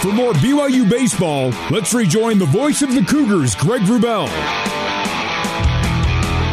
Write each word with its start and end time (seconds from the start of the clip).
For 0.00 0.10
more 0.10 0.32
BYU 0.32 0.88
baseball, 0.88 1.52
let's 1.70 1.92
rejoin 1.92 2.38
the 2.38 2.46
voice 2.46 2.80
of 2.80 2.94
the 2.94 3.02
Cougars, 3.02 3.54
Greg 3.54 3.82
Wrubell. 3.82 4.28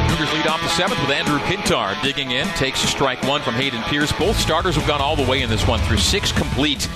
Cougars 0.10 0.34
lead 0.34 0.48
off 0.48 0.62
the 0.62 0.68
seventh 0.68 1.00
with 1.00 1.12
Andrew 1.12 1.40
Pintar 1.40 2.00
digging 2.04 2.32
in, 2.32 2.46
takes 2.50 2.84
a 2.84 2.88
strike 2.88 3.24
one 3.24 3.40
from 3.42 3.54
Hayden 3.54 3.82
Pierce. 3.84 4.12
Both 4.12 4.38
starters 4.38 4.76
have 4.76 4.86
gone 4.86 5.00
all 5.00 5.16
the 5.16 5.24
way 5.24 5.44
in 5.44 5.50
this 5.50 5.66
one 5.66 5.80
through 5.80 6.00
six 6.00 6.34
complete. 6.34 6.90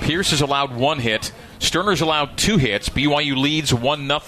Pierce 0.00 0.30
has 0.30 0.42
allowed 0.42 0.76
one 0.76 1.00
hit. 1.00 1.32
Sterner's 1.58 2.02
allowed 2.02 2.38
two 2.38 2.56
hits. 2.56 2.88
BYU 2.88 3.36
leads 3.36 3.74
1 3.74 4.06
0. 4.06 4.20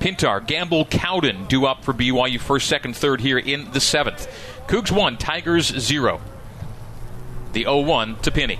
Pintar, 0.00 0.44
Gamble, 0.44 0.86
Cowden 0.86 1.46
due 1.46 1.66
up 1.66 1.84
for 1.84 1.94
BYU 1.94 2.40
first, 2.40 2.66
second, 2.66 2.96
third 2.96 3.20
here 3.20 3.38
in 3.38 3.70
the 3.70 3.80
seventh. 3.80 4.26
Cougs 4.66 4.90
1, 4.90 5.18
Tigers 5.18 5.66
0. 5.66 6.20
The 7.52 7.62
0 7.62 7.82
1 7.82 8.16
to 8.22 8.32
Penny. 8.32 8.58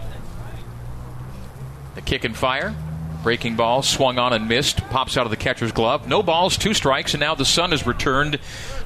The 1.95 2.01
kick 2.01 2.25
and 2.25 2.37
fire. 2.37 2.75
Breaking 3.23 3.55
ball 3.55 3.83
swung 3.83 4.19
on 4.19 4.33
and 4.33 4.49
missed. 4.49 4.79
Pops 4.89 5.17
out 5.17 5.27
of 5.27 5.31
the 5.31 5.37
catcher's 5.37 5.73
glove. 5.73 6.09
No 6.09 6.23
balls, 6.23 6.57
two 6.57 6.75
strikes, 6.75 7.15
and 7.15 7.21
now 7.21 7.35
the 7.35 7.45
sun 7.45 7.71
has 7.71 7.87
returned 7.87 8.41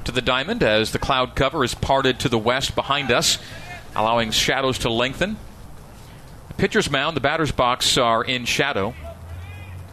to 0.05 0.12
the 0.12 0.20
diamond 0.20 0.62
as 0.62 0.92
the 0.92 0.98
cloud 0.98 1.34
cover 1.34 1.64
is 1.64 1.74
parted 1.74 2.20
to 2.20 2.28
the 2.28 2.38
west 2.38 2.74
behind 2.74 3.11
us, 3.11 3.38
allowing 3.95 4.30
shadows 4.30 4.78
to 4.80 4.91
lengthen. 4.91 5.37
The 6.48 6.55
pitcher's 6.55 6.91
mound, 6.91 7.16
the 7.16 7.20
batter's 7.20 7.52
box 7.52 7.97
are 7.97 8.23
in 8.23 8.45
shadow. 8.45 8.95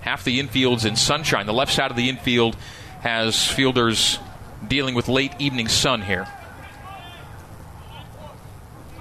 Half 0.01 0.25
the 0.25 0.41
infield's 0.41 0.83
in 0.83 0.97
sunshine. 0.97 1.45
The 1.45 1.53
left 1.53 1.71
side 1.71 1.89
of 1.89 1.95
the 1.95 2.09
infield 2.09 2.57
has 2.99 3.47
fielders 3.47 4.19
dealing 4.67 4.95
with 4.95 5.07
late 5.07 5.33
evening 5.39 5.69
sun 5.69 6.01
here. 6.01 6.27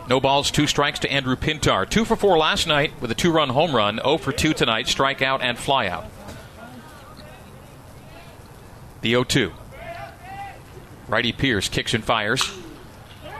No 0.09 0.21
balls, 0.21 0.51
two 0.51 0.67
strikes 0.67 0.99
to 1.01 1.13
Andrew 1.13 1.37
Pintar. 1.37 1.89
Two 1.89 2.05
for 2.05 2.17
four 2.17 2.37
last 2.37 2.67
night 2.67 2.93
with 3.01 3.11
a 3.11 3.15
two 3.15 3.33
run 3.33 3.51
home 3.51 3.75
run. 3.75 3.99
0 4.03 4.19
for 4.19 4.33
two 4.33 4.53
tonight, 4.53 4.87
strikeout 4.87 5.41
and 5.43 5.57
flyout. 5.57 6.07
The 9.01 9.11
0 9.11 9.25
2. 9.25 9.53
Righty 11.09 11.33
Pierce 11.33 11.69
kicks 11.69 11.95
and 11.95 12.05
fires. 12.05 12.43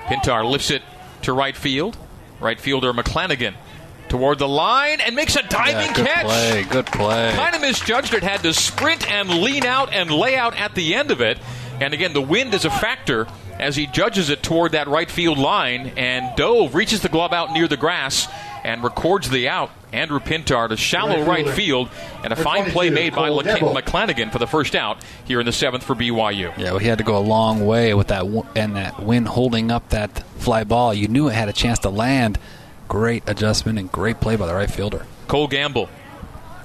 Pintar 0.07 0.49
lifts 0.49 0.71
it 0.71 0.83
to 1.23 1.33
right 1.33 1.57
field. 1.57 1.97
Right 2.41 2.61
fielder 2.61 2.93
McClanagan 2.93 3.55
toward 4.09 4.39
the 4.39 4.49
line 4.49 5.01
and 5.01 5.17
makes 5.17 5.37
a 5.37 5.43
diving 5.43 5.75
yeah, 5.75 5.95
good 5.95 6.07
catch. 6.07 6.27
Play, 6.27 6.65
good 6.65 6.87
play. 6.87 7.33
Kind 7.35 7.55
of 7.55 7.61
misjudged 7.63 8.13
it. 8.13 8.23
Had 8.23 8.43
to 8.43 8.53
sprint 8.53 9.11
and 9.11 9.29
lean 9.29 9.65
out 9.65 9.93
and 9.93 10.11
lay 10.11 10.37
out 10.37 10.55
at 10.59 10.75
the 10.75 10.95
end 10.95 11.11
of 11.11 11.21
it. 11.21 11.39
And 11.81 11.95
again, 11.95 12.13
the 12.13 12.21
wind 12.21 12.53
is 12.53 12.65
a 12.65 12.71
factor 12.71 13.27
as 13.63 13.77
he 13.77 13.87
judges 13.87 14.29
it 14.29 14.43
toward 14.43 14.73
that 14.73 14.89
right 14.89 15.11
field 15.11 15.39
line. 15.39 15.93
And 15.97 16.35
Dove 16.37 16.75
reaches 16.75 17.01
the 17.01 17.09
glove 17.09 17.33
out 17.33 17.53
near 17.53 17.69
the 17.69 17.77
grass 17.77 18.29
and 18.65 18.83
records 18.83 19.31
the 19.31 19.49
out. 19.49 19.71
Andrew 19.93 20.21
Pintar 20.21 20.69
to 20.69 20.77
shallow 20.77 21.19
right, 21.19 21.45
right 21.45 21.49
field, 21.51 21.91
and 22.25 22.33
a 22.33 22.37
fine 22.37 22.71
play 22.71 22.89
made 22.89 23.15
by 23.15 23.29
McClanagan 23.29 24.33
for 24.33 24.39
the 24.39 24.47
first 24.47 24.75
out 24.75 25.05
here 25.25 25.39
in 25.39 25.47
the 25.47 25.53
seventh 25.53 25.85
for 25.85 25.95
BYU. 25.95 26.57
Yeah, 26.57 26.71
well, 26.71 26.79
he 26.79 26.89
had 26.89 26.99
to 26.99 27.05
go 27.05 27.17
a 27.17 27.21
long 27.21 27.67
way 27.67 27.93
with 27.93 28.09
that 28.09 28.25
and 28.57 28.77
that 28.77 29.03
wind 29.03 29.29
holding 29.29 29.71
up 29.71 29.91
that 29.91 30.25
fly 30.39 30.65
ball. 30.65 30.95
You 30.95 31.09
knew 31.09 31.29
it 31.29 31.35
had 31.35 31.49
a 31.49 31.53
chance 31.53 31.79
to 31.81 31.91
land. 31.91 32.39
Great 32.89 33.23
adjustment 33.27 33.79
and 33.79 33.93
great 33.93 34.21
play 34.21 34.37
by 34.37 34.47
the 34.47 34.55
right 34.55 34.71
fielder. 34.71 35.07
Cole 35.29 35.47
Gamble, 35.47 35.89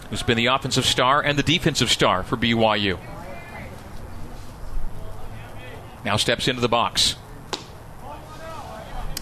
who's 0.09 0.23
been 0.23 0.37
the 0.37 0.47
offensive 0.47 0.85
star 0.85 1.21
and 1.21 1.37
the 1.37 1.43
defensive 1.43 1.91
star 1.91 2.23
for 2.23 2.37
BYU. 2.37 2.97
Now 6.07 6.15
steps 6.15 6.47
into 6.47 6.61
the 6.61 6.69
box 6.69 7.17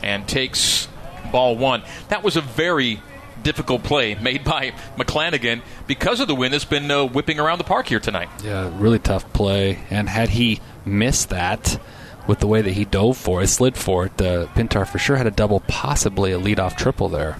and 0.04 0.28
takes 0.28 0.88
ball 1.32 1.58
one. 1.58 1.82
That 2.10 2.22
was 2.22 2.36
a 2.36 2.42
very 2.42 3.02
difficult 3.42 3.82
play 3.82 4.14
made 4.14 4.44
by 4.44 4.70
McClanagan 4.96 5.64
because 5.88 6.20
of 6.20 6.28
the 6.28 6.36
wind 6.36 6.54
that's 6.54 6.64
been 6.64 6.92
uh, 6.92 7.06
whipping 7.06 7.40
around 7.40 7.58
the 7.58 7.64
park 7.64 7.88
here 7.88 8.00
tonight. 8.00 8.30
Yeah, 8.44 8.72
really 8.78 9.00
tough 9.00 9.34
play. 9.34 9.80
And 9.90 10.08
had 10.08 10.30
he 10.30 10.62
missed 10.86 11.30
that 11.30 11.82
with 12.28 12.38
the 12.38 12.46
way 12.46 12.62
that 12.62 12.74
he 12.74 12.86
dove 12.86 13.18
for 13.18 13.42
it, 13.42 13.48
slid 13.48 13.76
for 13.76 14.06
it, 14.06 14.22
uh, 14.22 14.46
Pintar 14.54 14.88
for 14.88 15.00
sure 15.00 15.16
had 15.16 15.26
a 15.26 15.32
double, 15.32 15.62
possibly 15.62 16.34
a 16.34 16.40
leadoff 16.40 16.78
triple 16.78 17.10
there. 17.10 17.34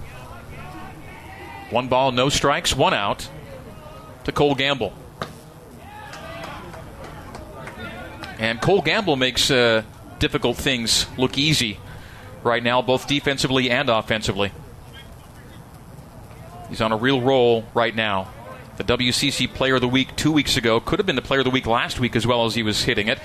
One 1.70 1.86
ball, 1.86 2.10
no 2.10 2.30
strikes, 2.30 2.74
one 2.74 2.94
out 2.94 3.28
to 4.24 4.32
Cole 4.32 4.56
Gamble. 4.56 4.92
And 8.38 8.60
Cole 8.60 8.82
Gamble 8.82 9.16
makes 9.16 9.50
uh, 9.50 9.82
difficult 10.18 10.56
things 10.56 11.06
look 11.16 11.38
easy 11.38 11.78
right 12.42 12.62
now, 12.62 12.82
both 12.82 13.06
defensively 13.06 13.70
and 13.70 13.88
offensively. 13.88 14.52
He's 16.68 16.80
on 16.80 16.92
a 16.92 16.96
real 16.96 17.20
roll 17.20 17.64
right 17.74 17.94
now. 17.94 18.28
The 18.76 18.84
WCC 18.84 19.52
Player 19.52 19.76
of 19.76 19.80
the 19.80 19.88
Week 19.88 20.14
two 20.16 20.32
weeks 20.32 20.56
ago 20.56 20.80
could 20.80 20.98
have 20.98 21.06
been 21.06 21.16
the 21.16 21.22
Player 21.22 21.40
of 21.40 21.44
the 21.44 21.50
Week 21.50 21.66
last 21.66 21.98
week 21.98 22.14
as 22.14 22.26
well 22.26 22.44
as 22.44 22.54
he 22.54 22.62
was 22.62 22.82
hitting 22.82 23.08
it. 23.08 23.18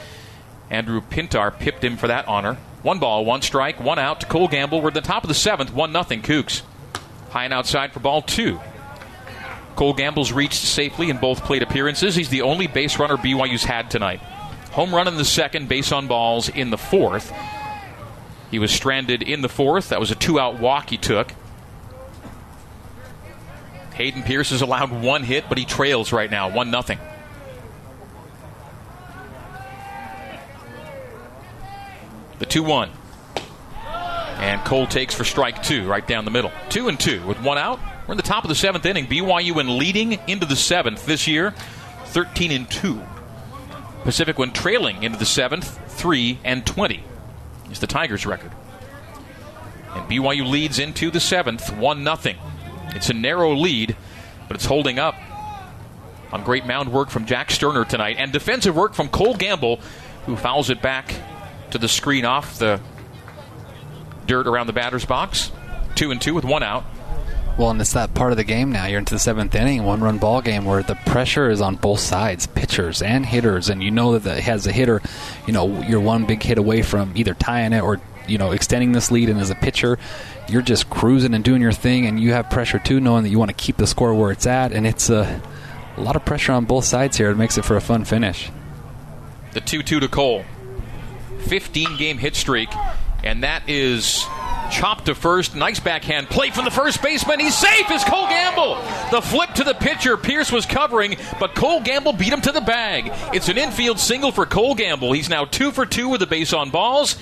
Andrew 0.70 1.02
Pintar 1.02 1.58
pipped 1.58 1.84
him 1.84 1.98
for 1.98 2.08
that 2.08 2.28
honor. 2.28 2.56
One 2.84 3.00
ball, 3.00 3.26
one 3.26 3.42
strike, 3.42 3.80
one 3.80 4.00
out 4.00 4.22
to 4.22 4.26
Cole 4.26 4.48
Gamble. 4.48 4.82
We're 4.82 4.88
at 4.88 4.94
the 4.94 5.02
top 5.02 5.24
of 5.24 5.28
the 5.28 5.34
seventh, 5.34 5.74
one 5.74 5.92
nothing 5.92 6.22
Cougs. 6.22 6.62
High 7.32 7.46
and 7.46 7.54
outside 7.54 7.92
for 7.92 8.00
ball 8.00 8.22
two. 8.22 8.60
Cole 9.76 9.94
Gamble's 9.94 10.32
reached 10.32 10.62
safely 10.62 11.10
in 11.10 11.18
both 11.18 11.44
plate 11.44 11.64
appearances. 11.64 12.16
He's 12.16 12.30
the 12.30 12.42
only 12.44 12.68
base 12.68 13.00
runner 13.00 13.18
BYU's 13.18 13.64
had 13.64 13.92
tonight. 13.92 14.22
Home 14.72 14.96
run 14.96 15.08
in 15.08 15.18
the 15.18 15.26
second, 15.26 15.68
base 15.68 15.92
on 15.92 16.08
balls 16.08 16.50
in 16.50 16.70
the 16.70 16.78
fourth. 16.78 17.34
He 18.50 18.60
was 18.60 18.72
stranded 18.72 19.22
in 19.22 19.42
the 19.42 19.50
fourth. 19.50 19.90
That 19.90 20.00
was 20.00 20.12
a 20.12 20.16
two 20.16 20.40
out 20.40 20.60
walk 20.60 20.90
he 20.90 20.98
took. 20.98 21.34
Hayden 23.94 24.24
Pierce 24.24 24.52
has 24.52 24.62
allowed 24.62 24.92
one 24.92 25.24
hit, 25.24 25.46
but 25.50 25.58
he 25.58 25.66
trails 25.66 26.12
right 26.12 26.32
now, 26.32 26.50
1 26.50 26.72
0. 26.72 27.00
The 32.40 32.46
2 32.46 32.64
1. 32.64 32.90
And 34.42 34.60
Cole 34.66 34.88
takes 34.88 35.14
for 35.14 35.24
strike 35.24 35.62
two, 35.62 35.88
right 35.88 36.06
down 36.06 36.26
the 36.26 36.32
middle. 36.32 36.52
Two 36.70 36.88
and 36.88 37.00
two 37.00 37.24
with 37.28 37.40
one 37.44 37.60
out. 37.60 37.80
We're 38.08 38.14
in 38.14 38.18
the 38.18 38.24
top 38.24 38.44
of 38.44 38.50
the 38.50 38.56
seventh 38.56 38.88
inning. 38.88 39.06
BYU 39.06 39.60
in 39.62 39.78
leading 39.78 40.14
into 40.28 40.48
the 40.48 40.56
seventh 40.56 41.06
this 41.06 41.28
year, 41.28 41.54
13 42.06 42.52
and 42.52 42.70
2. 42.70 43.00
Pacific 44.04 44.38
when 44.38 44.52
trailing 44.52 45.04
into 45.04 45.18
the 45.18 45.26
seventh, 45.26 45.80
3 45.92 46.40
and 46.44 46.66
20 46.66 47.04
is 47.72 47.80
the 47.80 47.88
Tigers' 47.88 48.26
record. 48.26 48.52
And 49.94 50.10
BYU 50.10 50.50
leads 50.50 50.80
into 50.80 51.12
the 51.12 51.20
seventh, 51.20 51.76
1 51.76 52.04
0. 52.04 52.36
It's 52.96 53.10
a 53.10 53.14
narrow 53.14 53.54
lead, 53.54 53.96
but 54.48 54.56
it's 54.56 54.66
holding 54.66 55.00
up 55.00 55.16
on 56.32 56.44
great 56.44 56.66
mound 56.66 56.92
work 56.92 57.10
from 57.10 57.26
Jack 57.26 57.52
Sterner 57.52 57.86
tonight 57.86 58.16
and 58.18 58.32
defensive 58.32 58.76
work 58.76 58.94
from 58.94 59.10
Cole 59.10 59.36
Gamble, 59.36 59.80
who 60.26 60.36
fouls 60.36 60.70
it 60.70 60.82
back 60.82 61.14
to 61.72 61.78
the 61.78 61.88
screen 61.88 62.26
off 62.26 62.58
the 62.58 62.80
dirt 64.26 64.48
around 64.48 64.68
the 64.68 64.74
batter's 64.74 65.06
box. 65.06 65.52
Two 65.96 66.12
and 66.12 66.22
two 66.22 66.34
with 66.34 66.46
one 66.46 66.64
out. 66.64 66.86
Well, 67.58 67.70
and 67.70 67.82
it's 67.82 67.94
that 67.94 68.14
part 68.14 68.32
of 68.32 68.38
the 68.38 68.44
game 68.44 68.72
now. 68.72 68.86
You're 68.86 69.00
into 69.00 69.14
the 69.14 69.20
seventh 69.20 69.54
inning, 69.54 69.84
one 69.84 70.02
run 70.02 70.18
ball 70.18 70.42
game 70.42 70.66
where 70.66 70.82
the 70.84 70.96
pressure 70.96 71.50
is 71.50 71.62
on 71.62 71.76
both 71.76 72.00
sides, 72.00 72.48
pitchers 72.48 73.02
and 73.02 73.26
hitters, 73.26 73.70
and 73.70 73.84
you 73.84 73.92
know 73.92 74.18
that 74.18 74.40
has 74.40 74.66
a 74.66 74.72
hitter, 74.72 75.02
you 75.46 75.54
know, 75.54 75.82
you're 75.84 76.00
one 76.00 76.26
big 76.26 76.42
hit 76.42 76.58
away 76.58 76.82
from 76.82 77.12
either 77.16 77.34
tying 77.34 77.74
it 77.74 77.82
or 77.82 78.00
you 78.28 78.38
know 78.38 78.52
extending 78.52 78.94
this 78.94 79.12
lead. 79.12 79.30
And 79.30 79.40
as 79.40 79.50
a 79.50 79.56
pitcher, 79.56 80.00
you're 80.48 80.62
just 80.62 80.90
cruising 80.90 81.34
and 81.34 81.44
doing 81.44 81.62
your 81.62 81.72
thing, 81.74 82.06
and 82.06 82.20
you 82.20 82.34
have 82.34 82.50
pressure 82.50 82.80
too, 82.80 83.00
knowing 83.00 83.24
that 83.24 83.30
you 83.30 83.38
want 83.38 83.50
to 83.50 83.56
keep 83.56 83.78
the 83.78 83.88
score 83.88 84.14
where 84.14 84.32
it's 84.32 84.48
at, 84.48 84.72
and 84.72 84.88
it's 84.88 85.10
a, 85.10 85.42
a 85.98 86.02
lot 86.02 86.16
of 86.16 86.26
pressure 86.26 86.54
on 86.54 86.66
both 86.66 86.86
sides 86.86 87.18
here. 87.18 87.30
It 87.30 87.38
makes 87.38 87.58
it 87.58 87.66
for 87.66 87.76
a 87.76 87.82
fun 87.82 88.06
finish. 88.06 88.50
The 89.52 89.62
two-two 89.62 90.00
to 90.00 90.08
Cole, 90.08 90.46
15 91.40 91.98
game 91.98 92.18
hit 92.18 92.36
streak, 92.36 92.70
and 93.24 93.44
that 93.44 93.68
is 93.68 94.26
chopped 94.72 95.06
to 95.06 95.16
first. 95.16 95.56
Nice 95.56 95.80
backhand 95.80 96.30
play 96.30 96.50
from 96.50 96.66
the 96.66 96.72
first 96.72 97.02
baseman. 97.04 97.40
He's 97.40 97.58
safe 97.58 97.92
as 97.92 98.04
Cole 98.04 98.28
Gamble. 98.28 98.76
The 99.12 99.22
flip 99.22 99.54
to 99.56 99.64
the 99.64 99.74
pitcher. 99.74 100.18
Pierce 100.18 100.52
was 100.52 100.66
covering, 100.66 101.18
but 101.40 101.54
Cole 101.54 101.82
Gamble 101.82 102.14
beat 102.14 102.34
him 102.34 102.42
to 102.42 102.52
the 102.52 102.62
bag. 102.62 103.12
It's 103.34 103.50
an 103.50 103.58
infield 103.58 104.00
single 104.00 104.32
for 104.32 104.46
Cole 104.46 104.76
Gamble. 104.76 105.12
He's 105.12 105.30
now 105.30 105.46
two 105.46 105.72
for 105.72 105.86
two 105.86 106.10
with 106.10 106.22
a 106.22 106.28
base 106.28 106.54
on 106.54 106.70
balls. 106.70 107.18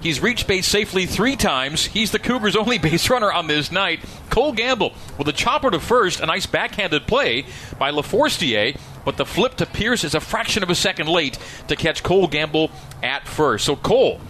He's 0.00 0.20
reached 0.20 0.46
base 0.46 0.66
safely 0.66 1.06
three 1.06 1.34
times. 1.34 1.84
He's 1.86 2.12
the 2.12 2.18
Cougars' 2.18 2.56
only 2.56 2.78
base 2.78 3.10
runner 3.10 3.32
on 3.32 3.46
this 3.46 3.72
night. 3.72 4.00
Cole 4.30 4.52
Gamble 4.52 4.92
with 5.16 5.28
a 5.28 5.32
chopper 5.32 5.70
to 5.70 5.80
first, 5.80 6.20
a 6.20 6.26
nice 6.26 6.46
backhanded 6.46 7.06
play 7.06 7.46
by 7.78 7.90
LaForestier, 7.90 8.78
but 9.04 9.16
the 9.16 9.24
flip 9.24 9.56
to 9.56 9.66
Pierce 9.66 10.04
is 10.04 10.14
a 10.14 10.20
fraction 10.20 10.62
of 10.62 10.70
a 10.70 10.74
second 10.74 11.08
late 11.08 11.38
to 11.68 11.76
catch 11.76 12.02
Cole 12.02 12.28
Gamble 12.28 12.70
at 13.02 13.26
first. 13.26 13.64
So 13.64 13.74
Cole 13.74 14.20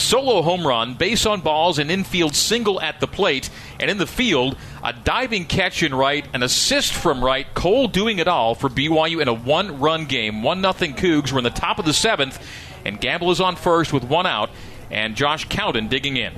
solo 0.00 0.42
home 0.42 0.66
run, 0.66 0.94
base 0.94 1.26
on 1.26 1.40
balls, 1.40 1.78
an 1.78 1.90
infield 1.90 2.34
single 2.34 2.80
at 2.80 3.00
the 3.00 3.06
plate, 3.06 3.50
and 3.78 3.90
in 3.90 3.98
the 3.98 4.06
field, 4.06 4.56
a 4.82 4.92
diving 4.92 5.44
catch 5.44 5.82
in 5.82 5.94
right, 5.94 6.26
an 6.34 6.42
assist 6.42 6.92
from 6.92 7.24
right. 7.24 7.46
Cole 7.54 7.88
doing 7.88 8.18
it 8.18 8.26
all 8.28 8.54
for 8.54 8.68
BYU 8.68 9.20
in 9.20 9.28
a 9.28 9.34
one 9.34 9.78
run 9.80 10.06
game. 10.06 10.42
1 10.42 10.62
0 10.62 10.72
Cougs. 10.72 11.32
We're 11.32 11.38
in 11.38 11.44
the 11.44 11.50
top 11.50 11.78
of 11.78 11.84
the 11.84 11.92
seventh, 11.92 12.44
and 12.84 13.00
Gamble 13.00 13.30
is 13.30 13.40
on 13.40 13.56
first 13.56 13.92
with 13.92 14.04
one 14.04 14.26
out, 14.26 14.50
and 14.90 15.14
Josh 15.14 15.46
Cowden 15.48 15.88
digging 15.88 16.16
in. 16.16 16.32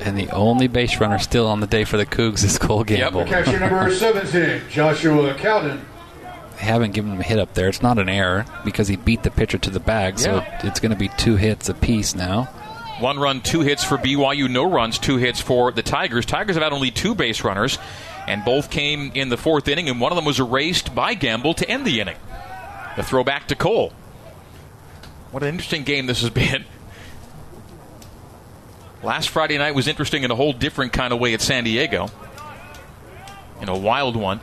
And 0.00 0.18
the 0.18 0.28
only 0.30 0.68
base 0.68 1.00
runner 1.00 1.18
still 1.18 1.46
on 1.46 1.60
the 1.60 1.66
day 1.66 1.84
for 1.84 1.96
the 1.96 2.04
Cougs 2.06 2.44
is 2.44 2.58
Cole 2.58 2.84
Gamble. 2.84 3.20
Yep. 3.20 3.28
Catcher 3.28 3.60
number 3.60 3.94
17, 3.94 4.68
Joshua 4.68 5.34
Cowden. 5.34 5.84
Haven't 6.64 6.92
given 6.92 7.12
him 7.12 7.20
a 7.20 7.22
hit 7.22 7.38
up 7.38 7.54
there. 7.54 7.68
It's 7.68 7.82
not 7.82 7.98
an 7.98 8.08
error 8.08 8.44
because 8.64 8.88
he 8.88 8.96
beat 8.96 9.22
the 9.22 9.30
pitcher 9.30 9.58
to 9.58 9.70
the 9.70 9.80
bag, 9.80 10.18
so 10.18 10.36
Yeah. 10.36 10.60
it's 10.66 10.80
going 10.80 10.90
to 10.90 10.96
be 10.98 11.08
two 11.08 11.36
hits 11.36 11.68
apiece 11.68 12.14
now. 12.14 12.44
One 13.00 13.18
run, 13.18 13.40
two 13.40 13.60
hits 13.60 13.82
for 13.84 13.98
BYU, 13.98 14.48
no 14.48 14.70
runs, 14.70 14.98
two 14.98 15.16
hits 15.16 15.40
for 15.40 15.72
the 15.72 15.82
Tigers. 15.82 16.24
Tigers 16.24 16.56
have 16.56 16.62
had 16.62 16.72
only 16.72 16.90
two 16.90 17.14
base 17.14 17.42
runners, 17.44 17.78
and 18.26 18.44
both 18.44 18.70
came 18.70 19.10
in 19.14 19.28
the 19.28 19.36
fourth 19.36 19.66
inning, 19.68 19.88
and 19.88 20.00
one 20.00 20.12
of 20.12 20.16
them 20.16 20.24
was 20.24 20.38
erased 20.40 20.94
by 20.94 21.14
Gamble 21.14 21.54
to 21.54 21.68
end 21.68 21.84
the 21.86 22.00
inning. 22.00 22.16
The 22.96 23.02
throwback 23.02 23.48
to 23.48 23.56
Cole. 23.56 23.92
What 25.32 25.42
an 25.42 25.48
interesting 25.50 25.82
game 25.82 26.06
this 26.06 26.20
has 26.20 26.30
been. 26.30 26.64
Last 29.02 29.28
Friday 29.28 29.58
night 29.58 29.74
was 29.74 29.86
interesting 29.88 30.22
in 30.22 30.30
a 30.30 30.34
whole 30.34 30.52
different 30.52 30.92
kind 30.92 31.12
of 31.12 31.18
way 31.18 31.34
at 31.34 31.40
San 31.42 31.64
Diego, 31.64 32.08
in 33.60 33.68
a 33.68 33.76
wild 33.76 34.16
one. 34.16 34.40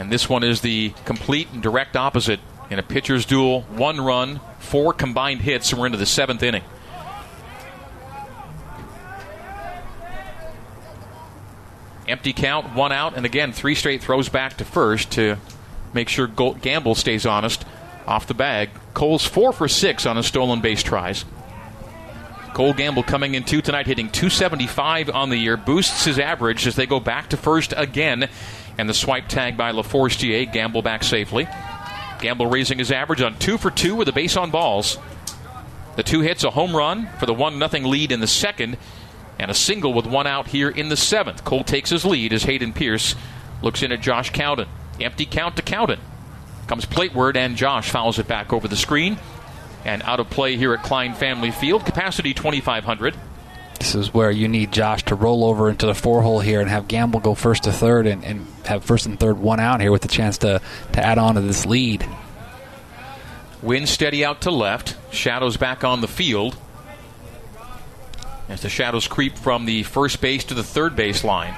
And 0.00 0.10
this 0.10 0.30
one 0.30 0.42
is 0.42 0.62
the 0.62 0.94
complete 1.04 1.48
and 1.52 1.62
direct 1.62 1.94
opposite 1.94 2.40
in 2.70 2.78
a 2.78 2.82
pitcher's 2.82 3.26
duel. 3.26 3.60
One 3.64 4.00
run, 4.00 4.40
four 4.58 4.94
combined 4.94 5.42
hits, 5.42 5.70
and 5.70 5.78
we're 5.78 5.84
into 5.84 5.98
the 5.98 6.06
seventh 6.06 6.42
inning. 6.42 6.62
Empty 12.08 12.32
count, 12.32 12.74
one 12.74 12.92
out, 12.92 13.14
and 13.14 13.26
again, 13.26 13.52
three 13.52 13.74
straight 13.74 14.02
throws 14.02 14.30
back 14.30 14.56
to 14.56 14.64
first 14.64 15.12
to 15.12 15.36
make 15.92 16.08
sure 16.08 16.26
Gamble 16.26 16.94
stays 16.94 17.26
honest 17.26 17.66
off 18.06 18.26
the 18.26 18.32
bag. 18.32 18.70
Cole's 18.94 19.26
four 19.26 19.52
for 19.52 19.68
six 19.68 20.06
on 20.06 20.16
his 20.16 20.24
stolen 20.24 20.62
base 20.62 20.82
tries. 20.82 21.26
Cole 22.54 22.72
Gamble 22.72 23.02
coming 23.02 23.34
in 23.34 23.44
two 23.44 23.60
tonight, 23.60 23.86
hitting 23.86 24.10
275 24.10 25.10
on 25.10 25.28
the 25.28 25.36
year, 25.36 25.56
boosts 25.56 26.06
his 26.06 26.18
average 26.18 26.66
as 26.66 26.74
they 26.74 26.86
go 26.86 26.98
back 27.00 27.28
to 27.28 27.36
first 27.36 27.74
again. 27.76 28.28
And 28.80 28.88
the 28.88 28.94
swipe 28.94 29.28
tag 29.28 29.58
by 29.58 29.72
LaForestier, 29.72 30.50
Gamble 30.50 30.80
back 30.80 31.04
safely. 31.04 31.46
Gamble 32.18 32.46
raising 32.46 32.78
his 32.78 32.90
average 32.90 33.20
on 33.20 33.38
two 33.38 33.58
for 33.58 33.70
two 33.70 33.94
with 33.94 34.08
a 34.08 34.12
base 34.12 34.38
on 34.38 34.50
balls. 34.50 34.96
The 35.96 36.02
two 36.02 36.22
hits, 36.22 36.44
a 36.44 36.50
home 36.50 36.74
run 36.74 37.06
for 37.18 37.26
the 37.26 37.34
1 37.34 37.58
0 37.58 37.86
lead 37.86 38.10
in 38.10 38.20
the 38.20 38.26
second, 38.26 38.78
and 39.38 39.50
a 39.50 39.54
single 39.54 39.92
with 39.92 40.06
one 40.06 40.26
out 40.26 40.48
here 40.48 40.70
in 40.70 40.88
the 40.88 40.96
seventh. 40.96 41.44
Cole 41.44 41.62
takes 41.62 41.90
his 41.90 42.06
lead 42.06 42.32
as 42.32 42.44
Hayden 42.44 42.72
Pierce 42.72 43.14
looks 43.60 43.82
in 43.82 43.92
at 43.92 44.00
Josh 44.00 44.30
Cowden. 44.30 44.66
Empty 44.98 45.26
count 45.26 45.56
to 45.56 45.62
Cowden. 45.62 46.00
Comes 46.66 46.86
plateward, 46.86 47.36
and 47.36 47.56
Josh 47.56 47.90
fouls 47.90 48.18
it 48.18 48.28
back 48.28 48.50
over 48.50 48.66
the 48.66 48.76
screen. 48.76 49.18
And 49.84 50.02
out 50.04 50.20
of 50.20 50.30
play 50.30 50.56
here 50.56 50.72
at 50.72 50.82
Klein 50.82 51.12
Family 51.12 51.50
Field. 51.50 51.84
Capacity 51.84 52.32
2,500. 52.32 53.14
This 53.80 53.94
is 53.94 54.12
where 54.12 54.30
you 54.30 54.46
need 54.46 54.72
Josh 54.72 55.04
to 55.04 55.14
roll 55.14 55.42
over 55.42 55.70
into 55.70 55.86
the 55.86 55.94
four 55.94 56.20
hole 56.20 56.40
here 56.40 56.60
and 56.60 56.68
have 56.68 56.86
Gamble 56.86 57.18
go 57.18 57.34
first 57.34 57.64
to 57.64 57.72
third 57.72 58.06
and, 58.06 58.22
and 58.22 58.46
have 58.66 58.84
first 58.84 59.06
and 59.06 59.18
third 59.18 59.38
one 59.38 59.58
out 59.58 59.80
here 59.80 59.90
with 59.90 60.02
the 60.02 60.08
chance 60.08 60.36
to, 60.38 60.60
to 60.92 61.04
add 61.04 61.16
on 61.16 61.36
to 61.36 61.40
this 61.40 61.64
lead. 61.64 62.06
Wind 63.62 63.88
steady 63.88 64.22
out 64.22 64.42
to 64.42 64.50
left. 64.50 64.96
Shadows 65.12 65.56
back 65.56 65.82
on 65.82 66.02
the 66.02 66.08
field. 66.08 66.58
As 68.50 68.60
the 68.60 68.68
shadows 68.68 69.08
creep 69.08 69.38
from 69.38 69.64
the 69.64 69.82
first 69.82 70.20
base 70.20 70.44
to 70.44 70.54
the 70.54 70.62
third 70.62 70.94
base 70.94 71.24
line. 71.24 71.54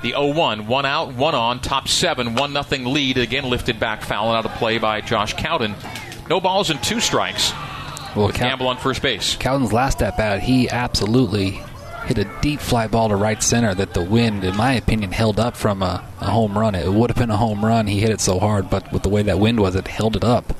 The 0.00 0.10
0 0.12 0.32
1, 0.32 0.68
one 0.68 0.86
out, 0.86 1.12
one 1.12 1.34
on, 1.34 1.60
top 1.60 1.88
seven, 1.88 2.34
1 2.34 2.52
nothing 2.54 2.86
lead. 2.86 3.18
Again 3.18 3.50
lifted 3.50 3.78
back, 3.78 4.02
foul 4.02 4.32
out 4.32 4.46
of 4.46 4.52
play 4.52 4.78
by 4.78 5.02
Josh 5.02 5.34
Cowden. 5.34 5.74
No 6.30 6.40
balls 6.40 6.70
and 6.70 6.82
two 6.82 7.00
strikes. 7.00 7.52
Well, 8.16 8.30
Cow- 8.30 8.48
Gamble 8.48 8.68
on 8.68 8.76
first 8.78 9.02
base. 9.02 9.36
Cowden's 9.36 9.72
last 9.72 10.02
at 10.02 10.16
bat, 10.16 10.42
he 10.42 10.68
absolutely 10.68 11.60
hit 12.06 12.18
a 12.18 12.24
deep 12.40 12.60
fly 12.60 12.86
ball 12.86 13.10
to 13.10 13.16
right 13.16 13.42
center 13.42 13.74
that 13.74 13.92
the 13.92 14.02
wind, 14.02 14.42
in 14.42 14.56
my 14.56 14.72
opinion, 14.72 15.12
held 15.12 15.38
up 15.38 15.56
from 15.56 15.82
a, 15.82 16.02
a 16.20 16.30
home 16.30 16.56
run. 16.56 16.74
It 16.74 16.90
would 16.90 17.10
have 17.10 17.18
been 17.18 17.30
a 17.30 17.36
home 17.36 17.64
run. 17.64 17.86
He 17.86 18.00
hit 18.00 18.10
it 18.10 18.20
so 18.20 18.38
hard, 18.38 18.70
but 18.70 18.90
with 18.92 19.02
the 19.02 19.08
way 19.10 19.22
that 19.22 19.38
wind 19.38 19.60
was, 19.60 19.74
it 19.74 19.88
held 19.88 20.16
it 20.16 20.24
up. 20.24 20.54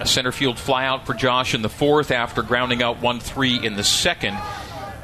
A 0.00 0.06
center 0.06 0.32
field 0.32 0.56
flyout 0.56 1.06
for 1.06 1.14
Josh 1.14 1.54
in 1.54 1.62
the 1.62 1.68
fourth 1.68 2.10
after 2.10 2.42
grounding 2.42 2.82
out 2.82 3.00
1 3.00 3.20
3 3.20 3.64
in 3.64 3.76
the 3.76 3.84
second. 3.84 4.36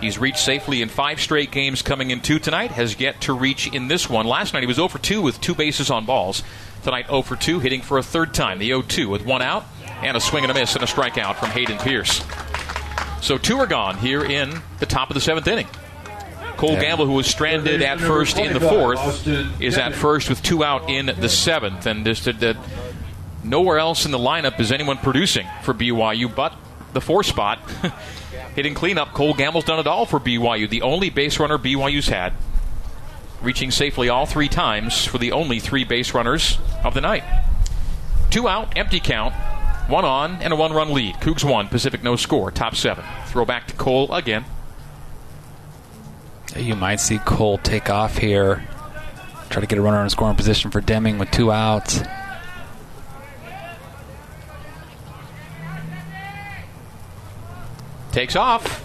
He's 0.00 0.18
reached 0.18 0.38
safely 0.38 0.82
in 0.82 0.88
five 0.88 1.20
straight 1.20 1.50
games 1.50 1.80
coming 1.82 2.10
in 2.10 2.20
two 2.20 2.38
tonight, 2.38 2.72
has 2.72 2.98
yet 3.00 3.20
to 3.22 3.32
reach 3.32 3.72
in 3.72 3.88
this 3.88 4.10
one. 4.10 4.26
Last 4.26 4.52
night 4.52 4.62
he 4.62 4.66
was 4.66 4.76
0 4.76 4.88
for 4.88 4.98
2 4.98 5.22
with 5.22 5.40
two 5.40 5.54
bases 5.54 5.90
on 5.90 6.04
balls. 6.04 6.42
Tonight 6.82 7.06
0 7.06 7.22
for 7.22 7.36
2, 7.36 7.60
hitting 7.60 7.80
for 7.80 7.98
a 7.98 8.02
third 8.02 8.34
time. 8.34 8.58
The 8.58 8.66
0 8.66 8.82
2 8.82 9.08
with 9.08 9.24
one 9.24 9.42
out 9.42 9.64
and 10.02 10.16
a 10.16 10.20
swing 10.20 10.44
and 10.44 10.50
a 10.50 10.54
miss 10.54 10.74
and 10.74 10.82
a 10.82 10.86
strikeout 10.86 11.36
from 11.36 11.50
Hayden 11.50 11.78
Pierce. 11.78 12.22
So 13.22 13.38
two 13.38 13.58
are 13.58 13.66
gone 13.66 13.96
here 13.98 14.24
in 14.24 14.60
the 14.80 14.86
top 14.86 15.10
of 15.10 15.14
the 15.14 15.20
seventh 15.20 15.46
inning. 15.46 15.66
Cole 16.56 16.72
Yeah. 16.74 16.80
Gamble, 16.82 17.06
who 17.06 17.12
was 17.14 17.26
stranded 17.26 17.82
at 17.82 17.98
first 18.00 18.38
in 18.38 18.52
the 18.52 18.60
fourth, 18.60 19.26
is 19.60 19.76
at 19.78 19.94
first 19.94 20.28
with 20.28 20.42
two 20.42 20.62
out 20.62 20.88
in 20.88 21.06
the 21.18 21.28
seventh. 21.28 21.86
And 21.86 22.04
just 22.04 22.24
that- 22.26 22.40
that 22.40 22.56
nowhere 23.42 23.78
else 23.78 24.04
in 24.04 24.10
the 24.12 24.18
lineup 24.18 24.60
is 24.60 24.70
anyone 24.72 24.98
producing 24.98 25.46
for 25.62 25.74
BYU 25.74 26.28
but 26.28 26.52
the 26.92 27.00
four 27.00 27.22
spot. 27.24 27.58
Hitting 28.54 28.74
cleanup, 28.74 29.12
Cole 29.14 29.34
Gamble's 29.34 29.64
done 29.64 29.80
it 29.80 29.86
all 29.88 30.06
for 30.06 30.20
BYU. 30.20 30.68
The 30.70 30.82
only 30.82 31.10
base 31.10 31.40
runner 31.40 31.58
BYU's 31.58 32.08
had. 32.08 32.34
Reaching 33.42 33.70
safely 33.72 34.08
all 34.08 34.24
three 34.26 34.48
times 34.48 35.04
for 35.04 35.18
the 35.18 35.32
only 35.32 35.58
three 35.58 35.82
base 35.84 36.14
runners 36.14 36.58
of 36.84 36.94
the 36.94 37.00
night. 37.00 37.24
Two 38.30 38.48
out, 38.48 38.76
empty 38.76 39.00
count, 39.00 39.34
one 39.88 40.04
on, 40.04 40.42
and 40.42 40.52
a 40.52 40.56
one 40.56 40.72
run 40.72 40.92
lead. 40.92 41.16
Cougs 41.16 41.44
one, 41.44 41.68
Pacific 41.68 42.02
no 42.02 42.16
score, 42.16 42.50
top 42.50 42.74
seven. 42.74 43.04
Throw 43.26 43.44
back 43.44 43.66
to 43.68 43.74
Cole 43.74 44.12
again. 44.12 44.44
You 46.56 46.76
might 46.76 47.00
see 47.00 47.18
Cole 47.18 47.58
take 47.58 47.90
off 47.90 48.18
here, 48.18 48.66
try 49.50 49.60
to 49.60 49.66
get 49.66 49.78
a 49.78 49.82
runner 49.82 50.02
in 50.02 50.10
scoring 50.10 50.36
position 50.36 50.70
for 50.70 50.80
Deming 50.80 51.18
with 51.18 51.30
two 51.30 51.50
outs. 51.50 52.02
takes 58.14 58.36
off. 58.36 58.83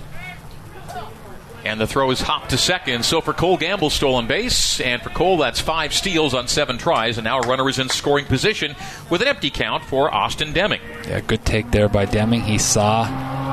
And 1.70 1.80
the 1.80 1.86
throw 1.86 2.10
is 2.10 2.20
hopped 2.20 2.50
to 2.50 2.58
second. 2.58 3.06
So 3.06 3.22
for 3.22 3.32
Cole 3.32 3.56
Gamble, 3.56 3.92
stolen 3.92 4.26
base. 4.26 4.82
And 4.82 5.04
for 5.04 5.12
Cole, 5.12 5.38
that's 5.38 5.62
five 5.62 5.94
steals 5.94 6.34
on 6.34 6.48
seven 6.48 6.80
tries. 6.80 7.20
And 7.20 7.26
now 7.26 7.38
a 7.40 7.48
runner 7.48 7.70
is 7.70 7.78
in 7.78 7.90
scoring 7.90 8.26
position 8.26 8.76
with 9.12 9.22
an 9.22 9.28
empty 9.28 9.52
count 9.52 9.84
for 9.84 10.12
Austin 10.12 10.52
Deming. 10.52 10.82
Yeah, 11.08 11.20
good 11.20 11.46
take 11.46 11.70
there 11.70 11.88
by 11.88 12.06
Deming. 12.06 12.42
He 12.42 12.58
saw 12.58 13.04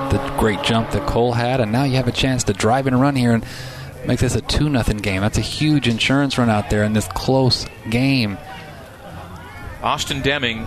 the 0.08 0.18
great 0.38 0.62
jump 0.62 0.92
that 0.92 1.06
Cole 1.06 1.34
had, 1.34 1.60
and 1.60 1.70
now 1.70 1.84
you 1.84 1.96
have 1.96 2.08
a 2.08 2.12
chance 2.12 2.44
to 2.44 2.54
drive 2.54 2.86
and 2.86 2.98
run 2.98 3.16
here 3.16 3.34
and 3.34 3.44
make 4.06 4.20
this 4.20 4.34
a 4.34 4.40
2 4.40 4.70
nothing 4.70 4.96
game. 4.96 5.20
That's 5.20 5.36
a 5.36 5.42
huge 5.42 5.86
insurance 5.86 6.38
run 6.38 6.48
out 6.48 6.70
there 6.70 6.84
in 6.84 6.94
this 6.94 7.08
close 7.08 7.66
game. 7.90 8.38
Austin 9.82 10.22
Deming 10.22 10.66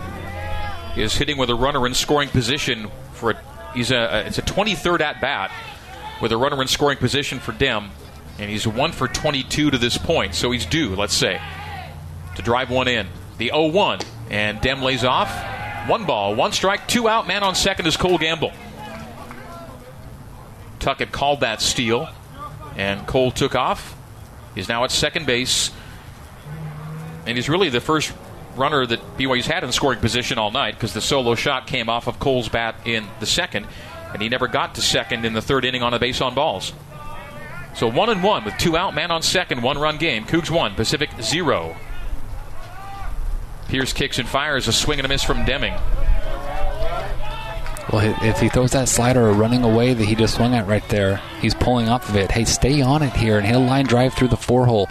is 0.95 1.15
hitting 1.15 1.37
with 1.37 1.49
a 1.49 1.55
runner 1.55 1.87
in 1.87 1.95
scoring 1.95 2.29
position 2.29 2.91
for 3.13 3.31
a, 3.31 3.41
he's 3.73 3.89
a 3.89 4.27
it's 4.27 4.37
a 4.37 4.43
23rd 4.43 5.01
at 5.01 5.19
bat 5.19 5.51
with 6.21 6.31
a 6.31 6.37
runner 6.37 6.61
in 6.61 6.67
scoring 6.67 6.97
position 6.97 7.39
for 7.39 7.51
Dem, 7.51 7.91
and 8.37 8.49
he's 8.49 8.67
one 8.67 8.91
for 8.91 9.07
22 9.07 9.71
to 9.71 9.77
this 9.77 9.97
point. 9.97 10.35
So 10.35 10.51
he's 10.51 10.65
due, 10.65 10.95
let's 10.95 11.13
say, 11.13 11.41
to 12.35 12.41
drive 12.41 12.69
one 12.69 12.87
in. 12.87 13.07
The 13.37 13.51
0-1 13.53 14.05
and 14.29 14.59
Dem 14.61 14.81
lays 14.81 15.03
off. 15.03 15.33
One 15.87 16.05
ball, 16.05 16.35
one 16.35 16.51
strike, 16.51 16.87
two 16.87 17.07
out. 17.07 17.27
Man 17.27 17.43
on 17.43 17.55
second 17.55 17.87
is 17.87 17.97
Cole 17.97 18.17
Gamble. 18.17 18.51
Tuckett 20.79 21.11
called 21.11 21.41
that 21.41 21.61
steal, 21.61 22.09
and 22.75 23.05
Cole 23.07 23.31
took 23.31 23.55
off. 23.55 23.95
He's 24.55 24.69
now 24.69 24.83
at 24.83 24.91
second 24.91 25.25
base 25.25 25.71
and 27.29 27.37
he's 27.37 27.47
really 27.47 27.69
the 27.69 27.79
first 27.79 28.11
runner 28.55 28.85
that 28.85 28.99
BYU's 29.17 29.45
had 29.45 29.63
in 29.63 29.71
scoring 29.71 29.99
position 29.99 30.39
all 30.39 30.49
night 30.49 30.73
because 30.73 30.93
the 30.93 31.01
solo 31.01 31.35
shot 31.35 31.67
came 31.67 31.87
off 31.87 32.07
of 32.07 32.19
Cole's 32.19 32.49
bat 32.49 32.75
in 32.85 33.07
the 33.19 33.27
second, 33.27 33.67
and 34.13 34.21
he 34.21 34.29
never 34.29 34.47
got 34.47 34.75
to 34.75 34.81
second 34.81 35.25
in 35.25 35.33
the 35.33 35.41
third 35.41 35.65
inning 35.65 35.83
on 35.83 35.93
a 35.93 35.99
base 35.99 36.21
on 36.21 36.35
balls. 36.35 36.73
So 37.75 37.87
one 37.87 38.09
and 38.09 38.23
one 38.23 38.43
with 38.45 38.57
two 38.57 38.75
out, 38.75 38.93
man 38.95 39.11
on 39.11 39.21
second, 39.21 39.61
one 39.61 39.77
run 39.77 39.97
game. 39.97 40.25
Cougs 40.25 40.49
one, 40.49 40.75
Pacific 40.75 41.09
zero. 41.21 41.75
Pierce 43.67 43.93
kicks 43.93 44.17
and 44.17 44.27
fires 44.27 44.67
a 44.67 44.73
swing 44.73 44.99
and 44.99 45.05
a 45.05 45.09
miss 45.09 45.23
from 45.23 45.45
Deming. 45.45 45.75
Well, 47.91 48.15
if 48.23 48.39
he 48.39 48.49
throws 48.49 48.71
that 48.73 48.87
slider 48.87 49.31
running 49.31 49.63
away 49.63 49.93
that 49.93 50.05
he 50.05 50.13
just 50.13 50.35
swung 50.35 50.53
at 50.53 50.67
right 50.67 50.87
there, 50.89 51.17
he's 51.41 51.55
pulling 51.55 51.89
off 51.89 52.07
of 52.09 52.15
it. 52.15 52.29
Hey, 52.29 52.45
stay 52.45 52.81
on 52.81 53.01
it 53.01 53.13
here 53.13 53.37
and 53.37 53.45
hit 53.45 53.55
a 53.55 53.59
line 53.59 53.85
drive 53.85 54.13
through 54.13 54.27
the 54.27 54.37
four 54.37 54.65
hole. 54.67 54.87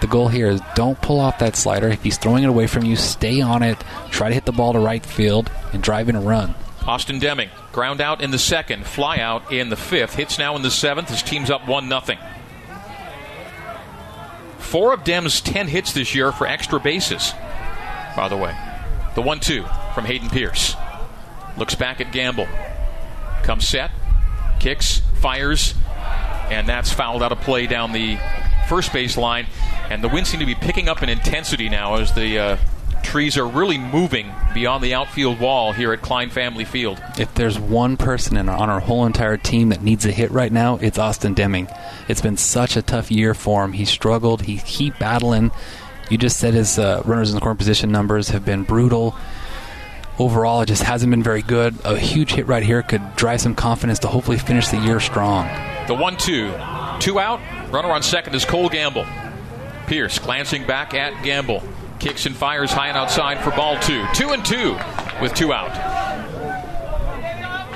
The 0.00 0.06
goal 0.06 0.28
here 0.28 0.48
is 0.48 0.60
don't 0.74 1.00
pull 1.00 1.20
off 1.20 1.38
that 1.38 1.56
slider. 1.56 1.88
If 1.88 2.02
he's 2.02 2.16
throwing 2.16 2.44
it 2.44 2.48
away 2.48 2.66
from 2.66 2.84
you, 2.84 2.96
stay 2.96 3.40
on 3.40 3.62
it. 3.62 3.78
Try 4.10 4.28
to 4.28 4.34
hit 4.34 4.44
the 4.44 4.52
ball 4.52 4.72
to 4.72 4.78
right 4.78 5.04
field 5.04 5.50
and 5.72 5.82
drive 5.82 6.08
in 6.08 6.16
a 6.16 6.20
run. 6.20 6.54
Austin 6.86 7.18
Deming, 7.18 7.50
ground 7.74 8.00
out 8.00 8.22
in 8.22 8.30
the 8.30 8.38
second, 8.38 8.86
fly 8.86 9.18
out 9.18 9.52
in 9.52 9.68
the 9.68 9.76
fifth, 9.76 10.14
hits 10.14 10.38
now 10.38 10.56
in 10.56 10.62
the 10.62 10.70
seventh. 10.70 11.10
His 11.10 11.22
team's 11.22 11.50
up 11.50 11.68
1 11.68 11.88
0. 11.88 12.18
Four 14.58 14.94
of 14.94 15.04
Dem's 15.04 15.40
10 15.40 15.68
hits 15.68 15.92
this 15.92 16.14
year 16.14 16.32
for 16.32 16.46
extra 16.46 16.80
bases, 16.80 17.34
by 18.16 18.28
the 18.28 18.36
way. 18.36 18.56
The 19.14 19.22
1 19.22 19.40
2 19.40 19.64
from 19.94 20.04
Hayden 20.04 20.30
Pierce. 20.30 20.74
Looks 21.58 21.74
back 21.74 22.00
at 22.00 22.12
Gamble. 22.12 22.48
Comes 23.42 23.68
set, 23.68 23.90
kicks, 24.58 25.02
fires, 25.20 25.74
and 26.50 26.68
that's 26.68 26.92
fouled 26.92 27.22
out 27.22 27.32
of 27.32 27.40
play 27.40 27.66
down 27.66 27.92
the 27.92 28.18
first 28.68 28.92
base 28.92 29.16
line. 29.16 29.46
And 29.90 30.02
the 30.02 30.08
wind 30.08 30.26
seems 30.26 30.40
to 30.40 30.46
be 30.46 30.54
picking 30.54 30.88
up 30.88 31.02
in 31.02 31.08
intensity 31.08 31.68
now 31.68 31.96
as 31.96 32.14
the 32.14 32.38
uh, 32.38 32.56
trees 33.04 33.36
are 33.36 33.46
really 33.46 33.78
moving 33.78 34.32
beyond 34.52 34.82
the 34.82 34.94
outfield 34.94 35.38
wall 35.38 35.72
here 35.72 35.92
at 35.92 36.02
Klein 36.02 36.30
Family 36.30 36.64
Field. 36.64 37.00
If 37.18 37.34
there's 37.34 37.58
one 37.58 37.96
person 37.96 38.36
in, 38.36 38.48
on 38.48 38.70
our 38.70 38.80
whole 38.80 39.06
entire 39.06 39.36
team 39.36 39.68
that 39.68 39.82
needs 39.82 40.04
a 40.04 40.10
hit 40.10 40.30
right 40.30 40.50
now, 40.50 40.76
it's 40.78 40.98
Austin 40.98 41.34
Deming. 41.34 41.68
It's 42.08 42.20
been 42.20 42.36
such 42.36 42.76
a 42.76 42.82
tough 42.82 43.10
year 43.10 43.34
for 43.34 43.64
him. 43.64 43.72
He 43.72 43.84
struggled. 43.84 44.42
He 44.42 44.58
keep 44.58 44.98
battling. 44.98 45.52
You 46.10 46.18
just 46.18 46.38
said 46.38 46.54
his 46.54 46.78
uh, 46.78 47.02
runners 47.04 47.30
in 47.30 47.34
the 47.34 47.40
corner 47.40 47.56
position 47.56 47.92
numbers 47.92 48.30
have 48.30 48.44
been 48.44 48.64
brutal. 48.64 49.16
Overall, 50.18 50.62
it 50.62 50.66
just 50.66 50.82
hasn't 50.82 51.10
been 51.10 51.22
very 51.22 51.42
good. 51.42 51.76
A 51.84 51.98
huge 51.98 52.32
hit 52.32 52.46
right 52.46 52.62
here 52.62 52.82
could 52.82 53.16
drive 53.16 53.40
some 53.40 53.54
confidence 53.54 53.98
to 54.00 54.08
hopefully 54.08 54.38
finish 54.38 54.68
the 54.68 54.78
year 54.78 55.00
strong. 55.00 55.46
The 55.86 55.94
one-two, 55.94 56.52
two 57.00 57.18
out. 57.18 57.40
Runner 57.72 57.90
on 57.90 58.02
second 58.02 58.34
is 58.34 58.44
Cole 58.44 58.68
Gamble. 58.68 59.06
Pierce 59.86 60.18
glancing 60.18 60.66
back 60.66 60.94
at 60.94 61.22
Gamble. 61.24 61.62
Kicks 62.04 62.26
and 62.26 62.36
fires 62.36 62.70
high 62.70 62.88
and 62.88 62.98
outside 62.98 63.42
for 63.42 63.50
ball 63.52 63.78
two. 63.80 64.04
Two 64.12 64.32
and 64.32 64.44
two 64.44 64.76
with 65.22 65.32
two 65.32 65.54
out. 65.54 65.74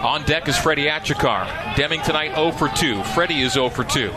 On 0.05 0.23
deck 0.25 0.49
is 0.49 0.59
Freddie 0.59 0.85
Achikar. 0.85 1.75
Deming 1.77 2.03
tonight 2.03 2.35
0 2.35 2.53
for 2.53 2.69
2. 2.69 3.05
Freddie 3.05 3.41
is 3.41 3.55
0 3.55 3.71
for 3.71 3.85
2. 3.85 4.11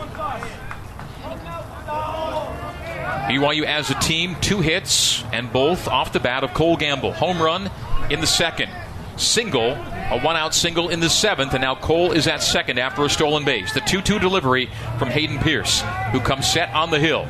BYU 3.24 3.64
as 3.64 3.88
a 3.88 3.94
team, 4.00 4.36
two 4.42 4.60
hits, 4.60 5.24
and 5.32 5.50
both 5.50 5.88
off 5.88 6.12
the 6.12 6.20
bat 6.20 6.44
of 6.44 6.52
Cole 6.52 6.76
Gamble. 6.76 7.14
Home 7.14 7.40
run 7.40 7.70
in 8.10 8.20
the 8.20 8.26
second. 8.26 8.70
Single, 9.16 9.70
a 9.70 10.20
one 10.20 10.36
out 10.36 10.54
single 10.54 10.90
in 10.90 11.00
the 11.00 11.08
seventh, 11.08 11.54
and 11.54 11.62
now 11.62 11.74
Cole 11.74 12.12
is 12.12 12.26
at 12.26 12.42
second 12.42 12.78
after 12.78 13.02
a 13.02 13.08
stolen 13.08 13.46
base. 13.46 13.72
The 13.72 13.80
2 13.80 14.02
2 14.02 14.18
delivery 14.18 14.68
from 14.98 15.08
Hayden 15.08 15.38
Pierce, 15.38 15.82
who 16.12 16.20
comes 16.20 16.46
set 16.46 16.68
on 16.74 16.90
the 16.90 17.00
hill. 17.00 17.26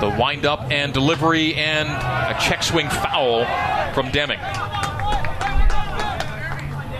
The 0.00 0.14
windup 0.20 0.70
and 0.70 0.92
delivery 0.92 1.54
and 1.54 1.88
a 1.88 2.38
check 2.40 2.62
swing 2.62 2.88
foul 2.88 3.44
from 3.94 4.10
Deming. 4.10 4.38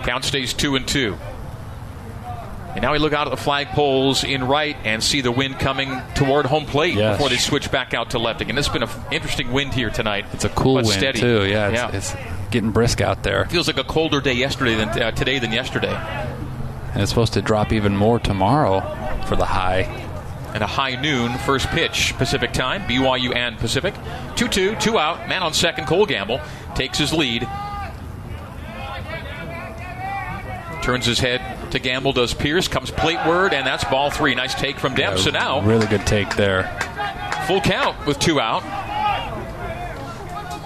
Count 0.05 0.25
stays 0.25 0.55
2 0.55 0.77
and 0.77 0.87
2. 0.87 1.17
And 2.75 2.83
now 2.83 2.93
we 2.93 2.99
look 2.99 3.13
out 3.13 3.27
at 3.27 3.31
the 3.37 3.43
flagpoles 3.43 4.23
in 4.29 4.45
right 4.45 4.77
and 4.85 5.03
see 5.03 5.21
the 5.23 5.33
wind 5.33 5.59
coming 5.59 6.01
toward 6.15 6.45
home 6.47 6.67
plate 6.67 6.95
Yes. 6.95 7.17
before 7.17 7.31
they 7.31 7.39
switch 7.39 7.71
back 7.71 7.95
out 7.95 8.11
to 8.11 8.19
left. 8.19 8.41
And 8.43 8.59
it's 8.59 8.69
been 8.69 8.83
an 8.83 8.91
interesting 9.11 9.51
wind 9.53 9.73
here 9.75 9.89
tonight. 9.91 10.27
It's 10.33 10.45
a 10.45 10.51
cool 10.51 10.75
wind 10.75 10.87
steady. 10.89 11.19
too. 11.21 11.47
Yeah, 11.47 11.69
it's, 11.69 11.75
yeah. 11.75 11.91
it's 11.97 12.15
getting 12.51 12.71
brisk 12.71 13.01
out 13.01 13.23
there, 13.23 13.47
feels 13.47 13.67
like 13.67 13.79
a 13.79 13.85
colder 13.85 14.21
day 14.21 14.35
yesterday 14.35 14.75
than 14.77 14.89
uh, 14.91 15.11
today 15.11 15.39
than 15.39 15.53
yesterday, 15.53 15.93
and 16.93 17.03
it's 17.03 17.11
supposed 17.11 17.33
to 17.33 17.43
drop 17.43 17.73
even 17.73 17.97
more 17.97 18.19
tomorrow 18.21 18.81
for 19.27 19.35
the 19.37 19.45
high. 19.47 20.06
And 20.57 20.65
a 20.65 20.67
high 20.67 20.97
noon 20.97 21.37
first 21.41 21.69
pitch 21.69 22.15
Pacific 22.17 22.51
time, 22.51 22.81
BYU 22.85 23.37
and 23.37 23.59
Pacific. 23.59 23.93
2-2, 24.37 24.81
two 24.81 24.99
out. 24.99 25.29
Man 25.29 25.43
on 25.43 25.53
second, 25.53 25.85
Cole 25.87 26.07
Gamble 26.07 26.41
takes 26.75 26.97
his 26.97 27.13
lead. 27.13 27.47
Turns 30.83 31.05
his 31.05 31.19
head 31.19 31.43
to 31.73 31.79
Gamble, 31.79 32.15
does 32.15 32.33
Pierce, 32.33 32.69
comes 32.69 32.91
plateward, 32.91 33.53
and 33.53 33.67
that's 33.67 33.85
ball 33.85 34.11
three. 34.11 34.35
Nice 34.35 34.55
take 34.55 34.79
from 34.79 34.95
Depp. 34.95 35.19
So 35.19 35.31
now 35.31 35.61
really 35.61 35.87
good 35.89 36.07
take 36.07 36.35
there. 36.37 36.63
full 37.47 37.61
count 37.61 38.07
with 38.07 38.19
two 38.19 38.41
out. 38.41 38.63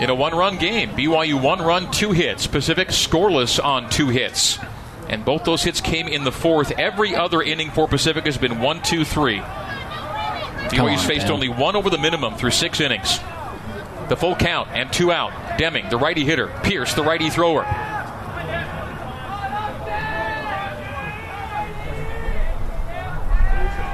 In 0.00 0.08
a 0.08 0.14
one 0.14 0.36
run 0.36 0.56
game, 0.56 0.90
BYU 0.90 1.42
one 1.42 1.58
run, 1.58 1.90
two 1.90 2.12
hits. 2.12 2.46
Pacific 2.46 2.88
scoreless 2.88 3.62
on 3.62 3.90
two 3.90 4.08
hits. 4.08 4.60
And 5.08 5.24
both 5.24 5.42
those 5.42 5.64
hits 5.64 5.80
came 5.80 6.06
in 6.06 6.22
the 6.22 6.30
fourth. 6.30 6.70
Every 6.78 7.16
other 7.16 7.42
inning 7.42 7.72
for 7.72 7.88
Pacific 7.88 8.26
has 8.26 8.38
been 8.38 8.60
one, 8.60 8.80
two, 8.82 9.04
three. 9.04 9.42
BYU's 10.68 11.00
on, 11.02 11.08
faced 11.08 11.26
Dan. 11.26 11.32
only 11.32 11.48
one 11.48 11.76
over 11.76 11.90
the 11.90 11.98
minimum 11.98 12.34
through 12.34 12.50
six 12.50 12.80
innings. 12.80 13.18
The 14.08 14.16
full 14.16 14.34
count 14.34 14.68
and 14.72 14.92
two 14.92 15.12
out. 15.12 15.58
Deming, 15.58 15.88
the 15.88 15.96
righty 15.96 16.24
hitter. 16.24 16.48
Pierce, 16.62 16.94
the 16.94 17.02
righty 17.02 17.30
thrower. 17.30 17.64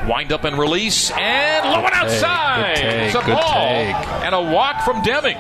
Wind 0.09 0.33
up 0.33 0.45
and 0.45 0.57
release, 0.57 1.11
and 1.11 1.69
low 1.69 1.85
and 1.85 1.93
outside. 1.93 2.77
take, 2.77 2.85
it's 2.85 3.15
a 3.17 3.23
good 3.23 3.35
ball 3.35 3.53
take. 3.53 3.95
and 4.25 4.35
a 4.37 4.41
walk 4.41 4.85
from 4.85 5.03
Deming. 5.03 5.37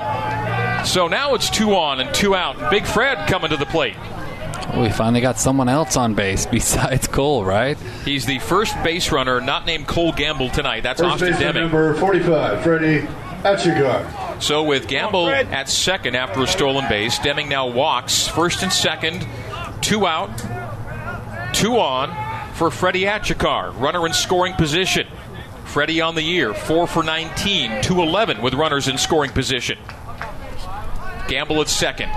So 0.84 1.06
now 1.06 1.34
it's 1.34 1.48
two 1.50 1.76
on 1.76 2.00
and 2.00 2.12
two 2.12 2.34
out. 2.34 2.70
Big 2.70 2.84
Fred 2.84 3.28
coming 3.28 3.50
to 3.50 3.56
the 3.56 3.66
plate. 3.66 3.94
Oh, 4.72 4.82
we 4.82 4.90
finally 4.90 5.20
got 5.20 5.38
someone 5.38 5.68
else 5.68 5.96
on 5.96 6.14
base 6.14 6.46
besides 6.50 7.06
Cole, 7.06 7.44
right? 7.44 7.78
He's 8.04 8.26
the 8.26 8.38
first 8.40 8.74
base 8.82 9.12
runner 9.12 9.40
not 9.40 9.66
named 9.66 9.86
Cole 9.86 10.12
Gamble 10.12 10.50
tonight. 10.50 10.82
That's 10.82 11.00
First 11.00 11.22
Austin 11.22 11.38
Deming. 11.38 11.62
number 11.62 11.94
45, 11.94 12.62
Freddie 12.62 13.00
Achikar. 13.42 14.42
So 14.42 14.64
with 14.64 14.88
Gamble 14.88 15.28
at 15.28 15.68
second 15.68 16.16
after 16.16 16.42
a 16.42 16.46
stolen 16.46 16.86
base, 16.88 17.18
Deming 17.20 17.48
now 17.48 17.68
walks 17.68 18.26
first 18.26 18.62
and 18.62 18.72
second, 18.72 19.26
two 19.80 20.06
out, 20.06 20.36
two 21.54 21.78
on 21.78 22.10
for 22.54 22.70
Freddie 22.70 23.04
Achikar, 23.04 23.78
runner 23.80 24.04
in 24.06 24.12
scoring 24.12 24.54
position. 24.54 25.06
Freddie 25.64 26.00
on 26.00 26.14
the 26.14 26.22
year, 26.22 26.54
4 26.54 26.86
for 26.86 27.02
19, 27.02 27.82
211 27.82 28.40
with 28.40 28.54
runners 28.54 28.88
in 28.88 28.96
scoring 28.96 29.30
position. 29.30 29.78
Gamble 31.28 31.60
at 31.60 31.68
second, 31.68 32.08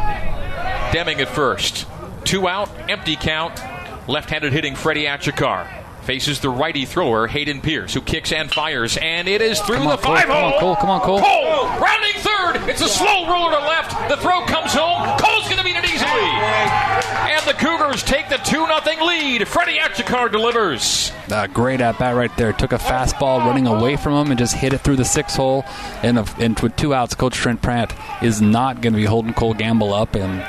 Deming 0.93 1.19
at 1.19 1.27
first. 1.27 1.85
Two 2.23 2.47
out, 2.47 2.69
empty 2.89 3.15
count. 3.15 3.59
Left 4.07 4.29
handed 4.29 4.53
hitting 4.53 4.75
Freddie 4.75 5.05
Achikar. 5.05 5.67
Faces 6.03 6.39
the 6.39 6.49
righty 6.49 6.85
thrower, 6.85 7.27
Hayden 7.27 7.61
Pierce, 7.61 7.93
who 7.93 8.01
kicks 8.01 8.31
and 8.31 8.51
fires, 8.51 8.97
and 8.99 9.27
it 9.27 9.41
is 9.41 9.59
through 9.59 9.77
on, 9.77 9.89
the 9.89 9.97
Cole, 9.97 10.15
five 10.15 10.25
come 10.25 10.43
on, 10.43 10.51
hole. 10.51 10.59
Cole, 10.59 10.75
come 10.77 10.89
on, 10.89 11.01
Cole. 11.01 11.19
Cole, 11.19 11.65
rounding 11.79 12.13
third. 12.15 12.69
It's 12.69 12.81
a 12.81 12.87
slow 12.87 13.27
roller 13.27 13.51
to 13.51 13.59
left. 13.59 14.09
The 14.09 14.17
throw 14.17 14.43
comes 14.45 14.73
home. 14.73 15.07
Cole's 15.19 15.45
going 15.45 15.57
to 15.57 15.63
beat 15.63 15.75
it 15.75 15.85
easily. 15.85 16.09
And 16.09 17.45
the 17.45 17.53
Cougars 17.53 18.01
take 18.03 18.29
the 18.29 18.37
2 18.37 18.65
0 18.65 19.05
lead. 19.05 19.47
Freddie 19.47 19.77
Achikar 19.77 20.31
delivers. 20.31 21.11
Uh, 21.29 21.45
great 21.47 21.81
at 21.81 21.99
bat 21.99 22.15
right 22.15 22.35
there. 22.37 22.53
Took 22.53 22.71
a 22.71 22.77
fastball 22.77 23.45
running 23.45 23.67
away 23.67 23.95
from 23.95 24.13
him 24.13 24.31
and 24.31 24.39
just 24.39 24.55
hit 24.55 24.73
it 24.73 24.79
through 24.79 24.95
the 24.95 25.05
six 25.05 25.35
hole. 25.35 25.63
And, 26.01 26.17
a, 26.17 26.25
and 26.39 26.59
with 26.59 26.75
two 26.75 26.93
outs, 26.93 27.13
Coach 27.13 27.35
Trent 27.35 27.61
Pratt 27.61 27.95
is 28.23 28.41
not 28.41 28.81
going 28.81 28.93
to 28.93 28.97
be 28.97 29.05
holding 29.05 29.33
Cole 29.33 29.53
Gamble 29.53 29.93
up. 29.93 30.15
And 30.15 30.43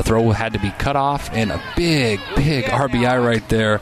the 0.00 0.08
throw 0.08 0.30
had 0.30 0.54
to 0.54 0.58
be 0.58 0.70
cut 0.70 0.96
off. 0.96 1.30
And 1.32 1.50
a 1.50 1.62
big, 1.76 2.20
big 2.34 2.64
RBI 2.64 3.24
right 3.24 3.46
there. 3.48 3.80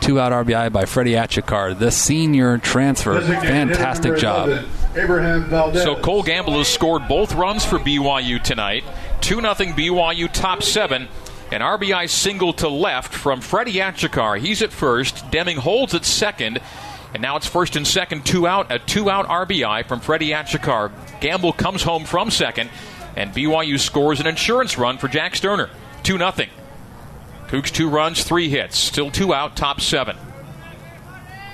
Two 0.00 0.18
out 0.18 0.32
RBI 0.32 0.72
by 0.72 0.86
Freddie 0.86 1.12
Achikar, 1.12 1.78
the 1.78 1.90
senior 1.90 2.56
transfer. 2.58 3.20
Fantastic 3.20 4.16
job. 4.16 4.48
11, 4.48 4.70
Abraham 4.96 5.44
Valdez. 5.44 5.82
So 5.82 5.94
Cole 5.96 6.22
Gamble 6.22 6.56
has 6.58 6.68
scored 6.68 7.06
both 7.06 7.34
runs 7.34 7.64
for 7.64 7.78
BYU 7.78 8.42
tonight. 8.42 8.84
2 9.20 9.40
0 9.40 9.54
BYU 9.54 10.32
top 10.32 10.62
seven. 10.62 11.08
An 11.52 11.60
RBI 11.60 12.08
single 12.08 12.52
to 12.54 12.68
left 12.68 13.12
from 13.12 13.40
Freddie 13.40 13.74
Achikar. 13.74 14.38
He's 14.38 14.62
at 14.62 14.72
first. 14.72 15.30
Deming 15.30 15.56
holds 15.56 15.94
at 15.94 16.04
second. 16.04 16.60
And 17.12 17.20
now 17.20 17.36
it's 17.36 17.46
first 17.46 17.74
and 17.74 17.86
second, 17.86 18.24
two 18.24 18.46
out. 18.46 18.70
A 18.70 18.78
two 18.78 19.10
out 19.10 19.26
RBI 19.26 19.84
from 19.86 20.00
Freddie 20.00 20.30
Achikar. 20.30 20.92
Gamble 21.20 21.52
comes 21.52 21.82
home 21.82 22.04
from 22.04 22.30
second. 22.30 22.70
And 23.16 23.32
BYU 23.32 23.78
scores 23.78 24.20
an 24.20 24.26
insurance 24.26 24.78
run 24.78 24.98
for 24.98 25.08
Jack 25.08 25.36
Sterner. 25.36 25.70
2 26.02 26.18
0. 26.18 26.32
Cougs 27.48 27.72
two 27.72 27.88
runs, 27.88 28.22
three 28.22 28.48
hits. 28.48 28.78
Still 28.78 29.10
two 29.10 29.34
out, 29.34 29.56
top 29.56 29.80
seven. 29.80 30.16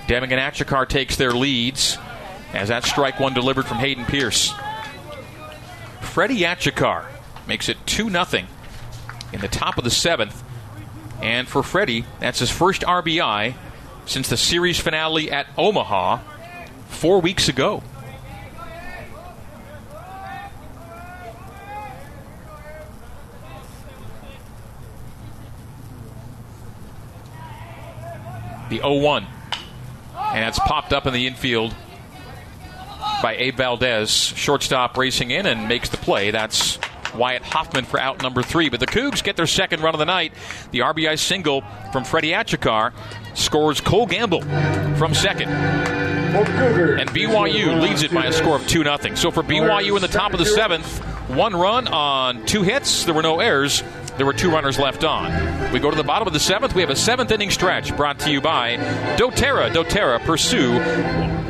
Deming 0.07 0.33
and 0.33 0.41
Achikar 0.41 0.87
takes 0.87 1.17
their 1.17 1.33
leads 1.33 1.97
as 2.53 2.69
that 2.69 2.85
strike 2.85 3.19
one 3.19 3.33
delivered 3.33 3.67
from 3.67 3.79
Hayden 3.79 4.05
Pierce. 4.05 4.53
Freddie 6.01 6.41
Achikar 6.41 7.07
makes 7.47 7.69
it 7.69 7.77
2 7.87 8.11
0 8.11 8.25
in 9.33 9.41
the 9.41 9.49
top 9.49 9.79
of 9.79 9.85
the 9.85 9.91
seventh. 9.91 10.43
And 11.23 11.49
for 11.49 11.63
Freddie, 11.63 12.05
that's 12.21 12.41
his 12.41 12.51
first 12.51 12.83
RBI 12.83 13.55
since 14.05 14.29
the 14.29 14.37
series 14.37 14.79
finale 14.79 15.31
at 15.31 15.47
Omaha 15.57 16.19
four 16.89 17.21
weeks 17.21 17.49
ago. 17.49 17.83
The 28.71 28.79
0 28.79 28.99
1. 28.99 29.27
And 30.17 30.43
that's 30.43 30.59
popped 30.59 30.93
up 30.93 31.07
in 31.07 31.13
the 31.13 31.27
infield 31.27 31.75
by 33.23 33.37
Abe 33.37 33.57
Valdez. 33.57 34.11
Shortstop 34.11 34.97
racing 34.97 35.31
in 35.31 35.47
and 35.47 35.69
makes 35.69 35.89
the 35.89 35.97
play. 35.97 36.31
That's 36.31 36.79
Wyatt 37.15 37.43
Hoffman 37.43 37.85
for 37.85 37.99
out 37.99 38.23
number 38.23 38.43
three. 38.43 38.69
But 38.69 38.81
the 38.81 38.87
Cougs 38.87 39.23
get 39.23 39.37
their 39.37 39.47
second 39.47 39.83
run 39.83 39.95
of 39.95 39.99
the 39.99 40.05
night. 40.05 40.33
The 40.71 40.81
RBI 40.81 41.19
single 41.19 41.63
from 41.93 42.05
Freddie 42.05 42.33
Achikar 42.33 42.93
scores 43.35 43.81
Cole 43.81 44.07
Gamble 44.07 44.43
from 44.97 45.15
second. 45.15 45.51
And 46.99 47.09
BYU 47.11 47.81
leads 47.81 48.03
it 48.03 48.13
by 48.13 48.27
a 48.27 48.33
score 48.33 48.57
of 48.57 48.67
2 48.69 48.83
0. 48.83 49.15
So 49.15 49.31
for 49.31 49.43
BYU 49.43 49.97
in 49.97 50.03
the 50.03 50.09
top 50.09 50.33
of 50.33 50.39
the 50.39 50.45
seventh, 50.45 50.99
one 51.31 51.55
run 51.55 51.89
on 51.89 52.45
two 52.47 52.63
hits. 52.63 53.05
There 53.05 53.15
were 53.15 53.23
no 53.23 53.41
errors. 53.41 53.83
There 54.17 54.25
were 54.25 54.33
two 54.33 54.51
runners 54.51 54.79
left 54.79 55.05
on. 55.05 55.73
We 55.73 55.79
go 55.79 55.91
to 55.91 55.97
the 55.97 56.03
bottom 56.03 56.27
of 56.27 56.33
the 56.33 56.41
seventh. 56.41 56.75
We 56.75 56.81
have 56.81 56.91
a 56.91 56.97
seventh 56.97 57.31
inning 57.31 57.51
stretch 57.51 57.95
brought 57.97 58.19
to 58.21 58.31
you 58.31 58.41
by 58.41 58.77
doTERRA. 59.19 59.73
doTERRA, 59.73 60.21
pursue 60.25 60.79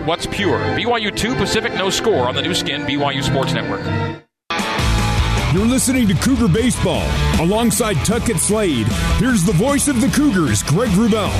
what's 0.05 0.27
pure. 0.27 0.59
BYU 0.59 1.17
2, 1.17 1.37
Pacific 1.37 1.75
no 1.75 1.91
score 1.91 2.27
on 2.27 2.35
the 2.35 2.43
Nu 2.43 2.55
Skin, 2.55 2.83
BYU 2.83 3.23
Sports 3.23 3.53
Network. 3.53 3.85
You're 5.55 5.65
listening 5.65 6.09
to 6.09 6.15
Cougar 6.15 6.49
Baseball. 6.49 7.07
Alongside 7.41 7.95
Tuckett 8.05 8.39
Slade, 8.39 8.89
here's 9.19 9.45
the 9.45 9.53
voice 9.53 9.87
of 9.87 10.01
the 10.01 10.09
Cougars, 10.09 10.65
Greg 10.65 10.91
Wrubell. 10.91 11.31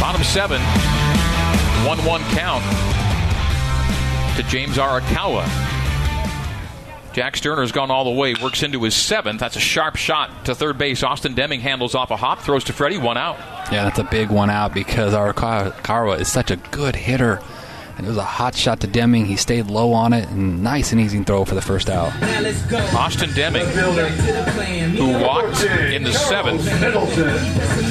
Bottom 0.00 0.24
seven, 0.24 0.60
1 1.86 2.04
1 2.04 2.22
count 2.34 2.64
to 4.36 4.42
James 4.42 4.76
Arakawa. 4.76 5.65
Jack 7.16 7.34
Sterner's 7.38 7.72
gone 7.72 7.90
all 7.90 8.04
the 8.04 8.10
way, 8.10 8.34
works 8.42 8.62
into 8.62 8.82
his 8.82 8.94
seventh. 8.94 9.40
That's 9.40 9.56
a 9.56 9.60
sharp 9.60 9.96
shot 9.96 10.44
to 10.44 10.54
third 10.54 10.76
base. 10.76 11.02
Austin 11.02 11.32
Deming 11.32 11.60
handles 11.60 11.94
off 11.94 12.10
a 12.10 12.16
hop, 12.16 12.40
throws 12.40 12.64
to 12.64 12.74
Freddie, 12.74 12.98
one 12.98 13.16
out. 13.16 13.38
Yeah, 13.72 13.84
that's 13.84 13.98
a 13.98 14.04
big 14.04 14.28
one 14.28 14.50
out 14.50 14.74
because 14.74 15.14
Arakawa 15.14 16.20
is 16.20 16.30
such 16.30 16.50
a 16.50 16.56
good 16.56 16.94
hitter. 16.94 17.40
And 17.96 18.04
it 18.04 18.08
was 18.10 18.18
a 18.18 18.24
hot 18.24 18.54
shot 18.54 18.80
to 18.80 18.86
Deming. 18.86 19.24
He 19.24 19.36
stayed 19.36 19.68
low 19.68 19.92
on 19.94 20.12
it, 20.12 20.28
and 20.28 20.62
nice 20.62 20.92
and 20.92 21.00
easy 21.00 21.22
throw 21.24 21.46
for 21.46 21.54
the 21.54 21.62
first 21.62 21.88
out. 21.88 22.12
Austin 22.94 23.32
Deming, 23.32 23.66
who 24.96 25.12
walked 25.24 25.62
in 25.64 26.02
the 26.02 26.12
seventh, 26.12 26.62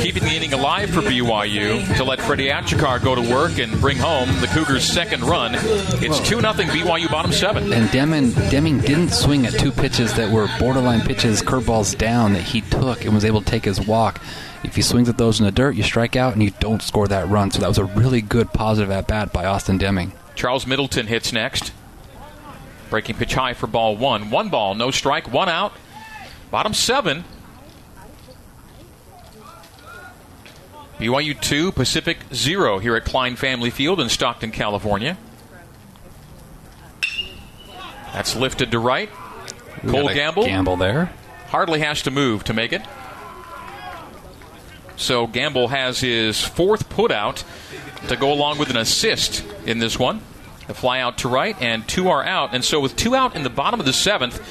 keeping 0.02 0.24
the 0.24 0.36
inning 0.36 0.54
alive 0.54 0.92
for 0.92 1.02
BYU 1.02 1.98
to 1.98 2.04
let 2.04 2.22
Freddie 2.22 2.50
Achikar 2.50 3.04
go 3.04 3.16
to 3.16 3.22
work 3.22 3.58
and 3.58 3.72
bring 3.82 3.98
home 3.98 4.30
the 4.42 4.48
Cougars' 4.48 4.84
second 4.84 5.24
run. 5.24 5.56
It's 5.56 6.20
2 6.20 6.40
0 6.40 6.54
BYU 6.54 7.10
bottom 7.10 7.32
seven. 7.32 7.74
And 7.74 7.90
Deming, 7.90 8.32
Deming 8.50 8.82
didn't 8.82 9.10
swing 9.10 9.48
at 9.48 9.54
two 9.54 9.72
pitches 9.72 10.14
that 10.16 10.32
were 10.32 10.48
borderline 10.60 11.02
pitches, 11.02 11.42
curveballs 11.42 11.98
down 11.98 12.34
that 12.34 12.44
he 12.44 12.62
took 12.62 13.06
and 13.06 13.16
was 13.16 13.26
able 13.26 13.42
to 13.42 13.48
take 13.48 13.66
his 13.66 13.82
walk. 13.88 14.22
If 14.66 14.76
he 14.76 14.82
swings 14.82 15.10
at 15.10 15.18
those 15.18 15.40
in 15.40 15.46
the 15.46 15.52
dirt, 15.52 15.76
you 15.76 15.84
strike 15.84 16.16
out 16.16 16.34
and 16.34 16.44
you 16.44 16.52
don't 16.60 16.82
score 16.82 17.08
that 17.08 17.28
run. 17.30 17.52
So 17.52 17.60
that 17.60 17.68
was 17.68 17.78
a 17.78 17.86
really 17.86 18.22
good 18.22 18.52
positive 18.54 18.92
at 18.92 19.08
bat 19.08 19.32
by 19.32 19.46
Austin 19.46 19.78
Deming. 19.78 20.12
Charles 20.36 20.68
Middleton 20.68 21.08
hits 21.08 21.32
next. 21.32 21.72
Breaking 22.90 23.16
pitch 23.16 23.34
high 23.34 23.54
for 23.54 23.68
ball 23.68 23.96
one. 23.96 24.30
One 24.30 24.50
ball, 24.50 24.76
no 24.76 24.92
strike, 24.92 25.32
one 25.32 25.50
out. 25.50 25.74
Bottom 26.52 26.74
seven. 26.74 27.24
BYU 31.00 31.40
2, 31.40 31.74
Pacific 31.74 32.20
0 32.34 32.80
here 32.80 32.96
at 32.96 33.04
Klein 33.04 33.36
Family 33.36 33.70
Field 33.70 34.00
in 34.00 34.08
Stockton, 34.08 34.52
California. 34.52 35.18
That's 38.14 38.36
lifted 38.36 38.72
to 38.72 38.80
right. 38.80 39.10
Cole 39.86 40.08
Gamble. 40.08 40.46
Gamble 40.46 40.78
there. 40.78 41.12
Hardly 41.48 41.82
has 41.82 42.02
to 42.04 42.12
move 42.12 42.46
to 42.46 42.54
make 42.54 42.72
it. 42.72 42.82
So 44.98 45.28
Gamble 45.28 45.68
has 45.70 46.00
his 46.00 46.44
fourth 46.44 46.90
putout 46.90 47.44
to 48.08 48.16
go 48.16 48.32
along 48.32 48.60
with 48.60 48.70
an 48.70 48.78
assist 48.78 49.44
in 49.66 49.80
this 49.80 50.00
one. 50.00 50.22
A 50.68 50.74
fly 50.74 51.00
out 51.00 51.20
to 51.20 51.28
right, 51.28 51.56
and 51.62 51.88
two 51.88 52.10
are 52.10 52.24
out. 52.24 52.56
And 52.56 52.66
so, 52.66 52.80
with 52.80 52.96
two 52.96 53.16
out 53.16 53.36
in 53.36 53.44
the 53.44 53.52
bottom 53.52 53.80
of 53.80 53.86
the 53.86 53.94
seventh, 53.94 54.42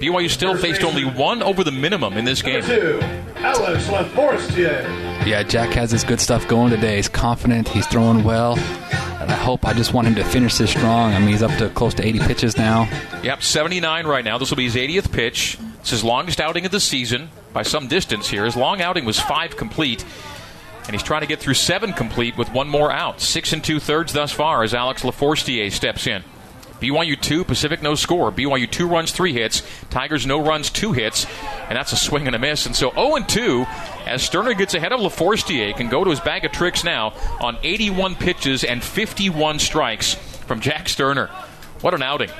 BYU 0.00 0.28
still 0.28 0.54
faced 0.54 0.82
only 0.82 1.04
one 1.04 1.42
over 1.42 1.64
the 1.64 1.72
minimum 1.72 2.18
in 2.18 2.26
this 2.26 2.42
game. 2.42 2.62
Two, 2.62 3.00
Alex 3.36 3.86
Laforestier. 3.86 4.82
Yeah, 5.26 5.42
Jack 5.42 5.70
has 5.70 5.90
his 5.90 6.04
good 6.04 6.20
stuff 6.20 6.46
going 6.46 6.70
today. 6.70 6.96
He's 6.96 7.08
confident. 7.08 7.68
He's 7.68 7.86
throwing 7.86 8.22
well. 8.22 8.58
And 8.58 9.30
I 9.30 9.36
hope, 9.36 9.64
I 9.64 9.72
just 9.72 9.94
want 9.94 10.08
him 10.08 10.16
to 10.16 10.24
finish 10.24 10.58
this 10.58 10.70
strong. 10.70 11.14
I 11.14 11.20
mean, 11.20 11.28
he's 11.28 11.42
up 11.42 11.56
to 11.58 11.70
close 11.70 11.94
to 11.94 12.04
80 12.04 12.18
pitches 12.18 12.56
now. 12.58 12.86
Yep, 13.22 13.42
79 13.42 14.06
right 14.06 14.24
now. 14.24 14.36
This 14.36 14.50
will 14.50 14.56
be 14.56 14.64
his 14.64 14.74
80th 14.74 15.10
pitch. 15.10 15.56
It's 15.80 15.90
his 15.90 16.04
longest 16.04 16.40
outing 16.40 16.66
of 16.66 16.72
the 16.72 16.80
season 16.80 17.30
by 17.52 17.62
some 17.62 17.88
distance 17.88 18.28
here. 18.28 18.44
His 18.44 18.56
long 18.56 18.80
outing 18.80 19.04
was 19.04 19.20
five 19.20 19.56
complete, 19.56 20.04
and 20.84 20.92
he's 20.92 21.02
trying 21.02 21.22
to 21.22 21.26
get 21.26 21.40
through 21.40 21.54
seven 21.54 21.92
complete 21.92 22.36
with 22.36 22.52
one 22.52 22.68
more 22.68 22.90
out. 22.90 23.20
Six 23.20 23.52
and 23.52 23.62
two 23.62 23.80
thirds 23.80 24.12
thus 24.12 24.32
far 24.32 24.62
as 24.62 24.74
Alex 24.74 25.02
Laforestier 25.02 25.70
steps 25.70 26.06
in. 26.06 26.24
BYU 26.82 27.18
2, 27.20 27.44
Pacific 27.44 27.80
no 27.80 27.94
score. 27.94 28.32
BYU 28.32 28.68
2 28.68 28.88
runs, 28.88 29.12
3 29.12 29.32
hits. 29.32 29.62
Tigers 29.88 30.26
no 30.26 30.44
runs, 30.44 30.68
2 30.68 30.92
hits. 30.92 31.26
And 31.68 31.76
that's 31.76 31.92
a 31.92 31.96
swing 31.96 32.26
and 32.26 32.34
a 32.34 32.40
miss. 32.40 32.66
And 32.66 32.74
so 32.74 32.90
0 32.90 33.14
and 33.14 33.28
2 33.28 33.64
as 34.04 34.20
Sterner 34.24 34.54
gets 34.54 34.74
ahead 34.74 34.92
of 34.92 34.98
Laforestier, 34.98 35.76
can 35.76 35.88
go 35.88 36.02
to 36.02 36.10
his 36.10 36.18
bag 36.18 36.44
of 36.44 36.50
tricks 36.50 36.82
now 36.82 37.14
on 37.40 37.56
81 37.62 38.16
pitches 38.16 38.64
and 38.64 38.82
51 38.82 39.60
strikes 39.60 40.14
from 40.14 40.60
Jack 40.60 40.88
Sterner. 40.88 41.28
What 41.82 41.94
an 41.94 42.02
outing. 42.02 42.30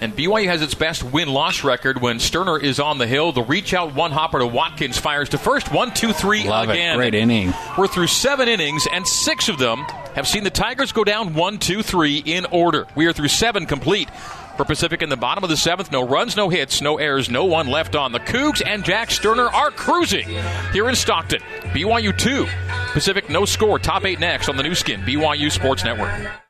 And 0.00 0.14
BYU 0.14 0.46
has 0.46 0.60
its 0.60 0.74
best 0.74 1.02
win 1.02 1.28
loss 1.28 1.64
record 1.64 2.00
when 2.00 2.18
Sterner 2.18 2.58
is 2.58 2.80
on 2.80 2.98
the 2.98 3.06
hill. 3.06 3.32
The 3.32 3.42
reach 3.42 3.72
out 3.72 3.94
one 3.94 4.10
hopper 4.10 4.40
to 4.40 4.46
Watkins 4.46 4.98
fires 4.98 5.28
to 5.30 5.38
first. 5.38 5.72
One, 5.72 5.94
two, 5.94 6.12
three 6.12 6.46
Love 6.46 6.68
again. 6.68 6.94
It. 6.94 6.96
Great 6.96 7.14
inning. 7.14 7.54
We're 7.78 7.86
through 7.86 8.08
seven 8.08 8.48
innings, 8.48 8.86
and 8.92 9.06
six 9.06 9.48
of 9.48 9.58
them 9.58 9.78
have 10.14 10.28
seen 10.28 10.44
the 10.44 10.50
Tigers 10.50 10.92
go 10.92 11.04
down 11.04 11.34
one, 11.34 11.58
two, 11.58 11.82
three 11.82 12.18
in 12.18 12.44
order. 12.46 12.86
We 12.94 13.06
are 13.06 13.12
through 13.12 13.28
seven 13.28 13.66
complete. 13.66 14.08
For 14.56 14.64
Pacific 14.64 15.02
in 15.02 15.08
the 15.08 15.16
bottom 15.16 15.42
of 15.42 15.50
the 15.50 15.56
seventh, 15.56 15.90
no 15.90 16.06
runs, 16.06 16.36
no 16.36 16.48
hits, 16.48 16.80
no 16.80 16.96
errors, 16.98 17.28
no 17.28 17.44
one 17.44 17.66
left 17.66 17.96
on. 17.96 18.12
The 18.12 18.20
Cougs 18.20 18.62
and 18.64 18.84
Jack 18.84 19.10
Sterner 19.10 19.48
are 19.48 19.72
cruising 19.72 20.28
here 20.72 20.88
in 20.88 20.94
Stockton. 20.94 21.40
BYU 21.72 22.16
2. 22.16 22.46
Pacific 22.92 23.28
no 23.28 23.44
score. 23.44 23.80
Top 23.80 24.04
eight 24.04 24.20
next 24.20 24.48
on 24.48 24.56
the 24.56 24.62
Nu 24.62 24.76
Skin, 24.76 25.00
BYU 25.00 25.50
Sports 25.50 25.82
Network. 25.82 26.43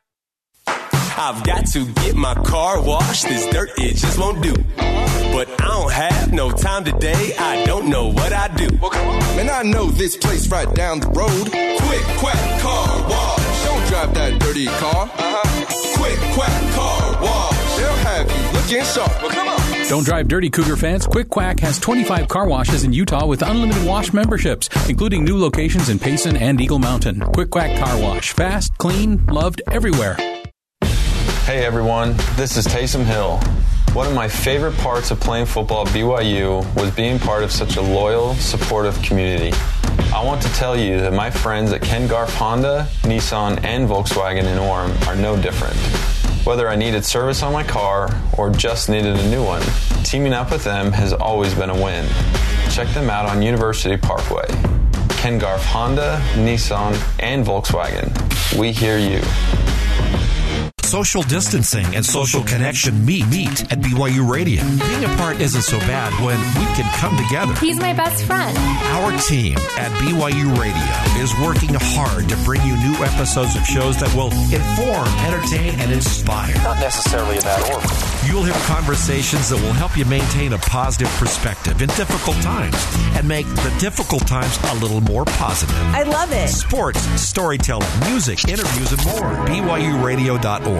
I've 1.17 1.45
got 1.45 1.65
to 1.67 1.85
get 1.85 2.13
my 2.15 2.33
car 2.33 2.81
washed. 2.81 3.23
This 3.23 3.47
dirt, 3.47 3.71
it 3.77 3.95
just 3.95 4.19
won't 4.19 4.43
do. 4.43 4.53
But 5.31 5.49
I 5.61 5.67
don't 5.67 5.91
have 5.91 6.33
no 6.33 6.51
time 6.51 6.83
today. 6.83 7.33
I 7.37 7.65
don't 7.65 7.89
know 7.89 8.11
what 8.11 8.33
I 8.33 8.53
do. 8.55 8.67
Well. 8.81 8.91
Man, 9.37 9.49
I 9.49 9.63
know 9.63 9.85
this 9.85 10.17
place 10.17 10.49
right 10.49 10.71
down 10.75 10.99
the 10.99 11.07
road. 11.07 11.49
Quick, 11.49 12.17
quack, 12.19 12.61
car 12.61 13.09
wash. 13.09 13.65
Don't 13.65 13.87
drive 13.87 14.13
that 14.13 14.39
dirty 14.39 14.65
car. 14.65 15.05
Uh-huh. 15.05 15.97
Quick, 15.97 16.19
quack, 16.35 16.73
car 16.73 17.21
wash. 17.23 17.77
They'll 17.77 17.95
have 17.95 18.29
you 18.29 18.59
looking 18.59 18.85
sharp. 18.85 19.21
Well, 19.21 19.31
come 19.31 19.47
on. 19.47 19.87
Don't 19.87 20.05
drive 20.05 20.27
dirty, 20.27 20.49
Cougar 20.49 20.75
fans. 20.75 21.07
Quick 21.07 21.29
Quack 21.29 21.61
has 21.61 21.79
25 21.79 22.27
car 22.27 22.47
washes 22.47 22.83
in 22.83 22.91
Utah 22.91 23.25
with 23.25 23.41
unlimited 23.41 23.85
wash 23.85 24.11
memberships, 24.11 24.67
including 24.89 25.23
new 25.23 25.37
locations 25.37 25.87
in 25.87 25.97
Payson 25.97 26.35
and 26.35 26.59
Eagle 26.59 26.79
Mountain. 26.79 27.21
Quick 27.33 27.51
Quack 27.51 27.79
Car 27.79 28.01
Wash. 28.01 28.33
Fast, 28.33 28.77
clean, 28.77 29.25
loved 29.27 29.61
everywhere. 29.71 30.17
Hey 31.45 31.63
everyone, 31.63 32.15
this 32.37 32.57
is 32.57 32.65
Taysom 32.65 33.03
Hill. 33.03 33.37
One 33.93 34.07
of 34.07 34.15
my 34.15 34.27
favorite 34.27 34.75
parts 34.77 35.11
of 35.11 35.19
playing 35.19 35.45
football 35.45 35.87
at 35.87 35.93
BYU 35.93 36.65
was 36.75 36.89
being 36.95 37.19
part 37.19 37.43
of 37.43 37.51
such 37.51 37.75
a 37.75 37.81
loyal, 37.83 38.33
supportive 38.33 38.99
community. 39.03 39.55
I 40.11 40.23
want 40.25 40.41
to 40.41 40.51
tell 40.53 40.75
you 40.75 40.99
that 41.01 41.13
my 41.13 41.29
friends 41.29 41.71
at 41.71 41.83
Ken 41.83 42.07
Garff 42.07 42.33
Honda, 42.33 42.87
Nissan, 43.03 43.63
and 43.63 43.87
Volkswagen 43.87 44.45
in 44.45 44.57
Orem 44.57 45.07
are 45.07 45.15
no 45.15 45.39
different. 45.39 45.75
Whether 46.47 46.67
I 46.67 46.75
needed 46.75 47.05
service 47.05 47.43
on 47.43 47.53
my 47.53 47.63
car 47.63 48.09
or 48.39 48.49
just 48.49 48.89
needed 48.89 49.15
a 49.15 49.29
new 49.29 49.43
one, 49.43 49.61
teaming 50.03 50.33
up 50.33 50.49
with 50.49 50.63
them 50.63 50.91
has 50.93 51.13
always 51.13 51.53
been 51.53 51.69
a 51.69 51.79
win. 51.79 52.07
Check 52.71 52.87
them 52.95 53.11
out 53.11 53.27
on 53.27 53.43
University 53.43 53.97
Parkway. 53.97 54.47
Ken 55.09 55.37
Garff 55.37 55.63
Honda, 55.63 56.19
Nissan, 56.33 56.99
and 57.19 57.45
Volkswagen. 57.45 58.09
We 58.57 58.71
hear 58.71 58.97
you. 58.97 59.21
Social 60.85 61.23
distancing 61.23 61.95
and 61.95 62.05
social 62.05 62.43
connection 62.43 63.03
meet 63.03 63.27
meet 63.27 63.63
at 63.71 63.79
BYU 63.79 64.29
Radio. 64.29 64.61
Being 64.63 65.03
apart 65.05 65.41
isn't 65.41 65.63
so 65.63 65.79
bad 65.79 66.13
when 66.23 66.37
we 66.39 66.65
can 66.75 66.85
come 66.99 67.17
together. 67.17 67.53
He's 67.59 67.79
my 67.79 67.91
best 67.93 68.23
friend. 68.23 68.55
Our 68.93 69.11
team 69.17 69.57
at 69.77 69.91
BYU 69.99 70.55
Radio 70.57 71.21
is 71.23 71.33
working 71.41 71.73
hard 71.73 72.29
to 72.29 72.37
bring 72.45 72.61
you 72.61 72.77
new 72.77 73.03
episodes 73.03 73.55
of 73.55 73.65
shows 73.65 73.99
that 73.99 74.13
will 74.15 74.31
inform, 74.53 75.07
entertain, 75.25 75.73
and 75.81 75.91
inspire. 75.91 76.53
Not 76.57 76.79
necessarily 76.79 77.37
in 77.37 77.43
that 77.43 77.61
order. 77.73 77.87
You'll 78.29 78.43
hear 78.43 78.53
conversations 78.65 79.49
that 79.49 79.61
will 79.61 79.73
help 79.73 79.97
you 79.97 80.05
maintain 80.05 80.53
a 80.53 80.57
positive 80.59 81.09
perspective 81.17 81.81
in 81.81 81.89
difficult 81.89 82.37
times 82.37 82.75
and 83.17 83.27
make 83.27 83.47
the 83.47 83.75
difficult 83.79 84.27
times 84.27 84.57
a 84.69 84.75
little 84.75 85.01
more 85.01 85.25
positive. 85.25 85.75
I 85.77 86.03
love 86.03 86.31
it. 86.31 86.47
Sports, 86.49 87.01
storytelling, 87.19 87.89
music, 88.07 88.47
interviews, 88.47 88.91
and 88.91 89.03
more. 89.05 89.33
BYURadio.org. 89.47 90.74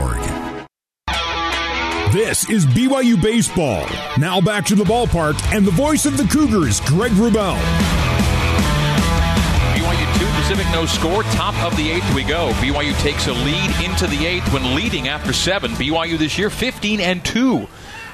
This 2.12 2.50
is 2.50 2.66
BYU 2.66 3.22
Baseball. 3.22 3.88
Now 4.18 4.42
back 4.42 4.66
to 4.66 4.76
the 4.76 4.84
ballpark 4.84 5.42
and 5.56 5.66
the 5.66 5.72
voice 5.72 6.06
of 6.06 6.18
the 6.18 6.26
Cougars, 6.26 6.82
Greg 6.82 7.14
Wrubell. 7.14 7.58
BYU 9.76 10.20
2, 10.20 10.26
Pacific 10.42 10.66
no 10.74 10.86
score. 10.86 11.24
Top 11.24 11.56
of 11.64 11.78
the 11.78 11.90
eighth 11.90 12.14
we 12.14 12.24
go. 12.24 12.52
BYU 12.56 12.94
takes 13.00 13.28
a 13.28 13.34
lead 13.34 13.70
into 13.86 14.06
the 14.08 14.26
eighth 14.26 14.52
when 14.52 14.76
leading 14.76 15.08
after 15.08 15.32
seven. 15.32 15.72
BYU 15.72 16.18
this 16.18 16.38
year 16.38 16.50
15 16.50 17.00
and 17.00 17.24
2. 17.24 17.60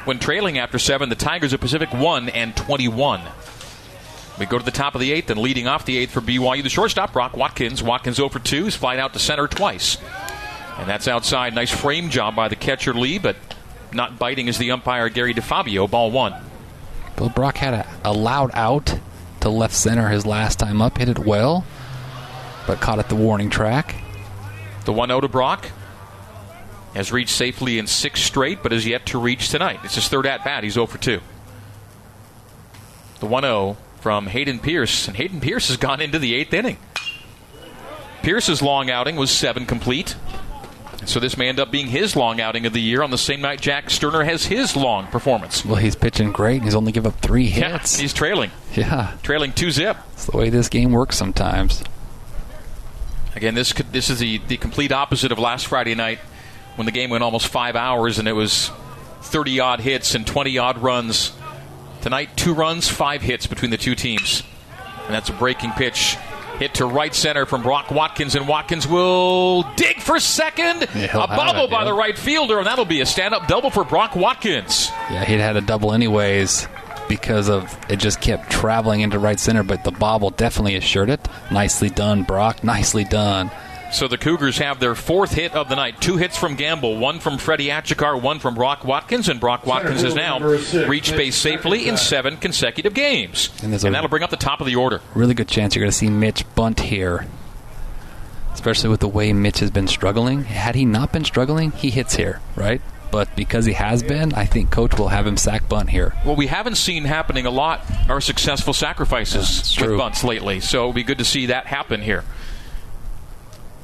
When 0.05 0.19
trailing 0.19 0.59
after 0.59 0.77
seven, 0.77 1.09
the 1.09 1.15
Tigers 1.15 1.53
of 1.53 1.61
Pacific 1.61 1.91
1 1.91 2.29
and 2.29 2.55
21. 2.55 3.21
We 4.39 4.45
go 4.45 4.59
to 4.59 4.65
the 4.65 4.69
top 4.69 4.93
of 4.93 5.01
the 5.01 5.11
eighth 5.11 5.31
and 5.31 5.39
leading 5.39 5.67
off 5.67 5.85
the 5.85 5.97
eighth 5.97 6.11
for 6.11 6.21
BYU. 6.21 6.61
The 6.61 6.69
shortstop, 6.69 7.13
Brock 7.13 7.35
Watkins. 7.35 7.81
Watkins 7.81 8.19
over 8.19 8.37
for 8.37 8.45
2. 8.45 8.65
He's 8.65 8.75
flying 8.75 8.99
out 8.99 9.13
to 9.13 9.19
center 9.19 9.47
twice. 9.47 9.97
And 10.81 10.89
that's 10.89 11.07
outside. 11.07 11.53
Nice 11.53 11.69
frame 11.69 12.09
job 12.09 12.35
by 12.35 12.47
the 12.47 12.55
catcher 12.55 12.91
Lee, 12.91 13.19
but 13.19 13.35
not 13.93 14.17
biting 14.17 14.49
as 14.49 14.57
the 14.57 14.71
umpire 14.71 15.09
Gary 15.09 15.31
DeFabio, 15.31 15.87
ball 15.87 16.09
one. 16.09 16.33
Bill 17.15 17.29
Brock 17.29 17.57
had 17.57 17.75
a, 17.75 17.87
a 18.03 18.11
loud 18.11 18.49
out 18.55 18.97
to 19.41 19.49
left 19.49 19.75
center 19.75 20.09
his 20.09 20.25
last 20.25 20.57
time 20.57 20.81
up, 20.81 20.97
hit 20.97 21.07
it 21.07 21.19
well, 21.19 21.65
but 22.65 22.81
caught 22.81 22.97
at 22.97 23.09
the 23.09 23.15
warning 23.15 23.51
track. 23.51 23.95
The 24.85 24.91
1 24.91 25.09
0 25.09 25.21
to 25.21 25.27
Brock 25.27 25.67
has 26.95 27.11
reached 27.11 27.29
safely 27.29 27.77
in 27.77 27.85
six 27.85 28.23
straight, 28.23 28.63
but 28.63 28.71
has 28.71 28.87
yet 28.87 29.05
to 29.07 29.19
reach 29.19 29.49
tonight. 29.49 29.81
It's 29.83 29.95
his 29.95 30.07
third 30.07 30.25
at 30.25 30.43
bat. 30.43 30.63
He's 30.63 30.73
0 30.73 30.87
for 30.87 30.97
2. 30.97 31.21
The 33.19 33.25
1 33.27 33.43
0 33.43 33.77
from 33.99 34.25
Hayden 34.25 34.57
Pierce, 34.57 35.07
and 35.07 35.15
Hayden 35.15 35.41
Pierce 35.41 35.67
has 35.67 35.77
gone 35.77 36.01
into 36.01 36.17
the 36.17 36.33
eighth 36.33 36.55
inning. 36.55 36.77
Pierce's 38.23 38.63
long 38.63 38.89
outing 38.89 39.15
was 39.15 39.29
seven 39.29 39.67
complete. 39.67 40.15
So 41.05 41.19
this 41.19 41.35
may 41.35 41.49
end 41.49 41.59
up 41.59 41.71
being 41.71 41.87
his 41.87 42.15
long 42.15 42.39
outing 42.39 42.65
of 42.65 42.73
the 42.73 42.81
year 42.81 43.01
on 43.01 43.09
the 43.11 43.17
same 43.17 43.41
night 43.41 43.59
Jack 43.59 43.89
Sterner 43.89 44.23
has 44.23 44.45
his 44.45 44.75
long 44.75 45.07
performance. 45.07 45.65
Well, 45.65 45.77
he's 45.77 45.95
pitching 45.95 46.31
great. 46.31 46.57
and 46.57 46.65
He's 46.65 46.75
only 46.75 46.91
give 46.91 47.07
up 47.07 47.19
three 47.21 47.47
hits. 47.47 47.97
Yeah, 47.97 48.01
he's 48.01 48.13
trailing. 48.13 48.51
Yeah, 48.75 49.17
Trailing 49.23 49.51
two 49.53 49.71
zip. 49.71 49.97
it's 50.13 50.25
the 50.27 50.37
way 50.37 50.49
this 50.49 50.69
game 50.69 50.91
works 50.91 51.17
sometimes. 51.17 51.83
Again, 53.35 53.55
this 53.55 53.73
could, 53.73 53.91
this 53.93 54.09
is 54.09 54.19
the, 54.19 54.39
the 54.47 54.57
complete 54.57 54.91
opposite 54.91 55.31
of 55.31 55.39
last 55.39 55.67
Friday 55.67 55.95
night 55.95 56.19
when 56.75 56.85
the 56.85 56.91
game 56.91 57.09
went 57.09 57.23
almost 57.23 57.47
five 57.47 57.75
hours 57.75 58.19
and 58.19 58.27
it 58.27 58.33
was 58.33 58.69
30 59.21 59.59
odd 59.59 59.79
hits 59.81 60.15
and 60.15 60.27
20 60.27 60.57
odd 60.57 60.77
runs. 60.79 61.31
Tonight, 62.01 62.35
two 62.35 62.53
runs, 62.53 62.87
five 62.89 63.21
hits 63.21 63.47
between 63.47 63.71
the 63.71 63.77
two 63.77 63.95
teams. 63.95 64.43
And 65.05 65.13
that's 65.13 65.29
a 65.29 65.33
breaking 65.33 65.71
pitch. 65.71 66.17
Hit 66.61 66.75
to 66.75 66.85
right 66.85 67.15
center 67.15 67.47
from 67.47 67.63
Brock 67.63 67.89
Watkins, 67.89 68.35
and 68.35 68.47
Watkins 68.47 68.87
will 68.87 69.63
dig 69.77 69.99
for 69.99 70.19
second. 70.19 70.87
Yeah, 70.93 71.17
a 71.17 71.63
it, 71.65 71.71
by 71.71 71.83
the 71.85 71.91
right 71.91 72.15
fielder, 72.15 72.59
and 72.59 72.67
that'll 72.67 72.85
be 72.85 73.01
a 73.01 73.05
stand 73.07 73.33
up 73.33 73.47
double 73.47 73.71
for 73.71 73.83
Brock 73.83 74.15
Watkins. 74.15 74.91
Yeah, 75.09 75.25
he'd 75.25 75.39
had 75.39 75.57
a 75.57 75.61
double 75.61 75.91
anyways 75.91 76.67
because 77.09 77.49
of 77.49 77.75
it 77.89 77.95
just 77.95 78.21
kept 78.21 78.51
traveling 78.51 79.01
into 79.01 79.17
right 79.17 79.39
center, 79.39 79.63
but 79.63 79.83
the 79.83 79.89
bobble 79.89 80.29
definitely 80.29 80.75
assured 80.75 81.09
it. 81.09 81.19
Nicely 81.51 81.89
done, 81.89 82.21
Brock. 82.21 82.63
Nicely 82.63 83.05
done. 83.05 83.49
So 83.91 84.07
the 84.07 84.17
Cougars 84.17 84.57
have 84.59 84.79
their 84.79 84.95
fourth 84.95 85.33
hit 85.33 85.53
of 85.53 85.67
the 85.67 85.75
night. 85.75 85.99
Two 85.99 86.15
hits 86.17 86.37
from 86.37 86.55
Gamble, 86.55 86.97
one 86.97 87.19
from 87.19 87.37
Freddie 87.37 87.67
Achikar, 87.67 88.19
one 88.19 88.39
from 88.39 88.55
Brock 88.55 88.85
Watkins, 88.85 89.27
and 89.27 89.39
Brock 89.39 89.65
Watkins 89.65 90.01
has 90.01 90.15
now 90.15 90.39
reached 90.39 91.15
base 91.15 91.35
safely 91.35 91.87
in 91.87 91.97
seven 91.97 92.37
consecutive 92.37 92.93
games. 92.93 93.49
And 93.61 93.73
And, 93.73 93.93
that'll 93.95 94.09
bring 94.09 94.23
up 94.23 94.29
the 94.29 94.37
top 94.37 94.61
of 94.61 94.67
the 94.67 94.75
order. 94.77 95.01
Really 95.13 95.33
good 95.33 95.49
chance 95.49 95.75
you're 95.75 95.83
going 95.83 95.91
to 95.91 95.97
see 95.97 96.09
Mitch 96.09 96.45
bunt 96.55 96.79
here. 96.79 97.27
Especially 98.53 98.89
with 98.89 98.99
the 99.01 99.07
way 99.07 99.33
Mitch 99.33 99.59
has 99.59 99.71
been 99.71 99.87
struggling. 99.87 100.43
Had 100.45 100.75
he 100.75 100.85
not 100.85 101.11
been 101.11 101.25
struggling, 101.25 101.71
he 101.71 101.89
hits 101.89 102.15
here, 102.15 102.39
right? 102.55 102.81
But 103.11 103.35
because 103.35 103.65
he 103.65 103.73
has 103.73 104.03
been, 104.03 104.33
I 104.33 104.45
think 104.45 104.71
coach 104.71 104.97
will 104.97 105.09
have 105.09 105.27
him 105.27 105.35
sack 105.35 105.67
bunt 105.67 105.89
here. 105.89 106.11
What 106.23 106.37
we 106.37 106.47
haven't 106.47 106.75
seen 106.75 107.03
happening 107.03 107.45
a 107.45 107.51
lot 107.51 107.81
are 108.07 108.21
successful 108.21 108.73
sacrifices 108.73 109.57
That's 109.57 109.77
with 109.77 109.87
true. 109.87 109.97
bunts 109.97 110.23
lately. 110.23 110.61
So 110.61 110.79
it'll 110.79 110.93
be 110.93 111.03
good 111.03 111.17
to 111.17 111.25
see 111.25 111.47
that 111.47 111.65
happen 111.65 112.01
here. 112.01 112.23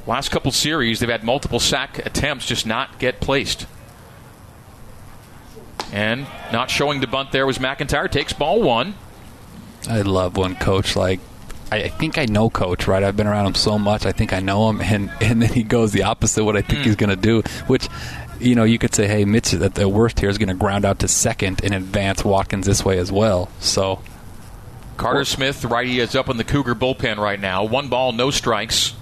Last 0.08 0.30
couple 0.30 0.50
series, 0.52 1.00
they've 1.00 1.08
had 1.10 1.22
multiple 1.22 1.60
sack 1.60 2.04
attempts 2.06 2.46
just 2.46 2.64
not 2.64 2.98
get 2.98 3.20
placed. 3.20 3.66
And 5.92 6.26
not 6.50 6.70
showing 6.70 7.00
the 7.00 7.06
bunt 7.06 7.30
there 7.30 7.46
was 7.46 7.58
McIntyre. 7.58 8.10
Takes 8.10 8.32
ball 8.32 8.62
one. 8.62 8.94
I 9.86 10.00
love 10.00 10.38
when 10.38 10.56
coach 10.56 10.96
like 10.96 11.20
I 11.70 11.88
think 11.88 12.16
I 12.16 12.24
know 12.24 12.48
coach, 12.48 12.88
right? 12.88 13.02
I've 13.02 13.18
been 13.18 13.26
around 13.26 13.48
him 13.48 13.54
so 13.54 13.78
much. 13.78 14.06
I 14.06 14.12
think 14.12 14.32
I 14.32 14.40
know 14.40 14.70
him 14.70 14.80
and 14.80 15.12
and 15.20 15.42
then 15.42 15.52
he 15.52 15.62
goes 15.62 15.92
the 15.92 16.04
opposite 16.04 16.40
of 16.40 16.46
what 16.46 16.56
I 16.56 16.62
think 16.62 16.84
he's 16.84 16.94
hmm. 16.94 17.00
going 17.00 17.10
to 17.10 17.16
do, 17.16 17.42
which 17.66 17.86
you 18.40 18.54
know, 18.54 18.64
you 18.64 18.78
could 18.78 18.94
say, 18.94 19.06
"Hey, 19.08 19.26
Mitch, 19.26 19.52
at 19.52 19.74
the 19.74 19.88
worst 19.90 20.20
here 20.20 20.30
is 20.30 20.38
going 20.38 20.48
to 20.48 20.54
ground 20.54 20.86
out 20.86 21.00
to 21.00 21.08
second 21.08 21.60
and 21.62 21.74
advance 21.74 22.24
Watkins 22.24 22.64
this 22.64 22.82
way 22.82 22.96
as 22.98 23.12
well." 23.12 23.50
So, 23.60 24.00
Carter 24.96 25.26
Smith, 25.26 25.64
righty, 25.66 26.00
is 26.00 26.14
up 26.14 26.30
in 26.30 26.38
the 26.38 26.44
Cougar 26.44 26.76
bullpen 26.76 27.18
right 27.18 27.38
now. 27.38 27.64
One 27.64 27.88
ball, 27.88 28.12
no 28.12 28.30
strikes. 28.30 28.94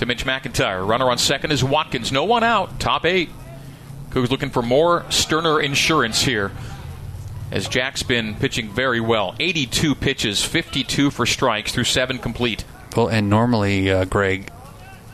To 0.00 0.06
Mitch 0.06 0.24
McIntyre. 0.24 0.88
Runner 0.88 1.10
on 1.10 1.18
second 1.18 1.52
is 1.52 1.62
Watkins. 1.62 2.10
No 2.10 2.24
one 2.24 2.42
out. 2.42 2.80
Top 2.80 3.04
eight. 3.04 3.28
Cougars 4.08 4.30
looking 4.30 4.48
for 4.48 4.62
more 4.62 5.04
Sterner 5.10 5.60
insurance 5.60 6.22
here. 6.22 6.52
As 7.50 7.68
Jack's 7.68 8.02
been 8.02 8.34
pitching 8.34 8.70
very 8.70 9.00
well. 9.00 9.34
82 9.38 9.94
pitches, 9.94 10.42
52 10.42 11.10
for 11.10 11.26
strikes 11.26 11.72
through 11.72 11.84
seven 11.84 12.18
complete. 12.18 12.64
well, 12.96 13.08
and 13.08 13.28
normally, 13.28 13.90
uh, 13.90 14.06
Greg, 14.06 14.50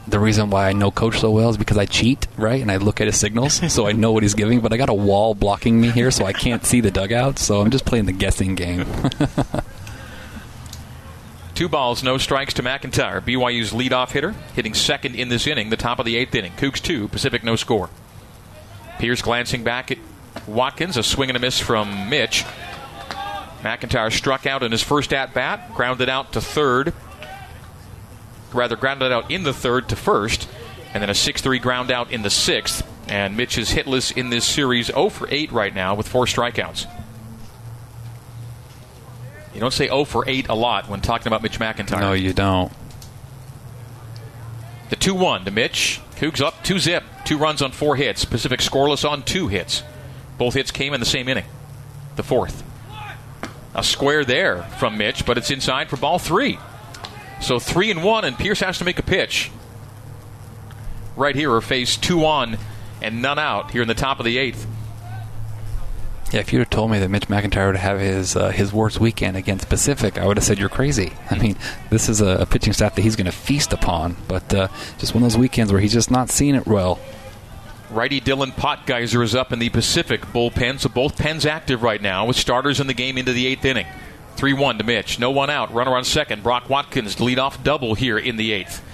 the 0.07 0.21
reason 0.21 0.51
why 0.51 0.69
I 0.69 0.73
know 0.73 0.93
coach 0.93 1.19
so 1.19 1.33
well 1.33 1.51
is 1.51 1.57
because 1.57 1.79
I 1.79 1.87
cheat, 1.87 2.29
right? 2.37 2.63
And 2.63 2.71
I 2.71 2.77
look 2.77 3.01
at 3.01 3.09
his 3.09 3.19
signals, 3.19 3.55
so 3.73 3.89
I 3.89 3.93
know 3.93 4.13
what 4.13 4.23
he's 4.23 4.35
giving. 4.35 4.61
But 4.61 4.73
I 4.73 4.77
got 4.77 4.89
a 4.89 4.95
wall 4.95 5.35
blocking 5.35 5.81
me 5.81 5.91
here, 5.91 6.13
so 6.13 6.25
I 6.25 6.33
can't 6.33 6.65
see 6.65 6.81
the 6.81 6.93
dugout. 6.93 7.41
So 7.41 7.61
I'm 7.61 7.73
just 7.73 7.87
playing 7.87 8.07
the 8.07 8.13
guessing 8.13 8.55
game. 8.55 8.87
Two 11.57 11.71
balls, 11.71 12.03
no 12.03 12.19
strikes 12.19 12.53
to 12.53 12.63
McIntyre. 12.63 13.23
BYU's 13.23 13.73
leadoff 13.73 14.11
hitter, 14.11 14.33
hitting 14.55 14.75
second 14.75 15.15
in 15.15 15.31
this 15.31 15.47
inning, 15.47 15.71
the 15.71 15.77
top 15.79 15.99
of 15.99 16.05
the 16.05 16.15
eighth 16.15 16.35
inning. 16.35 16.53
Cougs 16.53 16.83
two, 16.83 17.09
Pacific 17.09 17.43
no 17.43 17.57
score. 17.57 17.89
Pierce 18.99 19.23
glancing 19.23 19.65
back 19.65 19.91
at 19.91 19.97
Watkins, 20.47 20.99
a 20.99 21.03
swing 21.03 21.31
and 21.31 21.37
a 21.37 21.41
miss 21.41 21.59
from 21.59 22.11
Mitch. 22.11 22.45
McIntyre 23.63 24.13
struck 24.13 24.45
out 24.45 24.63
in 24.63 24.71
his 24.71 24.83
first 24.83 25.15
at 25.15 25.33
bat, 25.33 25.73
grounded 25.73 26.11
out 26.11 26.35
to 26.35 26.43
third. 26.43 26.93
Rather, 28.53 28.77
grounded 28.77 29.11
out 29.11 29.31
in 29.31 29.43
the 29.43 29.55
third 29.55 29.89
to 29.89 29.97
first, 29.97 30.51
and 30.93 31.03
then 31.03 31.09
a 31.09 31.15
6 31.15 31.41
3 31.41 31.59
ground 31.59 31.91
out 31.91 32.13
in 32.13 32.21
the 32.21 32.29
sixth. 32.29 32.87
And 33.09 33.35
Mitch 33.35 33.57
is 33.57 33.71
hitless 33.71 34.15
in 34.15 34.29
this 34.29 34.45
series 34.45 34.89
0 34.89 35.09
for 35.09 35.27
8 35.31 35.51
right 35.53 35.75
now 35.75 35.95
with 35.95 36.07
four 36.07 36.27
strikeouts. 36.27 36.87
You 39.57 39.61
don't 39.61 39.73
say 39.73 39.87
0 39.87 40.05
for 40.05 40.23
8 40.29 40.51
a 40.51 40.55
lot 40.55 40.87
when 40.87 41.01
talking 41.01 41.29
about 41.29 41.43
Mitch 41.43 41.59
McIntyre. 41.59 41.99
no, 41.99 42.13
you 42.13 42.35
don't. 42.35 42.71
The 44.91 44.97
2 44.97 45.15
1 45.15 45.47
to 45.47 45.51
Mitch. 45.51 45.99
Cougs 46.17 46.43
up 46.43 46.63
2 46.63 46.79
zip. 46.79 47.03
Two 47.25 47.39
runs 47.39 47.63
on 47.63 47.73
four 47.73 47.97
hits. 47.97 48.27
Pacific 48.27 48.61
scoreless 48.61 49.09
on 49.09 49.23
two 49.23 49.49
hits. 49.49 49.83
Both 50.37 50.53
hits 50.53 50.71
came 50.71 50.93
in 50.93 51.01
the 51.01 51.07
same 51.07 51.27
inning. 51.27 51.47
The 52.17 52.23
fourth. 52.23 52.65
A 53.75 53.83
square 53.83 54.27
there 54.27 54.65
from 54.79 54.99
Mitch, 54.99 55.25
but 55.25 55.39
it's 55.39 55.51
inside 55.51 55.89
for 55.89 55.97
ball 55.97 56.19
three. 56.19 56.59
So 57.41 57.59
3 57.59 57.93
and 57.93 58.05
1, 58.05 58.25
and 58.27 58.39
Pierce 58.39 58.61
has 58.61 58.77
to 58.77 58.85
make 58.85 58.99
a 58.99 59.03
pitch. 59.03 59.51
Right 61.17 61.35
here, 61.35 61.51
or 61.51 61.63
face 61.63 61.97
two 61.97 62.27
on 62.27 62.59
and 63.01 63.23
none 63.23 63.39
out 63.39 63.71
here 63.71 63.81
in 63.81 63.89
the 63.89 63.95
top 63.95 64.19
of 64.19 64.27
the 64.27 64.37
eighth. 64.37 64.67
Yeah, 66.37 66.41
if 66.41 66.53
you'd 66.53 66.59
have 66.59 66.69
told 66.69 66.91
me 66.91 66.99
that 66.99 67.09
Mitch 67.09 67.29
McIntyre 67.29 67.69
would 67.69 67.77
have 67.77 67.99
his 67.99 68.37
uh, 68.37 68.51
his 68.51 68.71
worst 68.71 69.01
weekend 69.01 69.39
against 69.39 69.71
Pacific, 69.71 70.19
I 70.19 70.27
would 70.27 70.37
have 70.37 70.45
said 70.45 70.59
you're 70.59 70.69
crazy. 70.69 71.15
I 71.31 71.39
mean, 71.39 71.57
this 71.89 72.11
is 72.11 72.21
a, 72.21 72.43
a 72.43 72.45
pitching 72.45 72.75
staff 72.75 72.95
that 72.95 73.01
he's 73.01 73.17
going 73.17 73.25
to 73.25 73.33
feast 73.33 73.73
upon, 73.73 74.19
but 74.29 74.53
uh, 74.53 74.69
just 74.99 75.15
one 75.15 75.23
of 75.23 75.31
those 75.31 75.39
weekends 75.39 75.73
where 75.73 75.81
he's 75.81 75.95
just 75.95 76.11
not 76.11 76.29
seeing 76.29 76.55
it 76.55 76.67
well. 76.67 76.99
Righty 77.89 78.21
Dylan 78.21 78.53
Potgeiser 78.53 79.23
is 79.23 79.35
up 79.35 79.51
in 79.51 79.61
the 79.61 79.71
Pacific 79.71 80.27
bullpen, 80.27 80.79
so 80.79 80.91
both 80.91 81.17
pens 81.17 81.47
active 81.47 81.83
right 81.83 82.03
now 82.03 82.27
with 82.27 82.37
starters 82.37 82.81
in 82.81 82.87
the 82.87 82.93
game 82.93 83.17
into 83.17 83.33
the 83.33 83.47
eighth 83.47 83.65
inning. 83.65 83.87
3 84.37 84.53
1 84.53 84.77
to 84.77 84.85
Mitch. 84.85 85.19
No 85.19 85.31
one 85.31 85.49
out. 85.49 85.73
Runner 85.73 85.97
on 85.97 86.05
second. 86.05 86.43
Brock 86.43 86.69
Watkins 86.69 87.19
lead 87.19 87.39
off 87.39 87.65
double 87.65 87.95
here 87.95 88.19
in 88.19 88.37
the 88.37 88.53
eighth. 88.53 88.85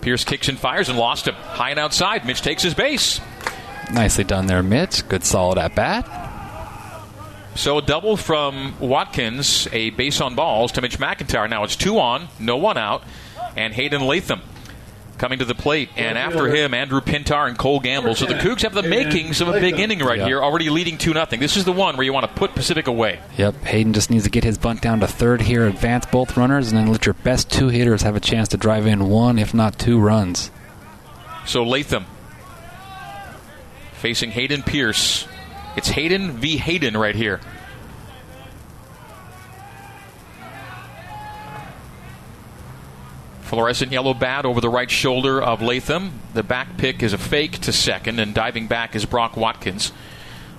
Pierce 0.00 0.22
kicks 0.22 0.48
and 0.48 0.56
fires 0.56 0.88
and 0.88 0.96
lost 0.96 1.26
him. 1.26 1.34
High 1.34 1.70
and 1.70 1.80
outside. 1.80 2.24
Mitch 2.24 2.40
takes 2.40 2.62
his 2.62 2.74
base. 2.74 3.20
Nicely 3.92 4.22
done 4.22 4.46
there, 4.46 4.62
Mitch. 4.62 5.08
Good 5.08 5.24
solid 5.24 5.58
at 5.58 5.74
bat. 5.74 6.27
So 7.58 7.78
a 7.78 7.82
double 7.82 8.16
from 8.16 8.78
Watkins, 8.78 9.66
a 9.72 9.90
base 9.90 10.20
on 10.20 10.36
balls 10.36 10.70
to 10.72 10.80
Mitch 10.80 11.00
McIntyre. 11.00 11.50
Now 11.50 11.64
it's 11.64 11.74
two 11.74 11.98
on, 11.98 12.28
no 12.38 12.56
one 12.56 12.78
out, 12.78 13.02
and 13.56 13.74
Hayden 13.74 14.02
Latham 14.02 14.42
coming 15.18 15.40
to 15.40 15.44
the 15.44 15.56
plate. 15.56 15.88
And 15.96 16.16
after 16.16 16.46
him, 16.46 16.72
Andrew 16.72 17.00
Pintar 17.00 17.48
and 17.48 17.58
Cole 17.58 17.80
Gamble. 17.80 18.14
So 18.14 18.26
the 18.26 18.34
Cougs 18.34 18.62
have 18.62 18.74
the 18.74 18.84
makings 18.84 19.40
of 19.40 19.48
a 19.48 19.54
big 19.54 19.80
inning 19.80 19.98
right 19.98 20.18
Yeah. 20.20 20.26
here, 20.26 20.40
already 20.40 20.70
leading 20.70 20.98
2 20.98 21.14
0. 21.14 21.26
This 21.32 21.56
is 21.56 21.64
the 21.64 21.72
one 21.72 21.96
where 21.96 22.04
you 22.04 22.12
want 22.12 22.28
to 22.28 22.32
put 22.32 22.54
Pacific 22.54 22.86
away. 22.86 23.18
Yep, 23.36 23.64
Hayden 23.64 23.92
just 23.92 24.08
needs 24.08 24.22
to 24.22 24.30
get 24.30 24.44
his 24.44 24.56
bunt 24.56 24.80
down 24.80 25.00
to 25.00 25.08
third 25.08 25.40
here, 25.42 25.66
advance 25.66 26.06
both 26.06 26.36
runners, 26.36 26.68
and 26.68 26.78
then 26.78 26.86
let 26.92 27.06
your 27.06 27.14
best 27.14 27.50
two 27.50 27.70
hitters 27.70 28.02
have 28.02 28.14
a 28.14 28.20
chance 28.20 28.46
to 28.50 28.56
drive 28.56 28.86
in 28.86 29.08
one, 29.08 29.36
if 29.36 29.52
not 29.52 29.80
two 29.80 29.98
runs. 29.98 30.52
So 31.44 31.64
Latham 31.64 32.06
facing 33.94 34.30
Hayden 34.30 34.62
Pierce. 34.62 35.26
It's 35.78 35.90
Hayden 35.90 36.32
v. 36.32 36.56
Hayden 36.56 36.96
right 36.96 37.14
here. 37.14 37.40
Fluorescent 43.42 43.92
yellow 43.92 44.12
bat 44.12 44.44
over 44.44 44.60
the 44.60 44.68
right 44.68 44.90
shoulder 44.90 45.40
of 45.40 45.62
Latham. 45.62 46.18
The 46.34 46.42
back 46.42 46.78
pick 46.78 47.00
is 47.00 47.12
a 47.12 47.18
fake 47.18 47.60
to 47.60 47.72
second, 47.72 48.18
and 48.18 48.34
diving 48.34 48.66
back 48.66 48.96
is 48.96 49.04
Brock 49.04 49.36
Watkins. 49.36 49.92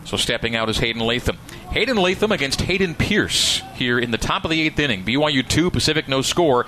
So 0.06 0.16
stepping 0.16 0.56
out 0.56 0.70
is 0.70 0.78
Hayden 0.78 1.02
Latham. 1.02 1.38
Hayden 1.72 1.98
Latham 1.98 2.32
against 2.32 2.62
Hayden 2.62 2.96
Pierce 2.96 3.62
here 3.76 4.00
in 4.00 4.12
the 4.12 4.18
top 4.18 4.46
of 4.46 4.52
the 4.52 4.62
eighth 4.62 4.80
inning. 4.80 5.04
BYU 5.04 5.46
2, 5.46 5.70
Pacific 5.70 6.08
no 6.08 6.22
score. 6.22 6.66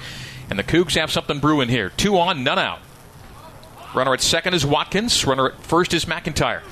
And 0.50 0.60
the 0.60 0.64
Cougs 0.64 1.00
have 1.00 1.10
something 1.10 1.40
brewing 1.40 1.70
here. 1.70 1.90
Two 1.96 2.20
on, 2.20 2.44
none 2.44 2.60
out. 2.60 2.80
Runner 3.96 4.14
at 4.14 4.20
second 4.20 4.56
is 4.56 4.66
Watkins. 4.66 5.26
Runner 5.26 5.52
at 5.52 5.64
first 5.64 5.94
is 5.94 6.04
McIntyre. 6.04 6.64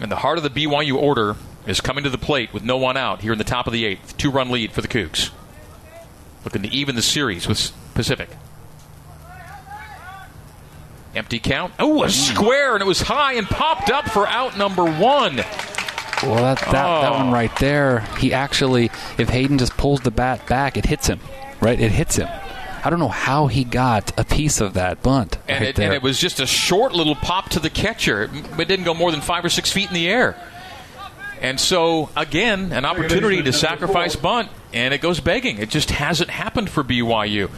And 0.00 0.10
the 0.10 0.16
heart 0.16 0.38
of 0.38 0.44
the 0.44 0.50
BYU 0.50 0.94
order 0.96 1.36
is 1.66 1.80
coming 1.80 2.04
to 2.04 2.10
the 2.10 2.18
plate 2.18 2.52
with 2.52 2.62
no 2.62 2.76
one 2.76 2.96
out 2.96 3.22
here 3.22 3.32
in 3.32 3.38
the 3.38 3.44
top 3.44 3.66
of 3.66 3.72
the 3.72 3.84
eighth. 3.84 4.16
Two 4.16 4.30
run 4.30 4.50
lead 4.50 4.72
for 4.72 4.80
the 4.82 4.88
Cougs. 4.88 5.30
Looking 6.44 6.62
to 6.62 6.68
even 6.68 6.94
the 6.94 7.02
series 7.02 7.48
with 7.48 7.72
Pacific. 7.94 8.28
Empty 11.14 11.38
count. 11.38 11.72
Oh, 11.78 12.02
a 12.02 12.08
mm. 12.08 12.10
square, 12.10 12.74
and 12.74 12.82
it 12.82 12.86
was 12.86 13.00
high 13.00 13.34
and 13.34 13.46
popped 13.46 13.90
up 13.90 14.06
for 14.10 14.28
out 14.28 14.58
number 14.58 14.84
one. 14.84 15.36
Well, 16.22 16.36
that, 16.36 16.58
that, 16.58 16.72
that 16.72 17.12
Oh. 17.12 17.18
one 17.18 17.30
right 17.32 17.54
there, 17.56 18.00
he 18.18 18.32
actually, 18.34 18.90
if 19.18 19.30
Hayden 19.30 19.58
just 19.58 19.76
pulls 19.76 20.00
the 20.00 20.10
bat 20.10 20.46
back, 20.46 20.76
it 20.76 20.84
hits 20.84 21.06
him, 21.06 21.20
right? 21.60 21.80
It 21.80 21.90
hits 21.90 22.16
him. 22.16 22.28
I 22.86 22.90
don't 22.90 23.00
know 23.00 23.08
how 23.08 23.48
he 23.48 23.64
got 23.64 24.12
a 24.16 24.22
piece 24.22 24.60
of 24.60 24.74
that 24.74 25.02
bunt 25.02 25.38
And, 25.48 25.60
right 25.60 25.70
it, 25.70 25.74
there. 25.74 25.86
and 25.86 25.94
it 25.94 26.02
was 26.02 26.20
just 26.20 26.38
a 26.38 26.46
short 26.46 26.92
little 26.92 27.16
pop 27.16 27.48
to 27.48 27.58
the 27.58 27.68
catcher. 27.68 28.22
It 28.22 28.60
it 28.60 28.68
didn't 28.68 28.84
go 28.84 28.94
more 28.94 29.10
than 29.10 29.22
five 29.22 29.44
or 29.44 29.48
six 29.48 29.72
feet 29.72 29.88
in 29.88 29.94
the 29.94 30.08
air. 30.08 30.36
And 31.40 31.58
so, 31.58 32.10
again, 32.16 32.70
an 32.70 32.84
opportunity 32.84 33.42
to 33.42 33.52
sacrifice 33.52 34.14
bunt, 34.14 34.50
and 34.72 34.94
it 34.94 35.00
goes 35.00 35.18
begging. 35.18 35.58
It 35.58 35.68
just 35.68 35.90
hasn't 35.90 36.30
happened 36.30 36.70
for 36.70 36.84
BYU. 36.84 37.50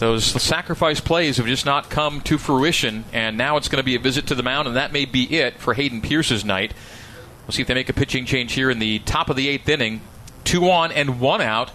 Those 0.00 0.24
sacrifice 0.26 1.00
plays 1.00 1.38
have 1.38 1.46
just 1.46 1.64
not 1.64 1.88
come 1.88 2.20
to 2.22 2.36
fruition, 2.36 3.06
and 3.10 3.38
now 3.38 3.56
it's 3.56 3.68
going 3.68 3.80
to 3.80 3.84
be 3.86 3.94
a 3.94 3.98
visit 3.98 4.26
to 4.26 4.34
the 4.34 4.42
mound, 4.42 4.68
and 4.68 4.76
that 4.76 4.92
may 4.92 5.06
be 5.06 5.24
it 5.38 5.54
for 5.54 5.72
Hayden 5.72 6.02
Pierce's 6.02 6.44
night. 6.44 6.74
We'll 7.46 7.52
see 7.52 7.62
if 7.62 7.68
they 7.68 7.74
make 7.74 7.88
a 7.88 7.94
pitching 7.94 8.26
change 8.26 8.52
here 8.52 8.70
in 8.70 8.80
the 8.80 8.98
top 8.98 9.30
of 9.30 9.36
the 9.36 9.48
eighth 9.48 9.66
inning. 9.66 10.02
Two 10.44 10.70
on 10.70 10.92
and 10.92 11.20
one 11.20 11.40
out 11.40 11.70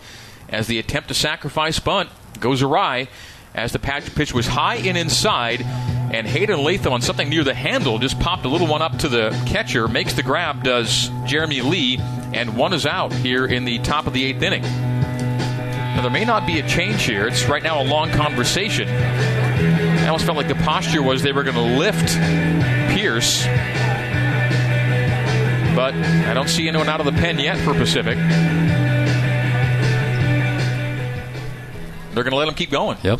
as 0.47 0.67
the 0.67 0.77
attempt 0.77 1.08
to 1.08 1.15
sacrifice 1.15 1.79
bunt 1.79 2.12
goes 2.43 2.62
awry 2.62 3.08
as 3.56 3.71
the 3.71 3.79
pitch 3.79 4.34
was 4.34 4.45
high 4.45 4.75
and 4.75 4.97
inside, 4.97 5.62
and 5.62 6.27
Hayden 6.27 6.62
Latham 6.62 6.91
on 6.91 7.01
something 7.01 7.29
near 7.29 7.43
the 7.43 7.53
handle 7.53 7.97
just 7.99 8.19
popped 8.19 8.45
a 8.45 8.49
little 8.49 8.67
one 8.67 8.82
up 8.82 8.97
to 8.99 9.08
the 9.08 9.29
catcher, 9.47 9.88
makes 9.88 10.13
the 10.13 10.23
grab, 10.23 10.63
does 10.63 11.10
Jeremy 11.25 11.62
Lee, 11.62 11.99
and 12.34 12.58
one 12.58 12.73
is 12.73 12.86
out 12.86 13.13
here 13.13 13.45
in 13.45 13.63
the 13.63 13.79
top 13.79 14.08
of 14.08 14.13
the 14.13 14.25
eighth 14.25 14.41
inning. 14.41 14.63
Now, 14.63 16.01
there 16.01 16.12
may 16.12 16.25
not 16.25 16.45
be 16.45 16.60
a 16.60 16.67
change 16.67 17.03
here. 17.03 17.27
It's 17.27 17.45
right 17.45 17.63
now 17.63 17.82
a 17.82 17.86
long 17.86 18.12
conversation. 18.12 18.89
I 18.89 20.08
almost 20.08 20.25
felt 20.25 20.36
like 20.36 20.47
the 20.47 20.56
posture 20.56 21.01
was 21.01 21.21
they 21.21 21.32
were 21.32 21.43
going 21.43 21.56
to 21.56 21.77
lift 21.77 22.10
Pierce, 22.93 23.45
but 25.75 25.93
I 25.93 26.34
don't 26.34 26.49
see 26.49 26.67
anyone 26.67 26.89
out 26.89 26.99
of 26.99 27.06
the 27.06 27.13
pen 27.13 27.39
yet 27.39 27.58
for 27.60 27.73
Pacific. 27.73 28.17
They're 32.13 32.23
going 32.23 32.32
to 32.32 32.38
let 32.38 32.47
him 32.47 32.56
keep 32.56 32.71
going. 32.71 32.97
Yep. 33.04 33.19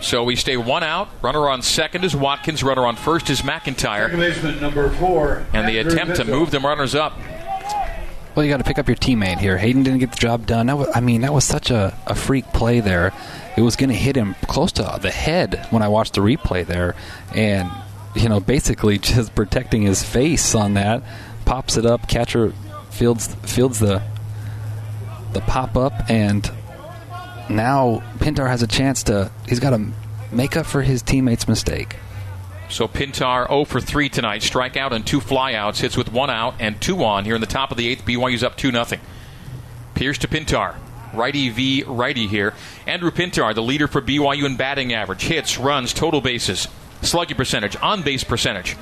So 0.00 0.24
we 0.24 0.34
stay 0.34 0.56
one 0.56 0.82
out. 0.82 1.08
Runner 1.22 1.48
on 1.48 1.62
second 1.62 2.04
is 2.04 2.14
Watkins. 2.16 2.62
Runner 2.62 2.84
on 2.86 2.96
first 2.96 3.30
is 3.30 3.42
McIntyre. 3.42 4.04
Second 4.06 4.18
baseman 4.18 4.60
number 4.60 4.90
four. 4.90 5.46
And 5.52 5.68
the 5.68 5.78
Andrew 5.78 5.92
attempt 5.92 6.16
to 6.16 6.24
move 6.24 6.50
the 6.50 6.58
runners 6.58 6.94
up. 6.94 7.16
Well, 8.34 8.44
you 8.44 8.50
got 8.50 8.58
to 8.58 8.64
pick 8.64 8.78
up 8.78 8.88
your 8.88 8.96
teammate 8.96 9.38
here. 9.38 9.58
Hayden 9.58 9.82
didn't 9.82 10.00
get 10.00 10.10
the 10.10 10.16
job 10.18 10.46
done. 10.46 10.66
That 10.66 10.78
was, 10.78 10.88
I 10.94 11.00
mean, 11.00 11.20
that 11.20 11.32
was 11.34 11.44
such 11.44 11.70
a, 11.70 11.96
a 12.06 12.14
freak 12.14 12.46
play 12.54 12.80
there. 12.80 13.12
It 13.56 13.60
was 13.60 13.76
going 13.76 13.90
to 13.90 13.94
hit 13.94 14.16
him 14.16 14.34
close 14.46 14.72
to 14.72 14.98
the 15.00 15.10
head 15.10 15.66
when 15.70 15.82
I 15.82 15.88
watched 15.88 16.14
the 16.14 16.22
replay 16.22 16.64
there, 16.64 16.94
and 17.34 17.70
you 18.14 18.30
know, 18.30 18.40
basically 18.40 18.98
just 18.98 19.34
protecting 19.34 19.82
his 19.82 20.02
face 20.02 20.54
on 20.54 20.74
that. 20.74 21.02
Pops 21.44 21.76
it 21.76 21.84
up. 21.84 22.08
Catcher 22.08 22.54
fields 22.90 23.34
fields 23.42 23.78
the 23.80 24.02
the 25.34 25.40
pop 25.42 25.76
up, 25.76 25.92
and 26.08 26.50
now 27.48 28.02
Pintar 28.18 28.48
has 28.48 28.62
a 28.62 28.66
chance 28.66 29.02
to. 29.04 29.30
He's 29.48 29.60
got 29.60 29.70
to 29.70 29.90
make 30.30 30.56
up 30.56 30.66
for 30.66 30.82
his 30.82 31.02
teammate's 31.02 31.48
mistake. 31.48 31.96
So 32.68 32.88
Pintar 32.88 33.48
0 33.48 33.64
for 33.66 33.80
3 33.80 34.08
tonight. 34.08 34.40
Strikeout 34.40 34.92
and 34.92 35.06
two 35.06 35.20
flyouts. 35.20 35.80
Hits 35.80 35.96
with 35.96 36.10
one 36.10 36.30
out 36.30 36.54
and 36.58 36.80
two 36.80 37.04
on 37.04 37.24
here 37.24 37.34
in 37.34 37.40
the 37.40 37.46
top 37.46 37.70
of 37.70 37.76
the 37.76 37.88
eighth. 37.88 38.04
BYU's 38.04 38.42
up 38.42 38.56
2 38.56 38.70
0. 38.70 38.84
Pierce 39.94 40.18
to 40.18 40.28
Pintar. 40.28 40.76
Righty 41.12 41.50
v 41.50 41.84
righty 41.86 42.26
here. 42.26 42.54
Andrew 42.86 43.10
Pintar, 43.10 43.54
the 43.54 43.62
leader 43.62 43.86
for 43.86 44.00
BYU 44.00 44.46
in 44.46 44.56
batting 44.56 44.94
average. 44.94 45.24
Hits, 45.24 45.58
runs, 45.58 45.92
total 45.92 46.22
bases, 46.22 46.68
slugging 47.02 47.36
percentage, 47.36 47.76
on 47.76 48.02
base 48.02 48.24
percentage. 48.24 48.76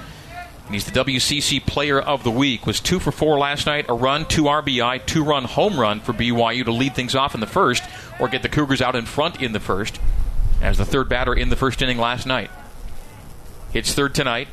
And 0.70 0.76
he's 0.76 0.84
the 0.84 1.04
WCC 1.04 1.66
Player 1.66 2.00
of 2.00 2.22
the 2.22 2.30
Week. 2.30 2.64
Was 2.64 2.78
2 2.78 3.00
for 3.00 3.10
4 3.10 3.40
last 3.40 3.66
night. 3.66 3.86
A 3.88 3.92
run, 3.92 4.24
2 4.24 4.44
RBI, 4.44 5.04
2 5.04 5.24
run 5.24 5.42
home 5.42 5.80
run 5.80 5.98
for 5.98 6.12
BYU 6.12 6.64
to 6.64 6.70
lead 6.70 6.94
things 6.94 7.16
off 7.16 7.34
in 7.34 7.40
the 7.40 7.48
first 7.48 7.82
or 8.20 8.28
get 8.28 8.42
the 8.42 8.48
Cougars 8.48 8.80
out 8.80 8.94
in 8.94 9.04
front 9.04 9.42
in 9.42 9.50
the 9.50 9.58
first 9.58 9.98
as 10.62 10.78
the 10.78 10.84
third 10.84 11.08
batter 11.08 11.34
in 11.34 11.48
the 11.48 11.56
first 11.56 11.82
inning 11.82 11.98
last 11.98 12.24
night. 12.24 12.52
Hits 13.72 13.92
third 13.94 14.14
tonight 14.14 14.46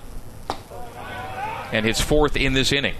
and 1.71 1.85
hits 1.85 2.01
fourth 2.01 2.35
in 2.35 2.53
this 2.53 2.71
inning. 2.71 2.95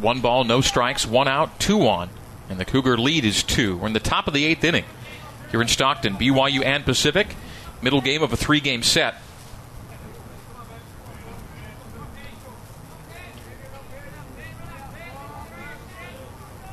One 0.00 0.20
ball, 0.20 0.42
no 0.42 0.60
strikes, 0.60 1.06
one 1.06 1.28
out, 1.28 1.60
two 1.60 1.86
on. 1.86 2.10
And 2.50 2.58
the 2.58 2.64
Cougar 2.64 2.96
lead 2.96 3.24
is 3.24 3.44
two. 3.44 3.76
We're 3.76 3.86
in 3.86 3.92
the 3.92 4.00
top 4.00 4.26
of 4.26 4.34
the 4.34 4.44
eighth 4.44 4.64
inning 4.64 4.86
here 5.50 5.60
in 5.60 5.68
Stockton. 5.68 6.14
BYU 6.14 6.64
and 6.64 6.84
Pacific. 6.84 7.34
Middle 7.82 8.00
game 8.00 8.22
of 8.22 8.32
a 8.32 8.36
three 8.36 8.60
game 8.60 8.82
set. 8.82 9.14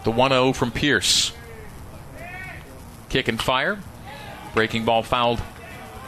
The 0.03 0.11
1 0.11 0.31
0 0.31 0.53
from 0.53 0.71
Pierce. 0.71 1.31
Kick 3.09 3.27
and 3.27 3.41
fire. 3.41 3.79
Breaking 4.53 4.85
ball 4.85 5.03
fouled 5.03 5.41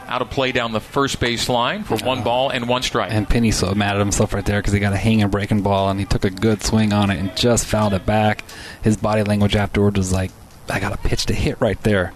out 0.06 0.22
of 0.22 0.30
play 0.30 0.52
down 0.52 0.72
the 0.72 0.80
first 0.80 1.20
base 1.20 1.48
line 1.48 1.84
for 1.84 1.98
one 1.98 2.22
ball 2.22 2.48
and 2.50 2.66
one 2.66 2.82
strike. 2.82 3.12
And 3.12 3.28
Penny's 3.28 3.56
so 3.56 3.74
mad 3.74 3.96
at 3.96 3.98
himself 3.98 4.32
right 4.32 4.44
there 4.44 4.60
because 4.60 4.72
he 4.72 4.80
got 4.80 4.92
a 4.92 4.96
hanging 4.96 5.28
breaking 5.28 5.62
ball 5.62 5.90
and 5.90 6.00
he 6.00 6.06
took 6.06 6.24
a 6.24 6.30
good 6.30 6.62
swing 6.62 6.92
on 6.92 7.10
it 7.10 7.18
and 7.18 7.36
just 7.36 7.66
fouled 7.66 7.92
it 7.92 8.06
back. 8.06 8.42
His 8.82 8.96
body 8.96 9.22
language 9.22 9.54
afterwards 9.54 9.98
was 9.98 10.12
like, 10.12 10.30
I 10.68 10.80
got 10.80 10.92
a 10.92 10.96
pitch 10.96 11.26
to 11.26 11.34
hit 11.34 11.60
right 11.60 11.80
there. 11.82 12.12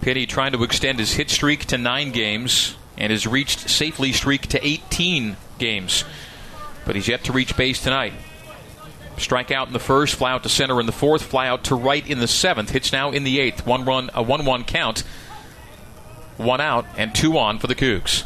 Penny 0.00 0.26
trying 0.26 0.52
to 0.52 0.62
extend 0.62 0.98
his 0.98 1.12
hit 1.12 1.30
streak 1.30 1.64
to 1.66 1.78
nine 1.78 2.12
games 2.12 2.76
and 2.96 3.10
has 3.10 3.26
reached 3.26 3.68
safely 3.68 4.12
streak 4.12 4.46
to 4.48 4.66
18 4.66 5.36
games. 5.58 6.04
But 6.84 6.96
he's 6.96 7.08
yet 7.08 7.24
to 7.24 7.32
reach 7.32 7.56
base 7.56 7.82
tonight. 7.82 8.12
Strike 9.18 9.50
out 9.50 9.66
in 9.66 9.72
the 9.72 9.80
first, 9.80 10.14
fly 10.14 10.30
out 10.30 10.44
to 10.44 10.48
center 10.48 10.78
in 10.80 10.86
the 10.86 10.92
fourth, 10.92 11.22
fly 11.22 11.48
out 11.48 11.64
to 11.64 11.74
right 11.74 12.06
in 12.06 12.20
the 12.20 12.28
seventh. 12.28 12.70
Hits 12.70 12.92
now 12.92 13.10
in 13.10 13.24
the 13.24 13.40
eighth. 13.40 13.66
One 13.66 13.84
run, 13.84 14.10
a 14.14 14.22
one-one 14.22 14.64
count. 14.64 15.00
One 16.36 16.60
out 16.60 16.86
and 16.96 17.12
two 17.14 17.36
on 17.36 17.58
for 17.58 17.66
the 17.66 17.74
Cougs. 17.74 18.24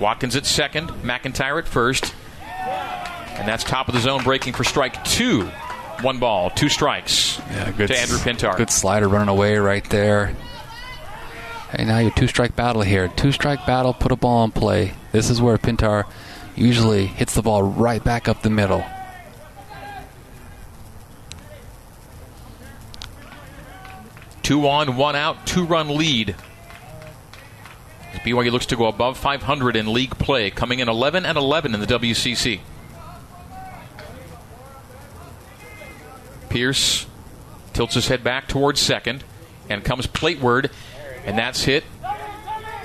Watkins 0.00 0.34
at 0.34 0.44
second, 0.44 0.88
McIntyre 0.88 1.58
at 1.58 1.68
first, 1.68 2.12
and 2.50 3.46
that's 3.46 3.62
top 3.62 3.86
of 3.86 3.94
the 3.94 4.00
zone 4.00 4.24
breaking 4.24 4.54
for 4.54 4.64
strike 4.64 5.02
two. 5.04 5.48
One 6.00 6.18
ball, 6.18 6.50
two 6.50 6.68
strikes 6.68 7.38
Yeah, 7.50 7.70
good 7.70 7.86
to 7.88 7.96
Andrew 7.96 8.18
Pintar. 8.18 8.56
Good 8.56 8.70
slider 8.70 9.06
running 9.06 9.28
away 9.28 9.56
right 9.58 9.84
there. 9.88 10.34
Hey, 11.74 11.86
now 11.86 11.98
your 11.98 12.10
two 12.10 12.26
strike 12.26 12.54
battle 12.54 12.82
here. 12.82 13.08
Two 13.08 13.32
strike 13.32 13.64
battle, 13.64 13.94
put 13.94 14.12
a 14.12 14.16
ball 14.16 14.44
in 14.44 14.50
play. 14.50 14.92
This 15.10 15.30
is 15.30 15.40
where 15.40 15.56
Pintar 15.56 16.04
usually 16.54 17.06
hits 17.06 17.34
the 17.34 17.40
ball 17.40 17.62
right 17.62 18.04
back 18.04 18.28
up 18.28 18.42
the 18.42 18.50
middle. 18.50 18.84
Two 24.42 24.68
on, 24.68 24.96
one 24.96 25.16
out, 25.16 25.46
two 25.46 25.64
run 25.64 25.96
lead. 25.96 26.34
BYU 28.22 28.52
looks 28.52 28.66
to 28.66 28.76
go 28.76 28.86
above 28.86 29.16
500 29.16 29.74
in 29.74 29.92
league 29.92 30.16
play, 30.18 30.50
coming 30.50 30.80
in 30.80 30.90
11 30.90 31.24
and 31.24 31.38
11 31.38 31.74
in 31.74 31.80
the 31.80 31.86
WCC. 31.86 32.60
Pierce 36.50 37.06
tilts 37.72 37.94
his 37.94 38.08
head 38.08 38.22
back 38.22 38.46
towards 38.46 38.78
second 38.78 39.24
and 39.70 39.82
comes 39.82 40.06
plateward, 40.06 40.70
and 41.24 41.38
that's 41.38 41.62
hit. 41.64 41.84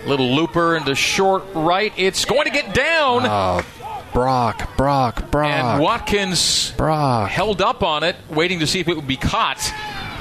Little 0.06 0.30
looper 0.30 0.76
into 0.76 0.95
short 0.95 1.43
right. 1.54 1.91
It's 1.97 2.26
going 2.26 2.45
to 2.45 2.52
get 2.52 2.73
down. 2.73 3.23
Oh, 3.26 3.65
Brock, 4.13 4.76
Brock, 4.78 5.30
Brock. 5.32 5.52
And 5.52 5.82
Watkins 5.82 6.71
Brock. 6.78 7.30
held 7.30 7.62
up 7.62 7.84
on 7.84 8.04
it, 8.04 8.15
waiting 8.30 8.60
to 8.60 8.67
see 8.67 8.80
if 8.80 8.88
it 8.88 8.95
would 8.95 9.08
be 9.08 9.17
caught. 9.17 9.71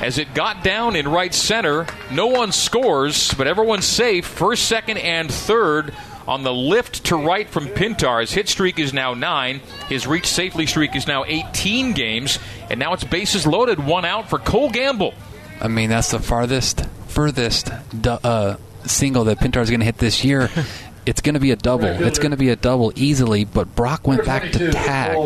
As 0.02 0.18
it 0.18 0.34
got 0.34 0.62
down 0.62 0.96
in 0.96 1.08
right 1.08 1.32
center, 1.32 1.86
no 2.10 2.26
one 2.26 2.52
scores, 2.52 3.32
but 3.34 3.46
everyone's 3.46 3.86
safe. 3.86 4.26
First, 4.26 4.66
second, 4.66 4.98
and 4.98 5.30
third 5.30 5.94
on 6.28 6.42
the 6.42 6.52
lift 6.52 7.04
to 7.04 7.16
right 7.16 7.48
from 7.48 7.66
Pintar. 7.68 8.20
His 8.20 8.32
hit 8.32 8.48
streak 8.48 8.78
is 8.78 8.92
now 8.92 9.14
nine. 9.14 9.60
His 9.88 10.06
reach 10.06 10.26
safely 10.26 10.66
streak 10.66 10.94
is 10.96 11.06
now 11.06 11.24
18 11.24 11.92
games. 11.92 12.38
And 12.68 12.78
now 12.80 12.92
it's 12.92 13.04
bases 13.04 13.46
loaded, 13.46 13.78
one 13.78 14.04
out 14.04 14.28
for 14.28 14.38
Cole 14.38 14.70
Gamble. 14.70 15.14
I 15.60 15.68
mean, 15.68 15.88
that's 15.88 16.10
the 16.10 16.18
farthest, 16.18 16.86
furthest 17.16 17.70
du- 17.98 18.20
uh, 18.22 18.56
single 18.84 19.24
that 19.24 19.38
Pintar 19.38 19.62
is 19.62 19.70
going 19.70 19.80
to 19.80 19.86
hit 19.86 19.96
this 19.96 20.22
year. 20.22 20.50
it's 21.06 21.22
going 21.22 21.32
to 21.34 21.40
be 21.40 21.50
a 21.50 21.56
double. 21.56 21.86
It's 21.86 22.18
going 22.18 22.32
to 22.32 22.36
be 22.36 22.50
a 22.50 22.56
double 22.56 22.92
easily, 22.94 23.46
but 23.46 23.74
Brock 23.74 24.06
went 24.06 24.26
back 24.26 24.52
to 24.52 24.70
tag. 24.70 25.16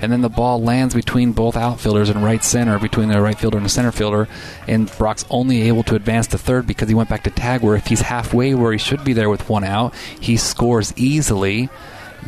And 0.00 0.10
then 0.10 0.22
the 0.22 0.30
ball 0.30 0.62
lands 0.62 0.94
between 0.94 1.32
both 1.32 1.54
outfielders 1.54 2.08
and 2.08 2.24
right 2.24 2.42
center, 2.42 2.78
between 2.78 3.08
the 3.10 3.20
right 3.20 3.38
fielder 3.38 3.58
and 3.58 3.66
the 3.66 3.70
center 3.70 3.92
fielder. 3.92 4.26
And 4.66 4.90
Brock's 4.96 5.26
only 5.28 5.62
able 5.62 5.82
to 5.84 5.96
advance 5.96 6.28
to 6.28 6.38
third 6.38 6.66
because 6.66 6.88
he 6.88 6.94
went 6.94 7.10
back 7.10 7.24
to 7.24 7.30
tag, 7.30 7.60
where 7.60 7.76
if 7.76 7.86
he's 7.88 8.00
halfway 8.00 8.54
where 8.54 8.72
he 8.72 8.78
should 8.78 9.04
be 9.04 9.12
there 9.12 9.28
with 9.28 9.46
one 9.48 9.64
out, 9.64 9.94
he 10.18 10.38
scores 10.38 10.94
easily. 10.96 11.68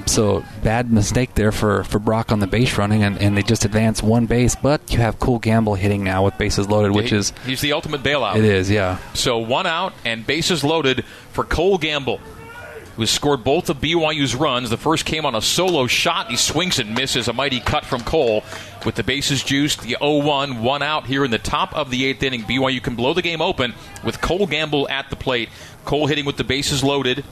So 0.05 0.45
bad 0.63 0.93
mistake 0.93 1.35
there 1.35 1.53
for, 1.53 1.85
for 1.85 1.99
Brock 1.99 2.31
on 2.31 2.41
the 2.41 2.47
base 2.47 2.77
running, 2.77 3.03
and, 3.03 3.19
and 3.19 3.37
they 3.37 3.43
just 3.43 3.65
advance 3.65 4.03
one 4.03 4.27
base. 4.27 4.55
But 4.55 4.93
you 4.93 4.99
have 4.99 5.19
Cole 5.19 5.39
Gamble 5.39 5.75
hitting 5.75 6.05
now 6.05 6.25
with 6.25 6.37
bases 6.37 6.69
loaded, 6.69 6.93
which 6.93 7.13
is 7.13 7.33
he's 7.45 7.63
the 7.63 7.73
ultimate 7.73 8.03
bailout. 8.03 8.37
It 8.37 8.45
is, 8.45 8.71
yeah. 8.71 8.99
So 9.15 9.39
one 9.39 9.67
out 9.67 9.95
and 10.05 10.27
bases 10.27 10.63
loaded 10.63 11.05
for 11.33 11.45
Cole 11.45 11.79
Gamble 11.79 12.21
who 12.97 13.03
has 13.03 13.11
scored 13.11 13.45
both 13.45 13.69
of 13.69 13.77
BYU's 13.77 14.35
runs. 14.35 14.71
The 14.71 14.79
first 14.79 15.05
came 15.05 15.27
on 15.27 15.35
a 15.35 15.43
solo 15.43 15.87
shot. 15.87 16.31
He 16.31 16.37
swings 16.37 16.79
and 16.79 16.95
misses. 16.95 17.29
A 17.29 17.35
mighty 17.35 17.61
cut 17.61 17.85
from 17.85 18.01
Cole. 18.03 18.43
With 18.87 18.95
the 18.95 19.03
bases 19.03 19.45
juiced, 19.45 19.83
the 19.83 19.97
0 19.99 20.23
1, 20.23 20.63
one 20.63 20.83
out 20.83 21.07
here 21.07 21.23
in 21.25 21.31
the 21.31 21.39
top 21.39 21.75
of 21.75 21.91
the 21.91 22.07
eighth 22.07 22.23
inning. 22.23 22.43
BYU 22.43 22.83
can 22.83 22.97
blow 22.97 23.13
the 23.13 23.21
game 23.21 23.43
open 23.43 23.75
with 24.03 24.23
Cole 24.23 24.47
Gamble 24.47 24.89
at 24.89 25.11
the 25.11 25.17
plate. 25.17 25.51
Cole 25.85 26.07
hitting 26.07 26.25
with 26.25 26.39
the 26.39 26.45
bases 26.45 26.83
loaded. 26.83 27.23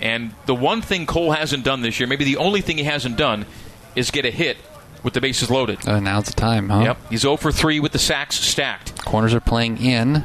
And 0.00 0.34
the 0.46 0.54
one 0.54 0.82
thing 0.82 1.06
Cole 1.06 1.32
hasn't 1.32 1.64
done 1.64 1.82
this 1.82 1.98
year, 1.98 2.06
maybe 2.06 2.24
the 2.24 2.36
only 2.36 2.60
thing 2.60 2.78
he 2.78 2.84
hasn't 2.84 3.16
done, 3.16 3.46
is 3.94 4.10
get 4.10 4.24
a 4.24 4.30
hit 4.30 4.58
with 5.02 5.14
the 5.14 5.20
bases 5.20 5.50
loaded. 5.50 5.86
Uh, 5.88 6.00
now's 6.00 6.26
the 6.26 6.32
time, 6.32 6.68
huh? 6.68 6.80
Yep. 6.80 6.98
He's 7.10 7.20
0 7.20 7.36
for 7.36 7.52
3 7.52 7.80
with 7.80 7.92
the 7.92 7.98
sacks 7.98 8.36
stacked. 8.36 9.04
Corners 9.04 9.32
are 9.34 9.40
playing 9.40 9.78
in. 9.78 10.24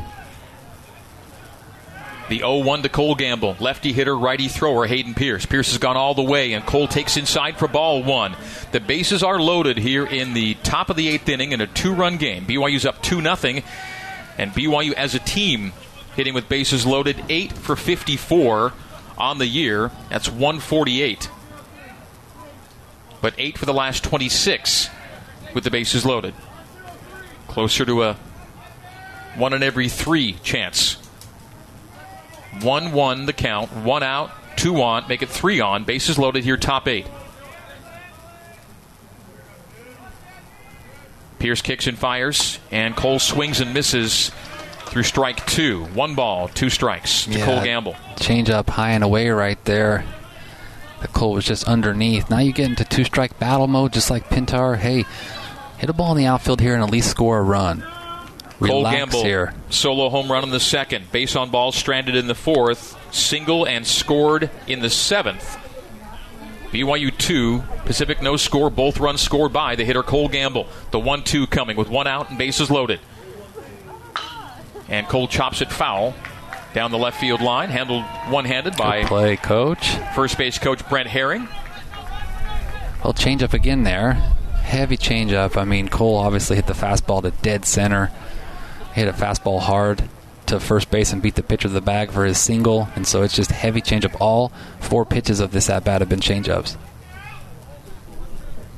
The 2.29 2.39
0 2.39 2.59
1 2.63 2.83
to 2.83 2.89
Cole 2.89 3.15
Gamble. 3.15 3.57
Lefty 3.59 3.93
hitter, 3.93 4.17
righty 4.17 4.47
thrower, 4.47 4.87
Hayden 4.87 5.13
Pierce. 5.13 5.45
Pierce 5.45 5.69
has 5.69 5.77
gone 5.77 5.97
all 5.97 6.13
the 6.13 6.23
way, 6.23 6.53
and 6.53 6.65
Cole 6.65 6.87
takes 6.87 7.17
inside 7.17 7.57
for 7.57 7.67
ball 7.67 8.03
one. 8.03 8.35
The 8.71 8.79
bases 8.79 9.21
are 9.21 9.39
loaded 9.39 9.77
here 9.77 10.05
in 10.05 10.33
the 10.33 10.55
top 10.55 10.89
of 10.89 10.95
the 10.95 11.09
eighth 11.09 11.27
inning 11.29 11.51
in 11.51 11.61
a 11.61 11.67
two 11.67 11.93
run 11.93 12.17
game. 12.17 12.45
BYU's 12.45 12.85
up 12.85 13.01
2 13.03 13.21
0, 13.21 13.61
and 14.37 14.51
BYU 14.51 14.93
as 14.93 15.13
a 15.13 15.19
team 15.19 15.73
hitting 16.15 16.33
with 16.33 16.49
bases 16.49 16.85
loaded 16.85 17.23
8 17.29 17.53
for 17.53 17.75
54 17.75 18.73
on 19.21 19.37
the 19.37 19.47
year. 19.47 19.91
That's 20.09 20.29
148. 20.29 21.29
But 23.21 23.35
8 23.37 23.57
for 23.57 23.65
the 23.65 23.73
last 23.73 24.03
26 24.03 24.89
with 25.53 25.63
the 25.63 25.71
bases 25.71 26.05
loaded. 26.05 26.33
Closer 27.47 27.85
to 27.85 28.03
a 28.03 28.17
one 29.35 29.53
in 29.53 29.63
every 29.63 29.87
three 29.87 30.33
chance 30.43 30.95
1 32.61 32.91
1 32.91 33.25
the 33.25 33.33
count. 33.33 33.71
One 33.71 34.03
out, 34.03 34.31
two 34.57 34.81
on, 34.81 35.07
make 35.07 35.21
it 35.21 35.29
three 35.29 35.59
on. 35.59 35.83
Bases 35.83 36.17
loaded 36.17 36.43
here, 36.43 36.57
top 36.57 36.87
eight. 36.87 37.05
Pierce 41.39 41.61
kicks 41.61 41.87
and 41.87 41.97
fires, 41.97 42.59
and 42.69 42.95
Cole 42.95 43.17
swings 43.17 43.61
and 43.61 43.73
misses 43.73 44.31
through 44.91 45.03
strike 45.03 45.45
two. 45.47 45.85
One 45.93 46.15
ball, 46.15 46.49
two 46.49 46.69
strikes 46.69 47.23
to 47.25 47.31
Yeah. 47.39 47.45
Cole 47.45 47.63
Gamble. 47.63 47.95
Change 48.19 48.49
up 48.49 48.69
high 48.69 48.91
and 48.91 49.03
away 49.03 49.29
right 49.29 49.57
there. 49.65 50.03
The 51.01 51.07
Cole 51.07 51.31
was 51.33 51.45
just 51.45 51.63
underneath. 51.67 52.29
Now 52.29 52.39
you 52.39 52.51
get 52.51 52.67
into 52.69 52.83
two 52.83 53.05
strike 53.05 53.39
battle 53.39 53.67
mode, 53.67 53.93
just 53.93 54.11
like 54.11 54.29
Pintar. 54.29 54.77
Hey, 54.77 55.05
hit 55.77 55.89
a 55.89 55.93
ball 55.93 56.11
in 56.11 56.17
the 56.17 56.25
outfield 56.27 56.59
here 56.61 56.75
and 56.75 56.83
at 56.83 56.91
least 56.91 57.09
score 57.09 57.39
a 57.39 57.41
run. 57.41 57.81
Cole 58.59 58.79
Relax 58.81 58.95
Gamble, 58.97 59.23
here. 59.23 59.53
solo 59.69 60.09
home 60.09 60.31
run 60.31 60.43
in 60.43 60.51
the 60.51 60.59
second. 60.59 61.11
Base 61.11 61.35
on 61.35 61.49
ball 61.49 61.71
stranded 61.71 62.15
in 62.15 62.27
the 62.27 62.35
fourth. 62.35 62.95
Single 63.11 63.65
and 63.65 63.87
scored 63.87 64.51
in 64.67 64.81
the 64.81 64.89
seventh. 64.89 65.57
BYU 66.71 67.17
2, 67.17 67.63
Pacific 67.85 68.21
no 68.21 68.37
score, 68.37 68.69
both 68.69 68.97
runs 68.99 69.19
scored 69.19 69.51
by 69.51 69.75
the 69.75 69.83
hitter 69.83 70.03
Cole 70.03 70.29
Gamble. 70.29 70.67
The 70.91 70.99
1 70.99 71.23
2 71.23 71.47
coming 71.47 71.75
with 71.75 71.89
one 71.89 72.07
out 72.07 72.29
and 72.29 72.37
bases 72.37 72.69
loaded. 72.69 72.99
And 74.91 75.07
Cole 75.07 75.27
chops 75.27 75.61
it 75.61 75.71
foul 75.71 76.13
down 76.73 76.91
the 76.91 76.97
left 76.97 77.19
field 77.19 77.41
line, 77.41 77.69
handled 77.69 78.03
one 78.29 78.45
handed 78.45 78.75
by 78.77 78.99
Good 78.99 79.07
play, 79.07 79.37
coach. 79.37 79.95
first 80.13 80.37
base 80.37 80.59
coach 80.59 80.87
Brent 80.89 81.07
Herring. 81.07 81.47
Well, 83.03 83.13
change 83.13 83.41
up 83.41 83.53
again 83.53 83.83
there. 83.83 84.13
Heavy 84.61 84.97
change 84.97 85.33
up. 85.33 85.57
I 85.57 85.63
mean, 85.63 85.87
Cole 85.87 86.17
obviously 86.17 86.55
hit 86.57 86.67
the 86.67 86.73
fastball 86.73 87.21
to 87.23 87.31
dead 87.31 87.65
center. 87.65 88.11
Hit 88.93 89.07
a 89.07 89.13
fastball 89.13 89.61
hard 89.61 90.03
to 90.47 90.59
first 90.59 90.91
base 90.91 91.11
and 91.13 91.21
beat 91.21 91.35
the 91.35 91.43
pitcher 91.43 91.69
to 91.69 91.73
the 91.73 91.81
bag 91.81 92.11
for 92.11 92.25
his 92.25 92.37
single. 92.37 92.89
And 92.95 93.07
so 93.07 93.23
it's 93.23 93.35
just 93.35 93.51
heavy 93.51 93.81
change 93.81 94.05
up. 94.05 94.19
All 94.21 94.51
four 94.79 95.05
pitches 95.05 95.39
of 95.39 95.51
this 95.51 95.69
at 95.69 95.83
bat 95.83 96.01
have 96.01 96.09
been 96.09 96.19
change 96.19 96.47
ups. 96.47 96.77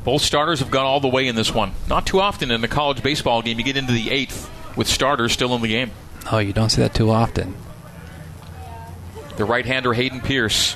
Both 0.04 0.22
starters 0.22 0.60
have 0.60 0.70
gone 0.70 0.86
all 0.86 1.00
the 1.00 1.08
way 1.08 1.28
in 1.28 1.36
this 1.36 1.54
one. 1.54 1.72
Not 1.88 2.06
too 2.06 2.20
often 2.22 2.52
in 2.52 2.64
a 2.64 2.68
college 2.68 3.02
baseball 3.02 3.42
game 3.42 3.58
you 3.58 3.66
get 3.66 3.78
into 3.78 3.94
the 3.94 4.12
eighth 4.12 4.50
with 4.76 4.88
starters 4.88 5.32
still 5.32 5.54
in 5.56 5.62
the 5.62 5.68
game. 5.68 5.92
Oh, 6.32 6.40
you 6.40 6.54
don't 6.54 6.70
see 6.70 6.82
that 6.82 6.94
too 6.94 7.10
often. 7.10 7.56
The 9.36 9.46
right 9.46 9.66
hander 9.66 9.94
Hayden 9.94 10.22
Pierce. 10.22 10.76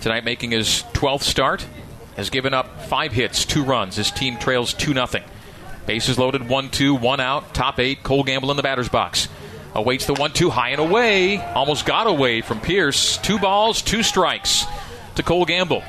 Tonight 0.00 0.24
making 0.24 0.50
his 0.50 0.84
12th 0.92 1.22
start. 1.22 1.66
Has 2.16 2.30
given 2.30 2.54
up 2.54 2.82
five 2.82 3.12
hits, 3.12 3.44
two 3.44 3.64
runs. 3.64 3.96
His 3.96 4.10
team 4.10 4.36
trails 4.38 4.72
2 4.74 4.92
0. 4.92 5.06
Bases 5.86 6.18
loaded 6.18 6.48
1 6.48 6.70
2, 6.70 6.94
one 6.94 7.20
out. 7.20 7.54
Top 7.54 7.80
eight. 7.80 8.02
Cole 8.02 8.22
Gamble 8.22 8.50
in 8.50 8.56
the 8.56 8.62
batter's 8.62 8.88
box. 8.88 9.28
Awaits 9.74 10.06
the 10.06 10.14
1 10.14 10.32
2 10.32 10.50
high 10.50 10.70
and 10.70 10.80
away. 10.80 11.38
Almost 11.38 11.86
got 11.86 12.06
away 12.06 12.40
from 12.40 12.60
Pierce. 12.60 13.18
Two 13.18 13.38
balls, 13.38 13.82
two 13.82 14.02
strikes 14.02 14.64
to 15.16 15.22
Cole 15.22 15.44
Gamble. 15.44 15.82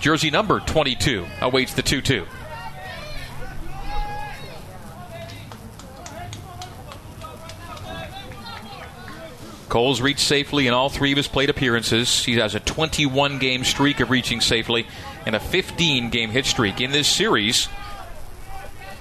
Jersey 0.00 0.30
number 0.30 0.60
22 0.60 1.26
awaits 1.40 1.74
the 1.74 1.82
2 1.82 2.02
2. 2.02 2.26
Cole's 9.70 10.00
reached 10.00 10.26
safely 10.26 10.66
in 10.66 10.74
all 10.74 10.88
three 10.88 11.12
of 11.12 11.16
his 11.16 11.28
plate 11.28 11.48
appearances. 11.48 12.24
He 12.24 12.34
has 12.34 12.56
a 12.56 12.60
21 12.60 13.38
game 13.38 13.62
streak 13.62 14.00
of 14.00 14.10
reaching 14.10 14.40
safely 14.40 14.86
and 15.24 15.36
a 15.36 15.40
15 15.40 16.10
game 16.10 16.30
hit 16.30 16.44
streak. 16.44 16.80
In 16.80 16.90
this 16.90 17.06
series, 17.06 17.68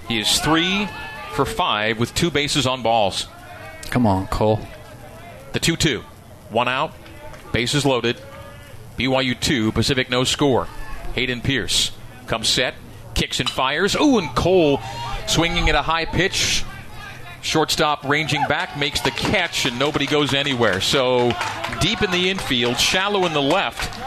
he 0.08 0.20
is 0.20 0.40
three 0.40 0.88
for 1.34 1.44
five 1.44 2.00
with 2.00 2.14
two 2.14 2.30
bases 2.30 2.68
on 2.68 2.84
balls. 2.84 3.28
Come 3.90 4.06
on, 4.06 4.28
Cole. 4.28 4.60
The 5.54 5.60
2 5.60 5.76
2. 5.76 6.04
One 6.52 6.68
out, 6.68 6.94
bases 7.52 7.84
loaded. 7.84 8.22
BYU 8.96 9.40
2, 9.40 9.72
Pacific 9.72 10.12
no 10.12 10.24
score. 10.24 10.68
Hayden 11.16 11.42
Pierce 11.42 11.92
comes 12.28 12.48
set, 12.48 12.76
kicks 13.16 13.40
and 13.40 13.50
fires. 13.50 13.96
Ooh, 13.96 14.20
and 14.20 14.36
Cole 14.36 14.80
swinging 15.26 15.68
at 15.68 15.74
a 15.74 15.82
high 15.82 16.06
pitch. 16.06 16.64
Shortstop 17.42 18.04
ranging 18.04 18.44
back 18.48 18.78
makes 18.78 19.02
the 19.02 19.12
catch, 19.12 19.66
and 19.66 19.80
nobody 19.80 20.06
goes 20.06 20.34
anywhere. 20.34 20.82
So 20.82 21.32
deep 21.80 22.02
in 22.02 22.12
the 22.12 22.30
infield, 22.30 22.78
shallow 22.80 23.26
in 23.26 23.34
the 23.34 23.42
left. 23.42 23.98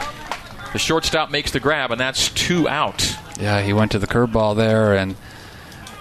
The 0.73 0.79
shortstop 0.79 1.31
makes 1.31 1.51
the 1.51 1.59
grab, 1.59 1.91
and 1.91 1.99
that's 1.99 2.29
two 2.29 2.67
out. 2.69 3.17
Yeah, 3.39 3.61
he 3.61 3.73
went 3.73 3.91
to 3.91 3.99
the 3.99 4.07
curveball 4.07 4.55
there, 4.55 4.95
and 4.95 5.15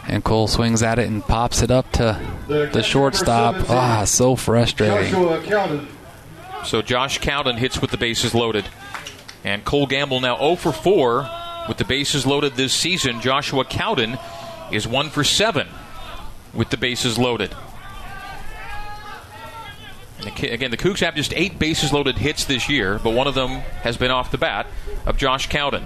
and 0.09 0.25
Cole 0.25 0.49
swings 0.49 0.83
at 0.83 0.99
it 0.99 1.09
and 1.09 1.23
pops 1.23 1.63
it 1.63 1.71
up 1.71 1.91
to 1.93 2.21
the 2.49 2.83
shortstop. 2.83 3.71
Ah, 3.71 4.05
so 4.05 4.37
frustrating. 4.37 5.13
Joshua 5.13 5.43
Cowden. 5.43 5.89
So 6.65 6.83
Josh 6.83 7.19
Cowden 7.19 7.57
hits 7.57 7.81
with 7.81 7.91
the 7.91 7.97
bases 7.97 8.35
loaded. 8.35 8.69
And 9.45 9.65
Cole 9.65 9.87
Gamble 9.87 10.21
now 10.21 10.37
0 10.39 10.57
for 10.57 10.73
4 10.73 11.29
with 11.69 11.77
the 11.77 11.85
bases 11.85 12.27
loaded 12.27 12.55
this 12.55 12.73
season. 12.73 13.21
Joshua 13.21 13.65
Cowden 13.65 14.19
is 14.71 14.87
1 14.87 15.11
for 15.11 15.25
7 15.25 15.69
with 16.55 16.71
the 16.71 16.77
bases 16.77 17.19
loaded. 17.19 17.55
And 20.19 20.29
again, 20.29 20.71
the 20.71 20.77
Cougs 20.77 21.01
have 21.01 21.15
just 21.15 21.33
eight 21.35 21.59
bases 21.59 21.93
loaded 21.93 22.19
hits 22.19 22.45
this 22.45 22.69
year, 22.69 23.01
but 23.03 23.11
one 23.11 23.27
of 23.27 23.35
them 23.35 23.51
has 23.83 23.97
been 23.97 24.11
off 24.11 24.31
the 24.31 24.39
bat 24.39 24.67
of 25.05 25.17
Josh 25.17 25.49
Cowden. 25.49 25.85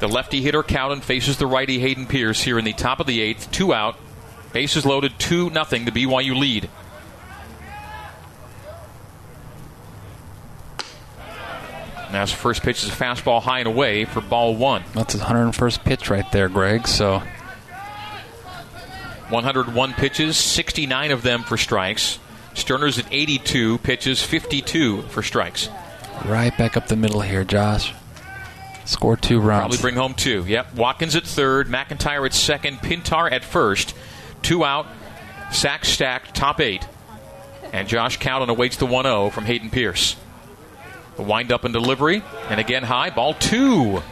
The 0.00 0.08
lefty 0.08 0.40
hitter 0.40 0.62
Cowden 0.62 1.00
faces 1.00 1.36
the 1.36 1.46
righty 1.46 1.78
Hayden 1.78 2.06
Pierce 2.06 2.42
here 2.42 2.58
in 2.58 2.64
the 2.64 2.72
top 2.72 3.00
of 3.00 3.06
the 3.06 3.20
eighth. 3.20 3.50
Two 3.52 3.74
out, 3.74 3.98
bases 4.52 4.86
loaded, 4.86 5.12
two 5.18 5.50
nothing. 5.50 5.84
The 5.84 5.90
BYU 5.90 6.36
lead. 6.36 6.70
Now 12.10 12.22
his 12.22 12.32
first 12.32 12.62
pitch 12.62 12.82
is 12.82 12.88
a 12.88 12.92
fastball 12.92 13.40
high 13.40 13.60
and 13.60 13.68
away 13.68 14.04
for 14.04 14.20
ball 14.20 14.56
one. 14.56 14.82
That's 14.94 15.12
his 15.12 15.22
101st 15.22 15.84
pitch 15.84 16.10
right 16.10 16.30
there, 16.32 16.48
Greg. 16.48 16.88
So 16.88 17.22
101 19.30 19.94
pitches, 19.94 20.36
69 20.36 21.10
of 21.10 21.22
them 21.22 21.42
for 21.42 21.56
strikes. 21.56 22.18
Sterner's 22.54 22.98
at 22.98 23.06
82 23.10 23.78
pitches, 23.78 24.22
52 24.22 25.02
for 25.02 25.22
strikes. 25.22 25.68
right 26.24 26.56
back 26.58 26.76
up 26.76 26.88
the 26.88 26.96
middle 26.96 27.20
here, 27.20 27.44
Josh. 27.44 27.94
Score 28.84 29.16
two 29.16 29.38
runs. 29.38 29.60
Probably 29.60 29.78
bring 29.78 29.94
home 29.94 30.14
two. 30.14 30.44
Yep. 30.46 30.74
Watkins 30.74 31.14
at 31.14 31.24
third, 31.24 31.68
McIntyre 31.68 32.26
at 32.26 32.34
second, 32.34 32.78
Pintar 32.78 33.30
at 33.30 33.44
first. 33.44 33.94
Two 34.42 34.64
out, 34.64 34.86
sack 35.52 35.84
stacked, 35.84 36.34
top 36.34 36.60
eight. 36.60 36.86
And 37.72 37.86
Josh 37.86 38.16
Cowden 38.16 38.48
awaits 38.48 38.78
the 38.78 38.86
1 38.86 39.04
0 39.04 39.30
from 39.30 39.44
Hayden 39.44 39.70
Pierce. 39.70 40.16
The 41.16 41.22
wind 41.22 41.52
up 41.52 41.64
and 41.64 41.72
delivery, 41.72 42.22
and 42.48 42.58
again 42.58 42.82
high, 42.82 43.10
ball 43.10 43.34
two. 43.34 44.02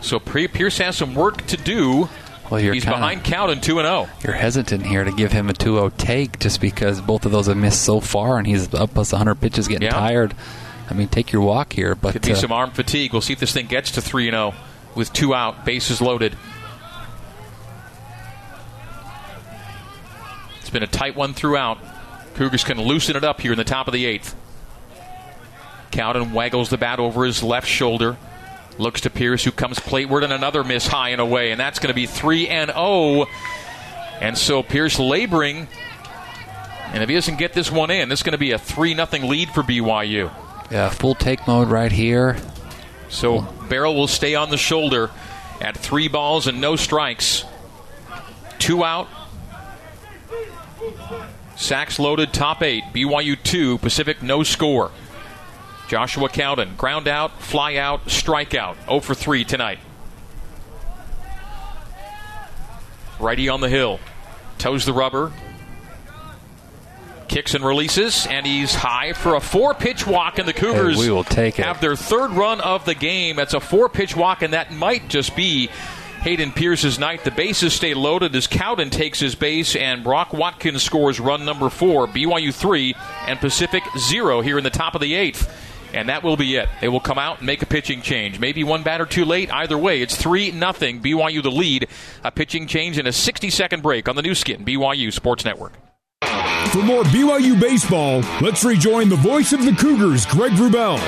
So 0.00 0.18
Pierce 0.18 0.78
has 0.78 0.96
some 0.96 1.14
work 1.14 1.44
to 1.46 1.56
do. 1.56 2.08
Well, 2.50 2.60
you're 2.60 2.74
He's 2.74 2.84
kinda- 2.84 2.98
behind 2.98 3.24
Cowden 3.24 3.60
2 3.60 3.78
and 3.78 3.88
oh. 3.88 4.04
0. 4.04 4.08
You're 4.22 4.34
hesitant 4.34 4.84
here 4.86 5.02
to 5.04 5.10
give 5.12 5.32
him 5.32 5.48
a 5.48 5.54
2-0 5.54 5.90
take 5.96 6.38
just 6.38 6.60
because 6.60 7.00
both 7.00 7.24
of 7.24 7.32
those 7.32 7.46
have 7.46 7.56
missed 7.56 7.82
so 7.82 8.00
far, 8.00 8.36
and 8.38 8.46
he's 8.46 8.72
up 8.74 8.92
plus 8.94 9.12
100 9.12 9.36
pitches, 9.40 9.66
getting 9.66 9.86
Yeah. 9.86 9.90
tired. 9.92 10.34
I 10.90 10.94
mean, 10.94 11.08
take 11.08 11.32
your 11.32 11.40
walk 11.42 11.72
here, 11.72 11.94
but 11.94 12.12
Could 12.12 12.22
be 12.22 12.32
uh, 12.32 12.36
some 12.36 12.52
arm 12.52 12.70
fatigue. 12.70 13.12
We'll 13.12 13.22
see 13.22 13.32
if 13.32 13.38
this 13.40 13.52
thing 13.52 13.66
gets 13.66 13.92
to 13.92 14.02
3 14.02 14.28
and 14.28 14.34
0 14.34 14.54
with 14.94 15.12
two 15.12 15.34
out, 15.34 15.64
bases 15.64 16.02
loaded. 16.02 16.36
It's 20.60 20.70
been 20.70 20.82
a 20.82 20.86
tight 20.86 21.16
one 21.16 21.34
throughout. 21.34 21.78
Cougars 22.34 22.64
can 22.64 22.80
loosen 22.80 23.16
it 23.16 23.24
up 23.24 23.40
here 23.40 23.52
in 23.52 23.58
the 23.58 23.64
top 23.64 23.86
of 23.86 23.94
the 23.94 24.04
eighth. 24.06 24.34
Cowden 25.90 26.32
waggles 26.32 26.68
the 26.70 26.78
bat 26.78 26.98
over 26.98 27.24
his 27.24 27.42
left 27.42 27.68
shoulder. 27.68 28.16
Looks 28.78 29.02
to 29.02 29.10
Pierce, 29.10 29.44
who 29.44 29.52
comes 29.52 29.78
plateward, 29.78 30.24
and 30.24 30.32
another 30.32 30.64
miss 30.64 30.86
high 30.86 31.10
and 31.10 31.20
away, 31.20 31.50
and 31.52 31.60
that's 31.60 31.78
going 31.78 31.88
to 31.88 31.94
be 31.94 32.06
3 32.06 32.48
and 32.48 32.70
0. 32.70 33.26
And 34.20 34.36
so 34.36 34.62
Pierce 34.62 34.98
laboring, 34.98 35.68
and 36.92 37.02
if 37.02 37.08
he 37.08 37.14
doesn't 37.14 37.38
get 37.38 37.52
this 37.52 37.70
one 37.70 37.90
in, 37.90 38.08
this 38.08 38.20
is 38.20 38.22
going 38.24 38.32
to 38.32 38.38
be 38.38 38.50
a 38.52 38.58
3 38.58 38.94
0 38.94 39.08
lead 39.26 39.50
for 39.50 39.62
BYU. 39.62 40.30
yeah, 40.70 40.88
full 40.88 41.14
take 41.14 41.46
mode 41.46 41.68
right 41.68 41.92
here. 41.92 42.36
So 43.08 43.42
Barrel 43.68 43.94
will 43.94 44.08
stay 44.08 44.34
on 44.34 44.50
the 44.50 44.56
shoulder 44.56 45.10
at 45.60 45.76
three 45.76 46.08
balls 46.08 46.46
and 46.48 46.60
no 46.60 46.74
strikes. 46.74 47.44
Two 48.58 48.82
out. 48.82 49.08
Sacks 51.56 52.00
loaded, 52.00 52.32
top 52.32 52.62
eight. 52.62 52.82
BYU 52.92 53.40
two, 53.40 53.78
Pacific 53.78 54.22
no 54.22 54.42
score. 54.42 54.90
Joshua 55.88 56.28
Cowden, 56.28 56.74
ground 56.76 57.08
out, 57.08 57.40
fly 57.40 57.76
out, 57.76 58.06
strikeout. 58.06 58.76
0 58.86 59.00
for 59.00 59.14
3 59.14 59.44
tonight. 59.44 59.78
Righty 63.20 63.48
on 63.48 63.60
the 63.60 63.68
hill. 63.68 64.00
Toes 64.58 64.84
the 64.84 64.92
rubber. 64.92 65.32
Kicks 67.28 67.54
and 67.54 67.64
releases, 67.64 68.26
and 68.26 68.46
he's 68.46 68.74
high 68.74 69.12
for 69.12 69.34
a 69.34 69.40
four 69.40 69.74
pitch 69.74 70.06
walk, 70.06 70.38
and 70.38 70.46
the 70.46 70.52
Cougars 70.52 70.98
we 70.98 71.10
will 71.10 71.24
take 71.24 71.58
it. 71.58 71.64
have 71.64 71.80
their 71.80 71.96
third 71.96 72.30
run 72.32 72.60
of 72.60 72.84
the 72.84 72.94
game. 72.94 73.36
That's 73.36 73.54
a 73.54 73.60
four 73.60 73.88
pitch 73.88 74.14
walk, 74.14 74.42
and 74.42 74.52
that 74.52 74.72
might 74.72 75.08
just 75.08 75.34
be 75.34 75.68
Hayden 76.20 76.52
Pierce's 76.52 76.98
night. 76.98 77.24
The 77.24 77.30
bases 77.30 77.72
stay 77.72 77.92
loaded 77.94 78.36
as 78.36 78.46
Cowden 78.46 78.90
takes 78.90 79.18
his 79.20 79.34
base, 79.34 79.74
and 79.74 80.04
Brock 80.04 80.32
Watkins 80.32 80.82
scores 80.82 81.18
run 81.18 81.44
number 81.44 81.70
four. 81.70 82.06
BYU 82.06 82.54
three 82.54 82.94
and 83.26 83.38
Pacific 83.40 83.82
zero 83.98 84.40
here 84.40 84.58
in 84.58 84.64
the 84.64 84.70
top 84.70 84.94
of 84.94 85.00
the 85.00 85.14
eighth. 85.14 85.50
And 85.94 86.08
that 86.08 86.22
will 86.22 86.36
be 86.36 86.56
it. 86.56 86.68
They 86.80 86.88
will 86.88 87.00
come 87.00 87.18
out 87.18 87.38
and 87.38 87.46
make 87.46 87.62
a 87.62 87.66
pitching 87.66 88.02
change. 88.02 88.38
Maybe 88.40 88.64
one 88.64 88.82
batter 88.82 89.06
too 89.06 89.24
late. 89.24 89.52
Either 89.52 89.78
way, 89.78 90.02
it's 90.02 90.16
3 90.16 90.50
nothing. 90.50 91.00
BYU 91.00 91.42
the 91.42 91.50
lead. 91.50 91.88
A 92.24 92.30
pitching 92.30 92.66
change 92.66 92.98
and 92.98 93.06
a 93.06 93.12
60 93.12 93.48
second 93.50 93.82
break 93.82 94.08
on 94.08 94.16
the 94.16 94.22
Nu 94.22 94.34
Skin, 94.34 94.64
BYU 94.64 95.12
Sports 95.12 95.44
Network. 95.44 95.72
For 96.72 96.82
more 96.82 97.04
BYU 97.04 97.60
baseball, 97.60 98.22
let's 98.40 98.64
rejoin 98.64 99.08
the 99.08 99.16
voice 99.16 99.52
of 99.52 99.64
the 99.64 99.72
Cougars, 99.72 100.26
Greg 100.26 100.52
Wrubell. 100.52 100.98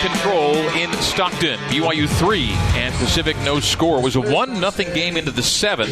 Control 0.00 0.54
in 0.70 0.92
Stockton. 0.94 1.58
BYU 1.68 2.08
three 2.08 2.50
and 2.74 2.94
Pacific 2.94 3.36
no 3.38 3.60
score. 3.60 3.98
It 3.98 4.02
was 4.02 4.16
a 4.16 4.20
one 4.20 4.58
nothing 4.58 4.92
game 4.94 5.16
into 5.16 5.30
the 5.30 5.42
seventh. 5.42 5.90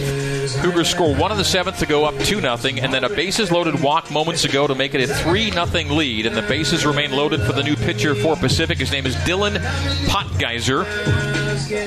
Cougars 0.62 0.88
score 0.88 1.14
one 1.14 1.30
in 1.30 1.38
the 1.38 1.44
seventh 1.44 1.78
to 1.80 1.86
go 1.86 2.04
up 2.04 2.18
two 2.24 2.40
nothing, 2.40 2.80
and 2.80 2.92
then 2.92 3.04
a 3.04 3.08
bases 3.08 3.52
loaded 3.52 3.82
walk 3.82 4.10
moments 4.10 4.44
ago 4.44 4.66
to 4.66 4.74
make 4.74 4.94
it 4.94 5.08
a 5.08 5.14
three 5.14 5.50
nothing 5.50 5.90
lead. 5.90 6.26
And 6.26 6.34
the 6.34 6.42
bases 6.42 6.86
remain 6.86 7.12
loaded 7.12 7.42
for 7.42 7.52
the 7.52 7.62
new 7.62 7.76
pitcher 7.76 8.14
for 8.14 8.34
Pacific. 8.36 8.78
His 8.78 8.90
name 8.90 9.06
is 9.06 9.14
Dylan 9.16 9.58
Potgeiser. 10.06 10.86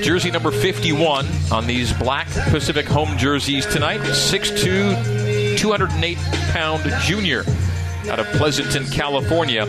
Jersey 0.03 0.31
number 0.31 0.51
51 0.51 1.25
on 1.51 1.65
these 1.65 1.91
black 1.93 2.27
Pacific 2.49 2.85
home 2.85 3.17
jerseys 3.17 3.65
tonight. 3.65 4.01
6'2, 4.01 5.57
208 5.57 6.17
pound 6.51 6.83
junior 7.01 7.43
out 8.09 8.19
of 8.19 8.27
Pleasanton, 8.33 8.85
California. 8.87 9.65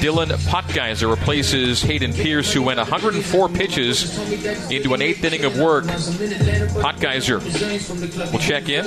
Dylan 0.00 0.28
Potgeiser 0.48 1.10
replaces 1.10 1.82
Hayden 1.82 2.12
Pierce, 2.12 2.52
who 2.52 2.62
went 2.62 2.78
104 2.78 3.48
pitches 3.48 4.18
into 4.70 4.94
an 4.94 5.02
eighth 5.02 5.24
inning 5.24 5.44
of 5.44 5.58
work. 5.58 5.84
Potgeiser 5.84 7.40
will 8.32 8.38
check 8.38 8.68
in. 8.68 8.86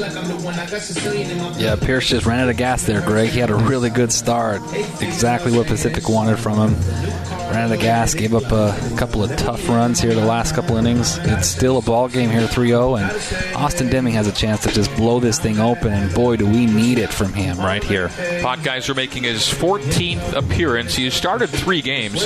Yeah, 1.59 1.75
Pierce 1.75 2.07
just 2.07 2.25
ran 2.25 2.39
out 2.39 2.49
of 2.49 2.57
gas 2.57 2.83
there, 2.85 3.01
Greg. 3.01 3.29
He 3.29 3.39
had 3.39 3.49
a 3.49 3.55
really 3.55 3.89
good 3.89 4.11
start. 4.11 4.61
Exactly 5.01 5.51
what 5.55 5.67
Pacific 5.67 6.09
wanted 6.09 6.37
from 6.37 6.69
him. 6.69 7.32
Ran 7.53 7.65
out 7.65 7.71
of 7.71 7.77
the 7.77 7.85
gas, 7.85 8.15
gave 8.15 8.33
up 8.33 8.51
a 8.51 8.75
couple 8.97 9.23
of 9.23 9.35
tough 9.35 9.69
runs 9.69 10.01
here 10.01 10.15
the 10.15 10.25
last 10.25 10.55
couple 10.55 10.75
innings. 10.75 11.19
It's 11.19 11.47
still 11.47 11.77
a 11.77 11.83
ball 11.83 12.07
game 12.07 12.31
here 12.31 12.47
3 12.47 12.69
0, 12.69 12.95
and 12.95 13.55
Austin 13.55 13.91
Deming 13.91 14.15
has 14.15 14.25
a 14.25 14.31
chance 14.31 14.63
to 14.63 14.71
just 14.71 14.89
blow 14.95 15.19
this 15.19 15.37
thing 15.37 15.59
open, 15.59 15.93
and 15.93 16.11
boy, 16.15 16.35
do 16.35 16.47
we 16.47 16.65
need 16.65 16.97
it 16.97 17.13
from 17.13 17.31
him 17.31 17.59
right 17.59 17.83
here. 17.83 18.07
Potgeiser 18.41 18.95
making 18.95 19.25
his 19.25 19.43
14th 19.43 20.33
appearance. 20.33 20.95
He 20.95 21.03
has 21.03 21.13
started 21.13 21.51
three 21.51 21.83
games. 21.83 22.23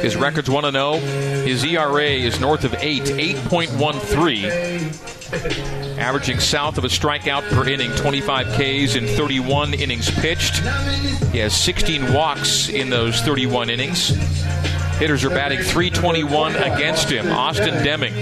His 0.00 0.16
record's 0.16 0.48
1 0.48 0.72
0. 0.72 0.94
His 1.44 1.62
ERA 1.62 2.06
is 2.06 2.40
north 2.40 2.64
of 2.64 2.72
8, 2.72 3.02
8.13. 3.02 5.23
Averaging 5.98 6.40
south 6.40 6.78
of 6.78 6.84
a 6.84 6.88
strikeout 6.88 7.42
per 7.50 7.68
inning, 7.68 7.90
25 7.92 8.46
Ks 8.48 8.94
in 8.96 9.06
31 9.06 9.74
innings 9.74 10.10
pitched. 10.10 10.56
He 11.32 11.38
has 11.38 11.54
16 11.56 12.12
walks 12.12 12.68
in 12.68 12.90
those 12.90 13.20
31 13.20 13.70
innings. 13.70 14.08
Hitters 14.98 15.24
are 15.24 15.30
batting 15.30 15.58
321 15.58 16.54
against 16.56 17.10
him. 17.10 17.30
Austin 17.30 17.82
Deming, 17.82 18.14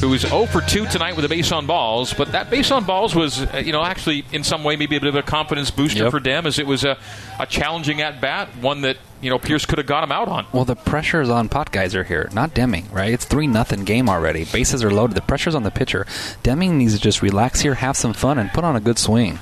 who 0.00 0.12
is 0.14 0.22
0 0.22 0.46
for 0.46 0.60
2 0.60 0.86
tonight 0.86 1.16
with 1.16 1.24
a 1.24 1.28
base 1.28 1.50
on 1.52 1.66
balls, 1.66 2.14
but 2.14 2.32
that 2.32 2.50
base 2.50 2.70
on 2.70 2.84
balls 2.84 3.14
was, 3.14 3.40
uh, 3.42 3.62
you 3.64 3.72
know, 3.72 3.82
actually 3.82 4.24
in 4.32 4.44
some 4.44 4.62
way 4.64 4.76
maybe 4.76 4.96
a 4.96 5.00
bit 5.00 5.08
of 5.08 5.14
a 5.16 5.22
confidence 5.22 5.70
booster 5.70 6.04
Yep. 6.04 6.10
for 6.12 6.20
Dem, 6.20 6.46
as 6.46 6.58
it 6.58 6.66
was 6.66 6.84
a, 6.84 6.96
a 7.40 7.46
challenging 7.46 8.00
at 8.00 8.20
bat, 8.20 8.48
one 8.60 8.82
that 8.82 8.96
you 9.20 9.28
know 9.30 9.38
Pierce 9.38 9.66
could 9.66 9.78
have 9.78 9.86
got 9.86 10.04
him 10.04 10.12
out 10.12 10.28
on. 10.28 10.46
Well, 10.52 10.64
the 10.64 10.76
pressure 10.76 11.20
is 11.20 11.28
on 11.28 11.48
Potgeiser 11.48 12.06
here, 12.06 12.28
not 12.32 12.54
Deming, 12.54 12.88
right? 12.92 13.12
It's 13.12 13.24
3 13.24 13.46
nothing 13.48 13.84
game 13.84 14.08
already. 14.08 14.44
Bases 14.44 14.84
are 14.84 14.90
loaded. 14.90 15.16
The 15.16 15.22
pressure's 15.22 15.54
on 15.56 15.64
the 15.64 15.70
pitcher. 15.72 16.06
Deming 16.44 16.78
needs 16.78 16.94
to 16.94 17.00
just 17.00 17.20
relax 17.20 17.60
here, 17.60 17.74
have 17.74 17.96
some 17.96 18.12
fun, 18.12 18.38
and 18.38 18.50
put 18.52 18.62
on 18.64 18.76
a 18.76 18.80
good 18.80 18.98
swing. 18.98 19.40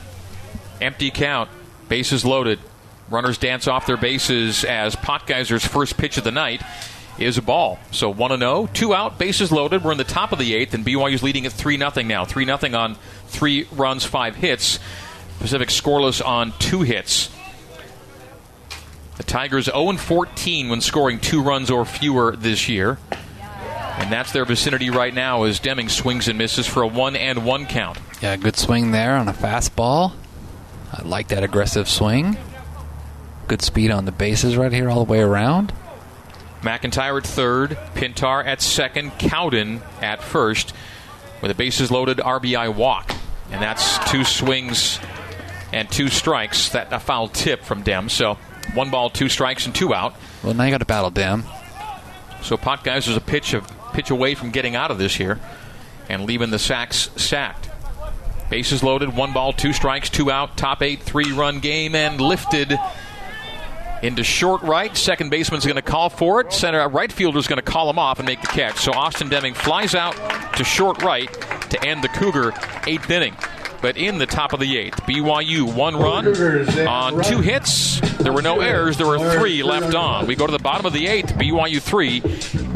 Empty 0.81 1.11
count, 1.11 1.51
bases 1.89 2.25
loaded. 2.25 2.59
Runners 3.09 3.39
dance 3.39 3.69
off 3.69 3.87
their 3.87 3.97
bases 3.97 4.65
as 4.65 4.97
Potgeiser's 4.97 5.65
first 5.65 5.97
pitch 5.97 6.17
of 6.19 6.25
the 6.25 6.33
night 6.33 6.61
is 7.19 7.39
a 7.39 7.43
ball. 7.43 7.79
So 7.91 8.11
1 8.11 8.39
0, 8.39 8.69
two 8.73 8.95
out, 8.95 9.19
bases 9.19 9.51
loaded. 9.51 9.83
We're 9.83 9.93
in 9.93 9.99
the 9.99 10.05
top 10.05 10.33
of 10.33 10.39
the 10.39 10.55
eighth, 10.55 10.75
and 10.75 10.85
BYU's 10.85 11.23
leading 11.23 11.47
at 11.47 11.53
3 11.53 11.79
0 11.79 11.91
now. 12.05 12.25
3 12.25 12.45
0 12.45 12.77
on 12.77 12.97
three 13.27 13.67
runs, 13.73 14.05
five 14.05 14.37
hits. 14.37 14.79
Pacific 15.39 15.69
scoreless 15.69 16.25
on 16.25 16.53
two 16.59 16.83
hits. 16.83 17.31
The 19.17 19.23
Tigers 19.23 19.67
0 19.67 19.97
14 19.97 20.69
when 20.69 20.81
scoring 20.81 21.21
two 21.21 21.43
runs 21.43 21.71
or 21.71 21.85
fewer 21.85 22.37
this 22.37 22.69
year. 22.69 22.99
And 23.99 24.13
that's 24.13 24.33
their 24.33 24.45
vicinity 24.45 24.91
right 24.91 25.13
now 25.13 25.45
as 25.45 25.59
Deming 25.59 25.89
swings 25.89 26.29
and 26.29 26.37
misses 26.37 26.67
for 26.67 26.83
a 26.83 26.87
1 26.87 27.17
and 27.17 27.47
1 27.47 27.67
count. 27.67 27.99
Yeah, 28.21 28.37
good 28.37 28.57
swing 28.57 28.91
there 28.91 29.17
on 29.17 29.29
a 29.29 29.33
fastball. 29.33 30.13
I 30.93 31.03
like 31.03 31.29
that 31.29 31.43
aggressive 31.43 31.89
swing. 31.89 32.37
Good 33.49 33.63
speed 33.63 33.91
on 33.91 34.05
the 34.05 34.13
bases 34.13 34.57
right 34.57 34.73
here 34.73 34.91
all 34.91 35.05
the 35.05 35.11
way 35.11 35.21
around. 35.21 35.73
McIntyre 36.63 37.19
at 37.19 37.27
third, 37.27 37.71
Pintar 37.95 38.45
at 38.45 38.61
second, 38.61 39.13
Cowden 39.19 39.83
at 40.01 40.23
first, 40.23 40.73
with 41.43 41.51
a 41.51 41.55
bases 41.55 41.91
loaded 41.91 42.19
RBI 42.19 42.75
walk. 42.75 43.15
And 43.51 43.63
that's 43.63 43.99
two 44.11 44.25
swings 44.25 44.99
and 45.73 45.91
two 45.91 46.09
strikes. 46.09 46.71
That 46.71 46.93
a 46.93 46.99
foul 46.99 47.29
tip 47.29 47.63
from 47.63 47.83
Dem. 47.83 48.09
So 48.09 48.35
one 48.75 48.91
ball, 48.91 49.11
two 49.11 49.29
strikes, 49.29 49.67
and 49.67 49.75
two 49.75 49.95
out. 49.95 50.15
Well, 50.43 50.55
now 50.55 50.65
you 50.65 50.71
got 50.71 50.79
to 50.79 50.85
battle 50.85 51.11
Dem. 51.11 51.45
So 52.43 52.57
Potgeiser's 52.57 53.17
a 53.17 53.21
pitch 53.21 53.55
of 53.55 53.71
pitch 53.93 54.11
away 54.11 54.35
from 54.35 54.51
getting 54.51 54.77
out 54.77 54.91
of 54.91 54.99
this 54.99 55.15
here 55.15 55.41
and 56.09 56.25
leaving 56.25 56.51
the 56.51 56.59
sacks 56.59 57.11
sacked. 57.17 57.71
Bases 58.51 58.83
loaded, 58.83 59.17
one 59.17 59.33
ball, 59.33 59.53
two 59.53 59.73
strikes, 59.73 60.09
two 60.09 60.31
out, 60.31 60.57
top 60.57 60.83
eight, 60.83 61.03
three 61.03 61.33
run 61.33 61.59
game, 61.59 61.95
and 61.95 62.21
lifted 62.21 62.79
into 64.03 64.23
short 64.25 64.63
right. 64.63 64.97
Second 64.97 65.31
baseman's 65.31 65.65
going 65.65 65.77
to 65.77 65.83
call 65.83 66.11
for 66.11 66.41
it. 66.41 66.53
Center 66.53 66.81
uh, 66.81 66.89
right 66.89 67.11
fielder's 67.11 67.47
going 67.47 67.59
to 67.59 67.63
call 67.63 67.89
him 67.91 67.99
off 67.99 68.19
and 68.19 68.27
make 68.27 68.41
the 68.41 68.47
catch. 68.47 68.79
So 68.79 68.93
Austin 68.93 69.29
Deming 69.29 69.55
flies 69.55 69.95
out 69.95 70.15
to 70.57 70.65
short 70.65 71.03
right 71.03 71.33
to 71.71 71.85
end 71.85 72.03
the 72.03 72.09
Cougar 72.09 72.53
eighth 72.87 73.11
inning. 73.11 73.35
But 73.83 73.97
in 73.97 74.19
the 74.19 74.27
top 74.27 74.53
of 74.53 74.61
the 74.61 74.77
eighth, 74.79 74.97
BYU 75.03 75.75
one 75.75 75.97
run 75.97 76.27
on 76.89 77.23
two 77.23 77.41
hits. 77.41 78.01
There 78.19 78.33
were 78.33 78.43
no 78.43 78.61
errors. 78.61 78.97
There 78.97 79.07
were 79.07 79.39
three 79.39 79.63
left 79.63 79.95
on. 79.95 80.27
We 80.27 80.35
go 80.35 80.47
to 80.47 80.53
the 80.53 80.59
bottom 80.59 80.87
of 80.87 80.93
the 80.93 81.07
eighth. 81.07 81.35
BYU 81.35 81.81
three 81.81 82.23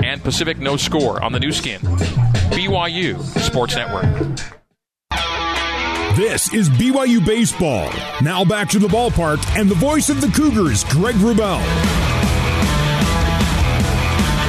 and 0.05 0.23
Pacific 0.23 0.59
no 0.59 0.77
score 0.77 1.23
on 1.23 1.33
the 1.33 1.41
Nu 1.41 1.53
Skin. 1.53 1.81
BYU 1.81 3.21
Sports 3.41 3.77
Network. 3.77 4.60
This 6.17 6.53
is 6.53 6.69
BYU 6.69 7.25
Baseball. 7.25 7.89
Now 8.21 8.45
back 8.45 8.69
to 8.71 8.81
the 8.81 8.89
ballpark 8.89 9.39
and 9.57 9.71
the 9.71 9.77
voice 9.77 10.09
of 10.09 10.21
the 10.21 10.27
Cougars, 10.27 10.83
Greg 10.85 11.15
Wrubell. 11.15 11.61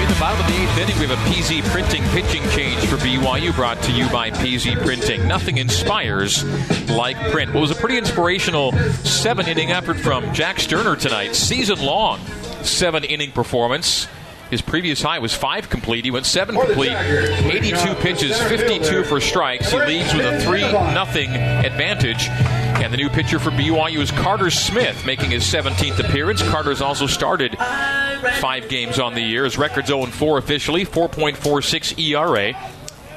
In 0.02 0.08
the 0.10 0.18
bottom 0.20 0.40
of 0.40 0.48
the 0.48 0.60
eighth 0.60 0.78
inning, 0.80 1.00
we 1.00 1.06
have 1.06 1.12
a 1.12 1.30
PZ 1.30 1.62
Printing 1.70 2.04
pitching 2.06 2.42
change 2.50 2.84
for 2.88 2.98
BYU 2.98 3.56
brought 3.56 3.80
to 3.84 3.92
you 3.92 4.10
by 4.10 4.32
PZ 4.32 4.84
Printing. 4.84 5.28
Nothing 5.28 5.58
inspires 5.58 6.44
like 6.90 7.16
print. 7.32 7.56
It 7.56 7.60
was 7.60 7.70
a 7.70 7.76
pretty 7.76 8.00
inspirational 8.00 8.72
seven 9.04 9.48
inning 9.48 9.72
effort 9.72 10.00
from 10.00 10.34
Jack 10.34 10.60
Sterner 10.60 10.96
tonight. 10.96 11.36
Season 11.36 11.80
long 11.80 12.20
seven 12.64 13.04
inning 13.04 13.32
performance. 13.32 14.08
His 14.52 14.62
previous 14.62 15.02
high 15.02 15.20
was 15.20 15.34
five 15.34 15.70
complete. 15.70 16.04
He 16.04 16.12
went 16.12 16.26
seven 16.26 16.56
complete, 16.56 16.92
82 16.92 17.96
pitches, 17.96 18.38
52 18.38 19.06
for 19.06 19.22
strikes. 19.22 19.72
He 19.72 19.80
leads 19.80 20.14
with 20.14 20.26
a 20.26 20.42
3 20.42 20.62
nothing 20.94 21.30
advantage. 21.32 22.28
And 22.28 22.92
the 22.92 22.98
new 22.98 23.10
pitcher 23.10 23.40
for 23.40 23.52
BYU 23.52 24.00
is 24.00 24.12
Carter 24.12 24.50
Smith, 24.50 25.06
making 25.06 25.32
his 25.32 25.44
17th 25.44 26.00
appearance. 26.00 26.44
Carter's 26.44 26.82
also 26.82 27.08
started 27.08 27.58
five 27.58 28.68
games 28.68 29.00
on 29.00 29.14
the 29.14 29.22
year. 29.22 29.46
His 29.46 29.58
record's 29.58 29.88
0 29.88 30.08
4 30.08 30.38
officially, 30.38 30.86
4.46 30.86 31.98
ERA 31.98 32.54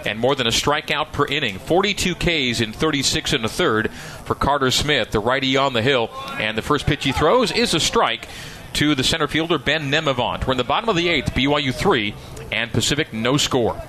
and 0.07 0.19
more 0.19 0.35
than 0.35 0.47
a 0.47 0.51
strikeout 0.51 1.13
per 1.13 1.27
inning. 1.27 1.59
42 1.59 2.15
Ks 2.15 2.61
in 2.61 2.73
36 2.73 3.33
and 3.33 3.45
a 3.45 3.49
third 3.49 3.91
for 3.91 4.35
Carter 4.35 4.71
Smith, 4.71 5.11
the 5.11 5.19
righty 5.19 5.57
on 5.57 5.73
the 5.73 5.83
hill. 5.83 6.11
And 6.39 6.57
the 6.57 6.63
first 6.63 6.87
pitch 6.87 7.05
he 7.05 7.13
throws 7.13 7.51
is 7.51 7.75
a 7.75 7.81
strike 7.81 8.29
to 8.75 8.95
the 8.95 9.05
center 9.05 9.27
fielder, 9.29 9.59
Ben 9.59 9.91
Nemavant. 9.91 10.47
We're 10.47 10.53
in 10.53 10.59
the 10.59 10.65
bottom 10.65 10.89
of 10.89 10.97
the 10.97 11.09
eighth, 11.09 11.33
BYU 11.33 11.75
3, 11.75 12.15
and 12.53 12.73
Pacific 12.73 13.13
no 13.13 13.37
score. 13.37 13.81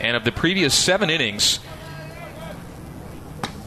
And 0.00 0.16
of 0.16 0.24
the 0.24 0.32
previous 0.32 0.74
seven 0.74 1.10
innings, 1.10 1.60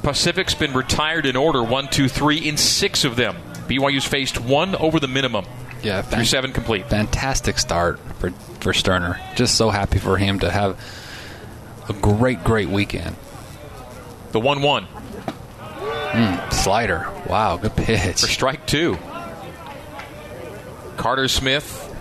Pacific's 0.04 0.54
been 0.54 0.74
retired 0.74 1.26
in 1.26 1.36
order 1.36 1.64
one, 1.64 1.88
two, 1.88 2.08
three 2.08 2.38
in 2.38 2.58
six 2.58 3.06
of 3.06 3.16
them. 3.16 3.36
BYU's 3.68 4.06
faced 4.06 4.40
one 4.40 4.76
over 4.76 5.00
the 5.00 5.08
minimum. 5.08 5.46
Yeah, 5.82 6.02
through 6.02 6.26
seven 6.26 6.52
complete. 6.52 6.88
Fantastic 6.90 7.58
start 7.58 8.00
for 8.20 8.32
for 8.60 8.74
Sterner. 8.74 9.20
Just 9.36 9.56
so 9.56 9.70
happy 9.70 10.00
for 10.00 10.18
him 10.18 10.40
to 10.40 10.50
have 10.50 10.80
a 11.88 11.94
great, 11.94 12.44
great 12.44 12.70
weekend. 12.70 13.16
The 14.32 14.40
one-one. 14.40 14.88
Mm, 16.12 16.54
slider. 16.54 17.08
Wow, 17.28 17.58
good 17.58 17.76
pitch. 17.76 18.22
For 18.22 18.28
strike 18.28 18.66
two. 18.66 18.98
Carter 20.98 21.28
Smith, 21.28 21.94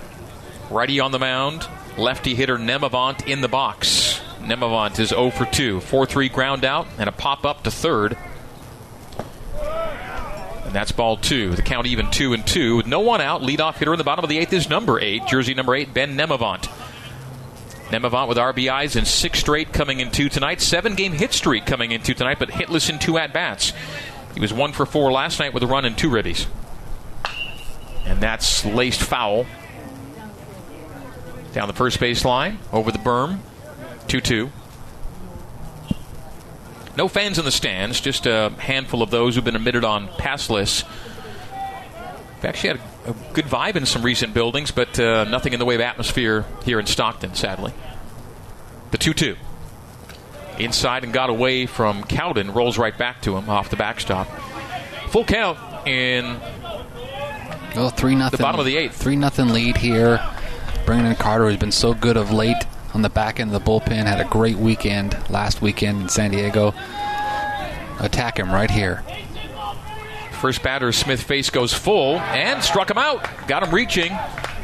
righty 0.70 1.00
on 1.00 1.12
the 1.12 1.18
mound. 1.18 1.66
Lefty 1.96 2.34
hitter 2.34 2.58
Nemavant 2.58 3.28
in 3.28 3.40
the 3.40 3.48
box. 3.48 4.20
Nemavant 4.40 4.98
is 4.98 5.10
0 5.10 5.30
for 5.30 5.46
2. 5.46 5.80
4 5.80 6.06
3 6.06 6.28
ground 6.28 6.64
out 6.64 6.86
and 6.98 7.08
a 7.08 7.12
pop 7.12 7.44
up 7.44 7.62
to 7.64 7.70
third. 7.70 8.16
And 10.64 10.74
that's 10.74 10.92
ball 10.92 11.16
two. 11.16 11.54
The 11.54 11.62
count 11.62 11.86
even 11.86 12.10
2 12.10 12.32
and 12.32 12.46
2. 12.46 12.76
With 12.76 12.86
no 12.86 13.00
one 13.00 13.20
out, 13.20 13.42
leadoff 13.42 13.74
hitter 13.76 13.92
in 13.92 13.98
the 13.98 14.04
bottom 14.04 14.24
of 14.24 14.28
the 14.28 14.38
eighth 14.38 14.52
is 14.52 14.68
number 14.68 14.98
8, 14.98 15.26
jersey 15.26 15.54
number 15.54 15.74
8, 15.74 15.94
Ben 15.94 16.16
Nemavant. 16.16 16.68
Nemavant 17.90 18.28
with 18.28 18.38
RBIs 18.38 18.96
in 18.96 19.04
six 19.04 19.38
straight 19.38 19.72
coming 19.72 20.00
into 20.00 20.28
tonight. 20.28 20.60
Seven 20.60 20.94
game 20.94 21.12
hit 21.12 21.32
streak 21.32 21.64
coming 21.66 21.92
into 21.92 22.12
tonight, 22.14 22.38
but 22.40 22.48
hitless 22.48 22.90
in 22.90 22.98
two 22.98 23.18
at 23.18 23.32
bats. 23.32 23.72
He 24.34 24.40
was 24.40 24.52
one 24.52 24.72
for 24.72 24.84
four 24.84 25.12
last 25.12 25.38
night 25.38 25.54
with 25.54 25.62
a 25.62 25.66
run 25.66 25.84
and 25.84 25.96
two 25.96 26.10
ribbies. 26.10 26.46
And 28.14 28.22
that's 28.22 28.64
laced 28.64 29.02
foul. 29.02 29.44
Down 31.52 31.66
the 31.66 31.74
first 31.74 31.98
base 31.98 32.24
line, 32.24 32.60
over 32.72 32.92
the 32.92 32.98
berm. 32.98 33.40
2 34.06 34.20
2. 34.20 34.52
No 36.96 37.08
fans 37.08 37.40
in 37.40 37.44
the 37.44 37.50
stands, 37.50 38.00
just 38.00 38.26
a 38.26 38.52
handful 38.58 39.02
of 39.02 39.10
those 39.10 39.34
who've 39.34 39.44
been 39.44 39.56
admitted 39.56 39.84
on 39.84 40.06
pass 40.16 40.48
lists. 40.48 40.84
We've 42.36 42.44
actually 42.44 42.68
had 42.68 42.80
a, 43.06 43.10
a 43.10 43.32
good 43.32 43.46
vibe 43.46 43.74
in 43.74 43.84
some 43.84 44.02
recent 44.02 44.32
buildings, 44.32 44.70
but 44.70 45.00
uh, 45.00 45.24
nothing 45.24 45.52
in 45.52 45.58
the 45.58 45.64
way 45.64 45.74
of 45.74 45.80
atmosphere 45.80 46.44
here 46.64 46.78
in 46.78 46.86
Stockton, 46.86 47.34
sadly. 47.34 47.72
The 48.92 48.98
2 48.98 49.12
2. 49.12 49.36
Inside 50.60 51.02
and 51.02 51.12
got 51.12 51.30
away 51.30 51.66
from 51.66 52.04
Cowden, 52.04 52.52
rolls 52.52 52.78
right 52.78 52.96
back 52.96 53.22
to 53.22 53.36
him 53.36 53.50
off 53.50 53.70
the 53.70 53.76
backstop. 53.76 54.28
Full 55.08 55.24
count 55.24 55.58
in 55.88 56.40
Oh, 57.76 57.90
three 57.90 58.14
nothing. 58.14 58.36
The 58.36 58.42
bottom 58.42 58.60
of 58.60 58.66
the 58.66 58.76
eighth. 58.76 58.96
Three 58.96 59.16
nothing 59.16 59.48
lead 59.48 59.76
here. 59.76 60.20
Bringing 60.86 61.06
in 61.06 61.16
Carter, 61.16 61.48
who's 61.48 61.56
been 61.56 61.72
so 61.72 61.94
good 61.94 62.16
of 62.16 62.30
late 62.30 62.64
on 62.92 63.02
the 63.02 63.08
back 63.08 63.40
end 63.40 63.52
of 63.52 63.64
the 63.64 63.70
bullpen. 63.70 64.06
Had 64.06 64.20
a 64.20 64.28
great 64.28 64.56
weekend 64.56 65.16
last 65.30 65.60
weekend 65.62 66.02
in 66.02 66.08
San 66.08 66.30
Diego. 66.30 66.74
Attack 68.00 68.38
him 68.38 68.52
right 68.52 68.70
here. 68.70 69.02
First 70.40 70.62
batter, 70.62 70.92
Smith 70.92 71.22
face 71.22 71.48
goes 71.50 71.72
full 71.72 72.18
and 72.18 72.62
struck 72.62 72.90
him 72.90 72.98
out. 72.98 73.26
Got 73.48 73.62
him 73.62 73.74
reaching. 73.74 74.12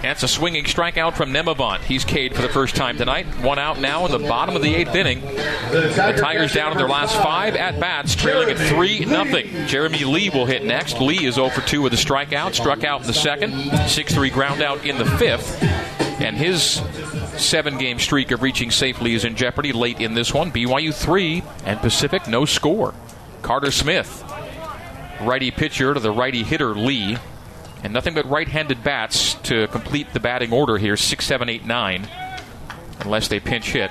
That's 0.02 0.22
a 0.22 0.28
swinging 0.28 0.64
strikeout 0.64 1.14
from 1.14 1.30
Nemavant. 1.30 1.80
He's 1.80 2.04
K'd 2.04 2.34
for 2.34 2.40
the 2.40 2.48
first 2.48 2.74
time 2.74 2.96
tonight. 2.96 3.26
One 3.42 3.58
out 3.58 3.80
now 3.80 4.06
in 4.06 4.12
the 4.12 4.18
bottom 4.18 4.56
of 4.56 4.62
the 4.62 4.74
eighth 4.74 4.94
inning. 4.94 5.20
The 5.20 6.16
Tigers 6.18 6.54
down 6.54 6.72
in 6.72 6.78
their 6.78 6.88
last 6.88 7.14
five 7.16 7.54
at 7.54 7.78
bats, 7.78 8.14
trailing 8.14 8.48
at 8.48 8.56
3 8.56 9.04
nothing. 9.04 9.66
Jeremy 9.66 10.04
Lee 10.04 10.30
will 10.30 10.46
hit 10.46 10.64
next. 10.64 11.00
Lee 11.00 11.26
is 11.26 11.34
0 11.34 11.50
for 11.50 11.60
2 11.60 11.82
with 11.82 11.92
a 11.92 11.96
strikeout. 11.96 12.54
Struck 12.54 12.82
out 12.82 13.02
in 13.02 13.06
the 13.06 13.12
second. 13.12 13.52
6 13.88 14.14
3 14.14 14.30
ground 14.30 14.62
out 14.62 14.86
in 14.86 14.96
the 14.96 15.04
fifth. 15.04 15.62
And 16.20 16.36
his 16.36 16.82
seven 17.36 17.78
game 17.78 17.98
streak 17.98 18.30
of 18.30 18.42
reaching 18.42 18.70
safely 18.70 19.14
is 19.14 19.24
in 19.24 19.36
jeopardy 19.36 19.72
late 19.72 20.00
in 20.00 20.14
this 20.14 20.32
one. 20.32 20.50
BYU 20.50 20.94
3 20.94 21.42
and 21.64 21.78
Pacific 21.80 22.26
no 22.26 22.44
score. 22.46 22.94
Carter 23.42 23.70
Smith, 23.70 24.22
righty 25.20 25.50
pitcher 25.50 25.94
to 25.94 26.00
the 26.00 26.10
righty 26.10 26.42
hitter 26.42 26.74
Lee 26.74 27.16
and 27.82 27.92
nothing 27.92 28.14
but 28.14 28.28
right-handed 28.28 28.82
bats 28.84 29.34
to 29.34 29.66
complete 29.68 30.12
the 30.12 30.20
batting 30.20 30.52
order 30.52 30.78
here 30.78 30.96
six 30.96 31.26
seven 31.26 31.48
eight 31.48 31.64
nine 31.64 32.08
unless 33.00 33.28
they 33.28 33.40
pinch 33.40 33.72
hit. 33.72 33.90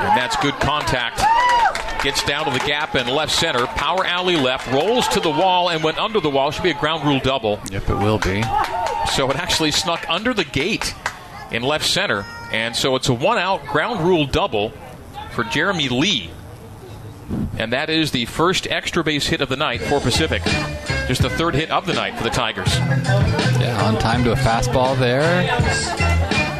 And 0.00 0.16
that's 0.16 0.36
good 0.36 0.54
contact. 0.54 1.20
Gets 2.02 2.22
down 2.24 2.44
to 2.44 2.52
the 2.52 2.64
gap 2.64 2.94
in 2.94 3.08
left 3.08 3.32
center. 3.32 3.66
Power 3.66 4.06
alley 4.06 4.36
left 4.36 4.70
rolls 4.72 5.08
to 5.08 5.20
the 5.20 5.30
wall 5.30 5.68
and 5.70 5.82
went 5.82 5.98
under 5.98 6.20
the 6.20 6.30
wall. 6.30 6.52
Should 6.52 6.62
be 6.62 6.70
a 6.70 6.78
ground 6.78 7.04
rule 7.04 7.18
double. 7.18 7.58
Yep 7.70 7.90
it 7.90 7.94
will 7.94 8.18
be. 8.18 8.42
So 9.16 9.28
it 9.30 9.36
actually 9.36 9.72
snuck 9.72 10.08
under 10.08 10.32
the 10.32 10.44
gate 10.44 10.94
in 11.50 11.62
left 11.62 11.84
center. 11.84 12.24
And 12.52 12.76
so 12.76 12.94
it's 12.94 13.08
a 13.08 13.14
one 13.14 13.38
out 13.38 13.66
ground 13.66 14.00
rule 14.06 14.24
double 14.26 14.72
for 15.32 15.42
jeremy 15.44 15.88
lee 15.88 16.30
and 17.58 17.72
that 17.72 17.90
is 17.90 18.10
the 18.10 18.24
first 18.26 18.66
extra 18.68 19.04
base 19.04 19.26
hit 19.26 19.40
of 19.40 19.48
the 19.48 19.56
night 19.56 19.80
for 19.80 20.00
Pacific. 20.00 20.42
Just 21.06 21.22
the 21.22 21.30
third 21.30 21.54
hit 21.54 21.70
of 21.70 21.86
the 21.86 21.94
night 21.94 22.16
for 22.16 22.24
the 22.24 22.30
Tigers. 22.30 22.74
Yeah, 22.78 23.80
on 23.84 23.98
time 23.98 24.24
to 24.24 24.32
a 24.32 24.36
fastball 24.36 24.98
there. 24.98 25.42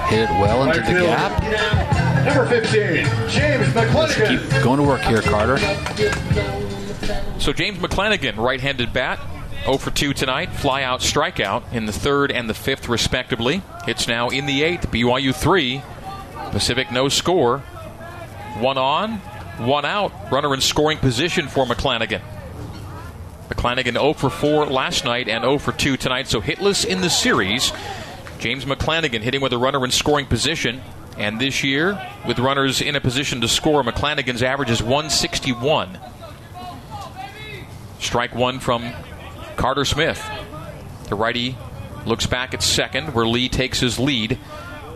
Hit 0.08 0.20
it 0.20 0.30
well 0.40 0.64
into 0.64 0.80
the 0.80 1.00
gap. 1.00 2.24
Number 2.24 2.46
15, 2.46 3.04
James 3.28 3.68
McClanagan. 3.74 4.50
Keep 4.50 4.64
going 4.64 4.78
to 4.78 4.82
work 4.82 5.00
here, 5.02 5.22
Carter. 5.22 5.58
So 7.38 7.52
James 7.52 7.78
McClanagan, 7.78 8.36
right-handed 8.36 8.92
bat, 8.92 9.20
0 9.64 9.78
for 9.78 9.90
2 9.90 10.12
tonight. 10.14 10.50
Fly 10.52 10.82
out, 10.82 11.00
strikeout 11.00 11.72
in 11.72 11.86
the 11.86 11.92
third 11.92 12.32
and 12.32 12.48
the 12.48 12.54
fifth, 12.54 12.88
respectively. 12.88 13.62
Hits 13.86 14.08
now 14.08 14.28
in 14.28 14.46
the 14.46 14.62
eighth. 14.62 14.90
BYU 14.90 15.34
3. 15.34 15.82
Pacific 16.50 16.90
no 16.90 17.08
score. 17.08 17.58
One 18.58 18.78
on, 18.78 19.20
one 19.58 19.84
out. 19.84 20.12
Runner 20.30 20.54
in 20.54 20.60
scoring 20.60 20.98
position 20.98 21.48
for 21.48 21.64
McClanagan. 21.66 22.22
McClanagan 23.48 23.92
0 23.92 24.12
for 24.14 24.30
4 24.30 24.66
last 24.66 25.04
night 25.04 25.28
and 25.28 25.42
0 25.42 25.58
for 25.58 25.72
2 25.72 25.96
tonight, 25.96 26.28
so 26.28 26.40
hitless 26.40 26.84
in 26.84 27.00
the 27.00 27.10
series. 27.10 27.72
James 28.38 28.64
McClanagan 28.64 29.20
hitting 29.20 29.40
with 29.40 29.52
a 29.52 29.58
runner 29.58 29.84
in 29.84 29.90
scoring 29.90 30.26
position. 30.26 30.80
And 31.16 31.40
this 31.40 31.64
year, 31.64 32.00
with 32.26 32.38
runners 32.38 32.80
in 32.80 32.94
a 32.94 33.00
position 33.00 33.40
to 33.40 33.48
score, 33.48 33.82
McClanagan's 33.82 34.42
average 34.42 34.70
is 34.70 34.80
161. 34.80 35.98
Strike 37.98 38.34
one 38.34 38.60
from 38.60 38.92
Carter 39.56 39.84
Smith. 39.84 40.24
The 41.08 41.16
righty 41.16 41.56
looks 42.06 42.26
back 42.26 42.54
at 42.54 42.62
second, 42.62 43.14
where 43.14 43.26
Lee 43.26 43.48
takes 43.48 43.80
his 43.80 43.98
lead. 43.98 44.38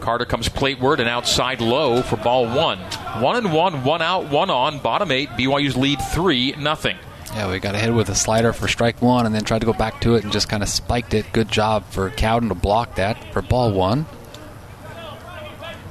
Carter 0.00 0.24
comes 0.24 0.48
plateward 0.48 1.00
and 1.00 1.08
outside 1.08 1.60
low 1.60 2.02
for 2.02 2.16
ball 2.16 2.46
one. 2.46 2.78
One 3.20 3.36
and 3.36 3.52
one, 3.52 3.84
one 3.84 4.00
out, 4.02 4.30
one 4.30 4.50
on. 4.50 4.78
Bottom 4.78 5.10
eight. 5.10 5.28
BYU's 5.30 5.76
lead 5.76 6.00
three 6.12 6.52
nothing. 6.52 6.96
Yeah, 7.34 7.50
we 7.50 7.58
got 7.60 7.74
ahead 7.74 7.94
with 7.94 8.08
a 8.08 8.14
slider 8.14 8.52
for 8.52 8.68
strike 8.68 9.00
one, 9.00 9.26
and 9.26 9.34
then 9.34 9.44
tried 9.44 9.60
to 9.60 9.66
go 9.66 9.72
back 9.72 10.00
to 10.02 10.14
it 10.14 10.24
and 10.24 10.32
just 10.32 10.48
kind 10.48 10.62
of 10.62 10.68
spiked 10.68 11.14
it. 11.14 11.32
Good 11.32 11.48
job 11.48 11.84
for 11.86 12.10
Cowden 12.10 12.48
to 12.48 12.54
block 12.54 12.96
that 12.96 13.32
for 13.32 13.42
ball 13.42 13.72
one. 13.72 14.06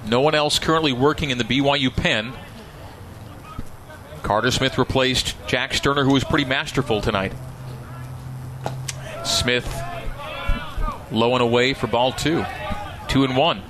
No 0.07 0.21
one 0.21 0.35
else 0.35 0.59
currently 0.59 0.93
working 0.93 1.29
in 1.29 1.37
the 1.37 1.43
BYU 1.43 1.95
pen. 1.95 2.33
Carter 4.23 4.51
Smith 4.51 4.77
replaced 4.77 5.35
Jack 5.47 5.73
Sterner, 5.73 6.03
who 6.03 6.13
was 6.13 6.23
pretty 6.23 6.45
masterful 6.45 7.01
tonight. 7.01 7.33
Smith 9.23 9.67
low 11.11 11.33
and 11.33 11.41
away 11.41 11.73
for 11.73 11.87
ball 11.87 12.11
two. 12.11 12.45
Two 13.07 13.23
and 13.23 13.35
one. 13.35 13.61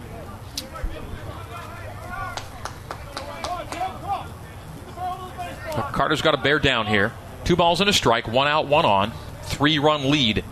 Carter's 5.71 6.21
got 6.21 6.33
a 6.33 6.37
bear 6.37 6.59
down 6.59 6.87
here. 6.87 7.13
Two 7.43 7.55
balls 7.55 7.81
and 7.81 7.89
a 7.89 7.93
strike, 7.93 8.27
one 8.27 8.47
out, 8.47 8.67
one 8.67 8.85
on. 8.85 9.11
Three 9.43 9.79
run 9.79 10.09
lead. 10.09 10.43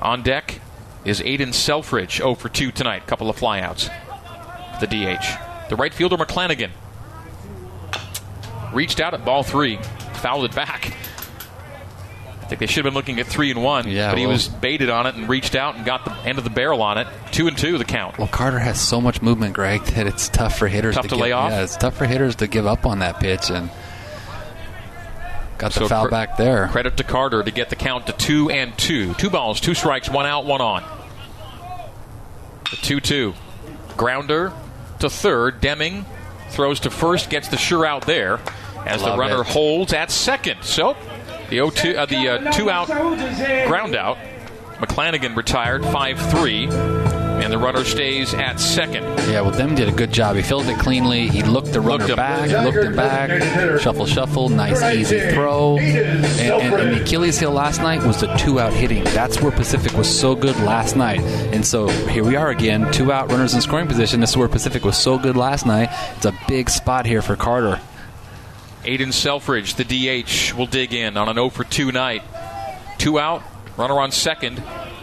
On 0.00 0.22
deck 0.22 0.60
is 1.04 1.20
Aiden 1.20 1.52
Selfridge, 1.52 2.18
0 2.18 2.34
for 2.34 2.48
2 2.48 2.70
tonight. 2.70 3.06
Couple 3.06 3.28
of 3.28 3.36
flyouts. 3.36 3.90
The 4.80 4.86
DH. 4.86 5.68
The 5.70 5.76
right 5.76 5.92
fielder, 5.92 6.16
McClanagan. 6.16 6.70
Reached 8.72 9.00
out 9.00 9.14
at 9.14 9.24
ball 9.24 9.42
three, 9.42 9.78
fouled 10.14 10.44
it 10.44 10.54
back. 10.54 10.94
I 12.48 12.52
think 12.52 12.60
they 12.60 12.66
should 12.66 12.86
have 12.86 12.90
been 12.92 12.94
looking 12.94 13.20
at 13.20 13.26
three 13.26 13.50
and 13.50 13.62
one, 13.62 13.86
Yeah, 13.86 14.08
but 14.08 14.16
he 14.18 14.24
well- 14.24 14.32
was 14.32 14.48
baited 14.48 14.88
on 14.88 15.06
it 15.06 15.16
and 15.16 15.28
reached 15.28 15.54
out 15.54 15.76
and 15.76 15.84
got 15.84 16.06
the 16.06 16.12
end 16.26 16.38
of 16.38 16.44
the 16.44 16.50
barrel 16.50 16.80
on 16.80 16.96
it. 16.96 17.06
Two 17.30 17.46
and 17.46 17.58
two, 17.58 17.76
the 17.76 17.84
count. 17.84 18.16
Well, 18.16 18.26
Carter 18.26 18.58
has 18.58 18.80
so 18.80 19.02
much 19.02 19.20
movement, 19.20 19.52
Greg, 19.52 19.82
that 19.82 20.06
it's 20.06 20.30
tough 20.30 20.56
for 20.58 20.66
hitters 20.66 20.94
Tough 20.94 21.02
to, 21.02 21.08
to 21.10 21.14
give- 21.16 21.22
lay 21.22 21.32
off? 21.32 21.50
Yeah, 21.50 21.60
it's 21.62 21.76
tough 21.76 21.94
for 21.98 22.06
hitters 22.06 22.36
to 22.36 22.46
give 22.46 22.66
up 22.66 22.86
on 22.86 23.00
that 23.00 23.20
pitch, 23.20 23.50
and 23.50 23.68
got 25.58 25.72
the 25.72 25.80
So 25.80 25.88
foul 25.88 26.04
cre- 26.06 26.10
back 26.10 26.36
there. 26.38 26.68
Credit 26.68 26.96
to 26.96 27.04
Carter 27.04 27.42
to 27.42 27.50
get 27.50 27.68
the 27.68 27.76
count 27.76 28.06
to 28.06 28.12
two 28.14 28.48
and 28.48 28.76
two. 28.78 29.12
Two 29.14 29.28
balls, 29.28 29.60
two 29.60 29.74
strikes, 29.74 30.08
one 30.08 30.24
out, 30.24 30.46
one 30.46 30.62
on. 30.62 30.82
The 32.70 32.76
2 32.76 33.00
2. 33.00 33.34
Grounder 33.98 34.52
to 35.00 35.10
third. 35.10 35.60
Deming 35.60 36.06
throws 36.50 36.80
to 36.80 36.90
first, 36.90 37.28
gets 37.30 37.48
the 37.48 37.56
sure 37.58 37.84
out 37.84 38.06
there 38.06 38.40
as 38.86 39.02
the 39.02 39.16
runner 39.16 39.40
it. 39.42 39.46
holds 39.48 39.92
at 39.92 40.10
second. 40.10 40.62
So 40.62 40.96
the 41.50 41.58
0-2, 41.58 41.96
uh, 41.96 42.06
the 42.06 42.28
uh, 42.28 42.52
two 42.52 42.70
out 42.70 42.88
ground 43.66 43.94
out. 43.96 44.18
McClanagan 44.78 45.34
retired 45.36 45.84
5 45.84 46.30
3, 46.30 46.66
and 46.68 47.52
the 47.52 47.58
runner 47.58 47.82
stays 47.82 48.32
at 48.32 48.60
second. 48.60 49.02
Yeah, 49.28 49.40
well, 49.40 49.50
Dem 49.50 49.74
did 49.74 49.88
a 49.88 49.92
good 49.92 50.12
job. 50.12 50.36
He 50.36 50.42
filled 50.42 50.66
it 50.68 50.78
cleanly. 50.78 51.28
He 51.28 51.42
looked 51.42 51.72
the 51.72 51.80
runner 51.80 52.06
Looked 52.06 52.10
him. 52.10 52.16
back, 52.16 52.64
looked 52.64 52.84
him 52.86 52.94
back, 52.94 53.80
shuffle, 53.80 54.06
shuffle, 54.06 54.48
nice 54.50 54.80
easy 54.94 55.18
throw. 55.32 55.78
And, 55.78 56.24
and, 56.24 56.74
and 56.74 56.92
the 56.96 57.02
Achilles 57.02 57.40
heel 57.40 57.50
last 57.50 57.80
night 57.80 58.04
was 58.06 58.20
the 58.20 58.28
two 58.36 58.60
out 58.60 58.72
hitting. 58.72 59.02
That's 59.04 59.40
where 59.42 59.50
Pacific 59.50 59.92
was 59.94 60.08
so 60.08 60.36
good 60.36 60.56
last 60.60 60.94
night. 60.94 61.20
And 61.52 61.66
so 61.66 61.88
here 61.88 62.22
we 62.24 62.36
are 62.36 62.50
again, 62.50 62.92
two 62.92 63.10
out 63.10 63.30
runners 63.32 63.54
in 63.54 63.60
scoring 63.60 63.88
position. 63.88 64.20
This 64.20 64.30
is 64.30 64.36
where 64.36 64.48
Pacific 64.48 64.84
was 64.84 64.96
so 64.96 65.18
good 65.18 65.36
last 65.36 65.66
night. 65.66 65.88
It's 66.16 66.26
a 66.26 66.34
big 66.46 66.70
spot 66.70 67.04
here 67.04 67.20
for 67.22 67.34
Carter. 67.34 67.80
Aiden 68.88 69.12
Selfridge, 69.12 69.74
the 69.74 69.84
DH, 69.84 70.54
will 70.54 70.64
dig 70.64 70.94
in 70.94 71.18
on 71.18 71.28
an 71.28 71.34
0 71.34 71.50
for 71.50 71.62
2 71.62 71.92
night. 71.92 72.22
Two 72.96 73.18
out, 73.18 73.42
runner 73.76 74.00
on 74.00 74.10
second 74.10 74.62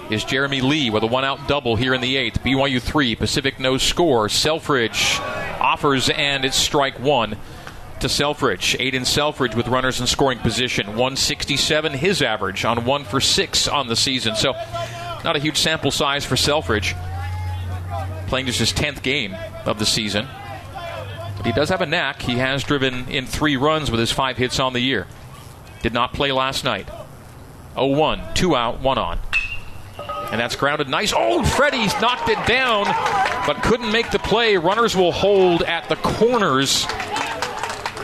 is 0.10 0.24
Jeremy 0.24 0.62
Lee 0.62 0.90
with 0.90 1.04
a 1.04 1.06
one 1.06 1.24
out 1.24 1.48
double 1.48 1.76
here 1.76 1.94
in 1.94 2.02
the 2.02 2.18
eighth. 2.18 2.42
BYU 2.42 2.82
3, 2.82 3.16
Pacific 3.16 3.60
no 3.60 3.78
score. 3.78 4.28
Selfridge 4.28 5.20
offers, 5.22 6.10
and 6.10 6.46
it's 6.46 6.58
strike 6.58 7.00
one 7.00 7.38
to 8.00 8.10
Selfridge. 8.10 8.76
Aiden 8.80 9.06
Selfridge 9.06 9.54
with 9.54 9.68
runners 9.68 10.00
in 10.02 10.08
scoring 10.08 10.40
position. 10.40 10.88
167 10.88 11.94
his 11.94 12.24
average 12.24 12.66
on 12.66 12.86
one 12.86 13.04
for 13.04 13.22
six 13.22 13.68
on 13.68 13.88
the 13.88 13.96
season. 13.96 14.36
So, 14.36 14.54
not 15.24 15.36
a 15.36 15.40
huge 15.40 15.58
sample 15.58 15.92
size 15.92 16.26
for 16.26 16.36
Selfridge. 16.36 16.96
Playing 18.26 18.48
just 18.48 18.58
his 18.58 18.74
10th 18.74 19.04
game 19.04 19.36
of 19.66 19.78
the 19.78 19.86
season. 19.86 20.28
But 21.46 21.54
he 21.54 21.60
does 21.60 21.70
have 21.70 21.82
a 21.82 21.86
knack. 21.86 22.24
He 22.24 22.38
has 22.38 22.64
driven 22.64 23.08
in 23.08 23.28
three 23.28 23.56
runs 23.56 23.92
with 23.92 24.00
his 24.00 24.12
five 24.12 24.36
hits 24.36 24.60
on 24.60 24.74
the 24.74 24.80
year. 24.80 25.06
Did 25.84 25.94
not 25.94 26.12
play 26.12 26.32
last 26.32 26.64
night. 26.64 26.90
0 27.76 27.86
1, 27.90 28.34
two 28.34 28.56
out, 28.56 28.82
one 28.82 28.98
on. 28.98 29.20
And 30.32 30.40
that's 30.40 30.56
grounded 30.56 30.90
nice. 30.90 31.14
Oh, 31.16 31.44
Freddie's 31.44 31.94
knocked 32.02 32.30
it 32.30 32.48
down, 32.48 32.86
but 33.46 33.62
couldn't 33.62 33.92
make 33.92 34.10
the 34.10 34.18
play. 34.18 34.58
Runners 34.58 34.96
will 34.96 35.12
hold 35.12 35.62
at 35.62 35.88
the 35.88 35.98
corners. 35.98 36.86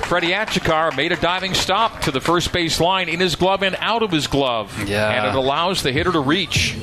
Freddie 0.06 0.34
Achikar 0.34 0.96
made 0.96 1.12
a 1.12 1.16
diving 1.16 1.56
stop 1.56 2.02
to 2.02 2.12
the 2.12 2.22
first 2.22 2.54
base 2.54 2.80
line 2.80 3.10
in 3.10 3.20
his 3.20 3.36
glove 3.36 3.64
and 3.64 3.76
out 3.80 4.04
of 4.04 4.12
his 4.12 4.28
glove. 4.28 4.88
Yeah. 4.88 5.10
And 5.10 5.26
it 5.26 5.36
allows 5.36 5.82
the 5.82 5.92
hitter 5.92 6.12
to 6.12 6.20
reach. 6.20 6.78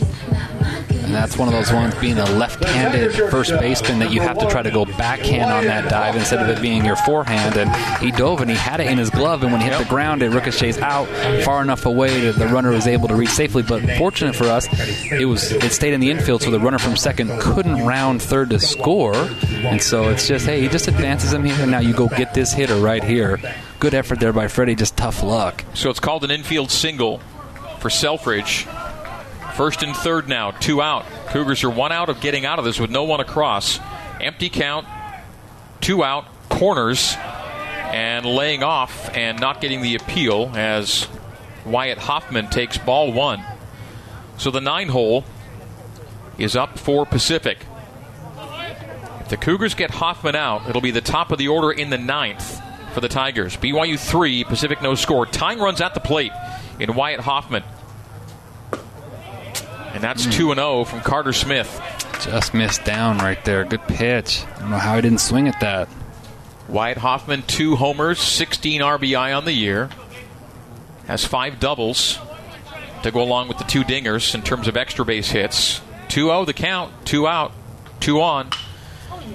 That's 1.18 1.36
one 1.36 1.48
of 1.48 1.54
those 1.54 1.72
ones 1.72 1.96
being 1.96 2.16
a 2.16 2.24
left-handed 2.24 3.12
first 3.28 3.50
baseman 3.50 3.98
that 3.98 4.12
you 4.12 4.20
have 4.20 4.38
to 4.38 4.46
try 4.46 4.62
to 4.62 4.70
go 4.70 4.84
backhand 4.84 5.50
on 5.50 5.64
that 5.64 5.90
dive 5.90 6.14
instead 6.14 6.40
of 6.40 6.48
it 6.48 6.62
being 6.62 6.84
your 6.84 6.94
forehand. 6.94 7.56
And 7.56 7.74
he 8.00 8.12
dove 8.12 8.40
and 8.40 8.48
he 8.48 8.56
had 8.56 8.78
it 8.78 8.86
in 8.86 8.98
his 8.98 9.10
glove, 9.10 9.42
and 9.42 9.50
when 9.50 9.60
he 9.60 9.66
hit 9.66 9.78
the 9.78 9.84
ground, 9.86 10.22
it 10.22 10.30
ricochets 10.30 10.78
out 10.78 11.08
far 11.42 11.60
enough 11.60 11.86
away 11.86 12.20
that 12.20 12.36
the 12.36 12.46
runner 12.46 12.70
was 12.70 12.86
able 12.86 13.08
to 13.08 13.16
reach 13.16 13.30
safely. 13.30 13.64
But 13.64 13.82
fortunate 13.98 14.36
for 14.36 14.44
us, 14.44 14.68
it 15.10 15.24
was 15.24 15.50
it 15.50 15.72
stayed 15.72 15.92
in 15.92 15.98
the 15.98 16.08
infield, 16.12 16.42
so 16.42 16.52
the 16.52 16.60
runner 16.60 16.78
from 16.78 16.96
second 16.96 17.40
couldn't 17.40 17.84
round 17.84 18.22
third 18.22 18.50
to 18.50 18.60
score. 18.60 19.16
And 19.16 19.82
so 19.82 20.10
it's 20.10 20.28
just 20.28 20.46
hey, 20.46 20.60
he 20.60 20.68
just 20.68 20.86
advances 20.86 21.32
him 21.32 21.42
here, 21.42 21.56
and 21.60 21.70
now 21.72 21.80
you 21.80 21.94
go 21.94 22.06
get 22.06 22.32
this 22.32 22.52
hitter 22.52 22.76
right 22.76 23.02
here. 23.02 23.40
Good 23.80 23.92
effort 23.92 24.20
there 24.20 24.32
by 24.32 24.46
Freddie, 24.46 24.76
just 24.76 24.96
tough 24.96 25.24
luck. 25.24 25.64
So 25.74 25.90
it's 25.90 26.00
called 26.00 26.22
an 26.22 26.30
infield 26.30 26.70
single 26.70 27.18
for 27.80 27.90
Selfridge. 27.90 28.68
First 29.58 29.82
and 29.82 29.96
third 29.96 30.28
now, 30.28 30.52
two 30.52 30.80
out. 30.80 31.04
Cougars 31.30 31.64
are 31.64 31.70
one 31.70 31.90
out 31.90 32.08
of 32.08 32.20
getting 32.20 32.46
out 32.46 32.60
of 32.60 32.64
this 32.64 32.78
with 32.78 32.90
no 32.90 33.02
one 33.02 33.18
across. 33.18 33.80
Empty 34.20 34.50
count, 34.50 34.86
two 35.80 36.04
out, 36.04 36.26
corners, 36.48 37.16
and 37.18 38.24
laying 38.24 38.62
off 38.62 39.10
and 39.16 39.40
not 39.40 39.60
getting 39.60 39.82
the 39.82 39.96
appeal 39.96 40.52
as 40.54 41.08
Wyatt 41.66 41.98
Hoffman 41.98 42.50
takes 42.50 42.78
ball 42.78 43.12
one. 43.12 43.42
So 44.36 44.52
the 44.52 44.60
nine 44.60 44.90
hole 44.90 45.24
is 46.38 46.54
up 46.54 46.78
for 46.78 47.04
Pacific. 47.04 47.58
If 49.22 49.28
the 49.28 49.36
Cougars 49.36 49.74
get 49.74 49.90
Hoffman 49.90 50.36
out, 50.36 50.68
it'll 50.68 50.80
be 50.80 50.92
the 50.92 51.00
top 51.00 51.32
of 51.32 51.38
the 51.38 51.48
order 51.48 51.72
in 51.72 51.90
the 51.90 51.98
ninth 51.98 52.62
for 52.94 53.00
the 53.00 53.08
Tigers. 53.08 53.56
BYU 53.56 53.98
3, 53.98 54.44
Pacific 54.44 54.82
no 54.82 54.94
score. 54.94 55.26
Tying 55.26 55.58
runs 55.58 55.80
at 55.80 55.94
the 55.94 56.00
plate 56.00 56.30
in 56.78 56.94
Wyatt 56.94 57.18
Hoffman. 57.18 57.64
And 59.94 60.02
that's 60.02 60.26
2 60.26 60.50
and 60.50 60.58
0 60.58 60.84
from 60.84 61.00
Carter 61.00 61.32
Smith. 61.32 61.80
Just 62.20 62.52
missed 62.54 62.84
down 62.84 63.18
right 63.18 63.42
there. 63.44 63.64
Good 63.64 63.82
pitch. 63.82 64.44
I 64.56 64.60
don't 64.60 64.70
know 64.70 64.78
how 64.78 64.96
he 64.96 65.02
didn't 65.02 65.20
swing 65.20 65.48
at 65.48 65.60
that. 65.60 65.88
Wyatt 66.68 66.98
Hoffman, 66.98 67.42
two 67.42 67.76
homers, 67.76 68.18
16 68.18 68.80
RBI 68.82 69.36
on 69.36 69.44
the 69.44 69.52
year. 69.52 69.88
Has 71.06 71.24
five 71.24 71.58
doubles 71.58 72.18
to 73.02 73.10
go 73.10 73.22
along 73.22 73.48
with 73.48 73.58
the 73.58 73.64
two 73.64 73.82
dingers 73.82 74.34
in 74.34 74.42
terms 74.42 74.68
of 74.68 74.76
extra 74.76 75.04
base 75.04 75.30
hits. 75.30 75.80
2 76.08 76.26
0 76.26 76.44
the 76.44 76.52
count, 76.52 76.92
two 77.06 77.26
out, 77.26 77.52
two 78.00 78.20
on. 78.20 78.50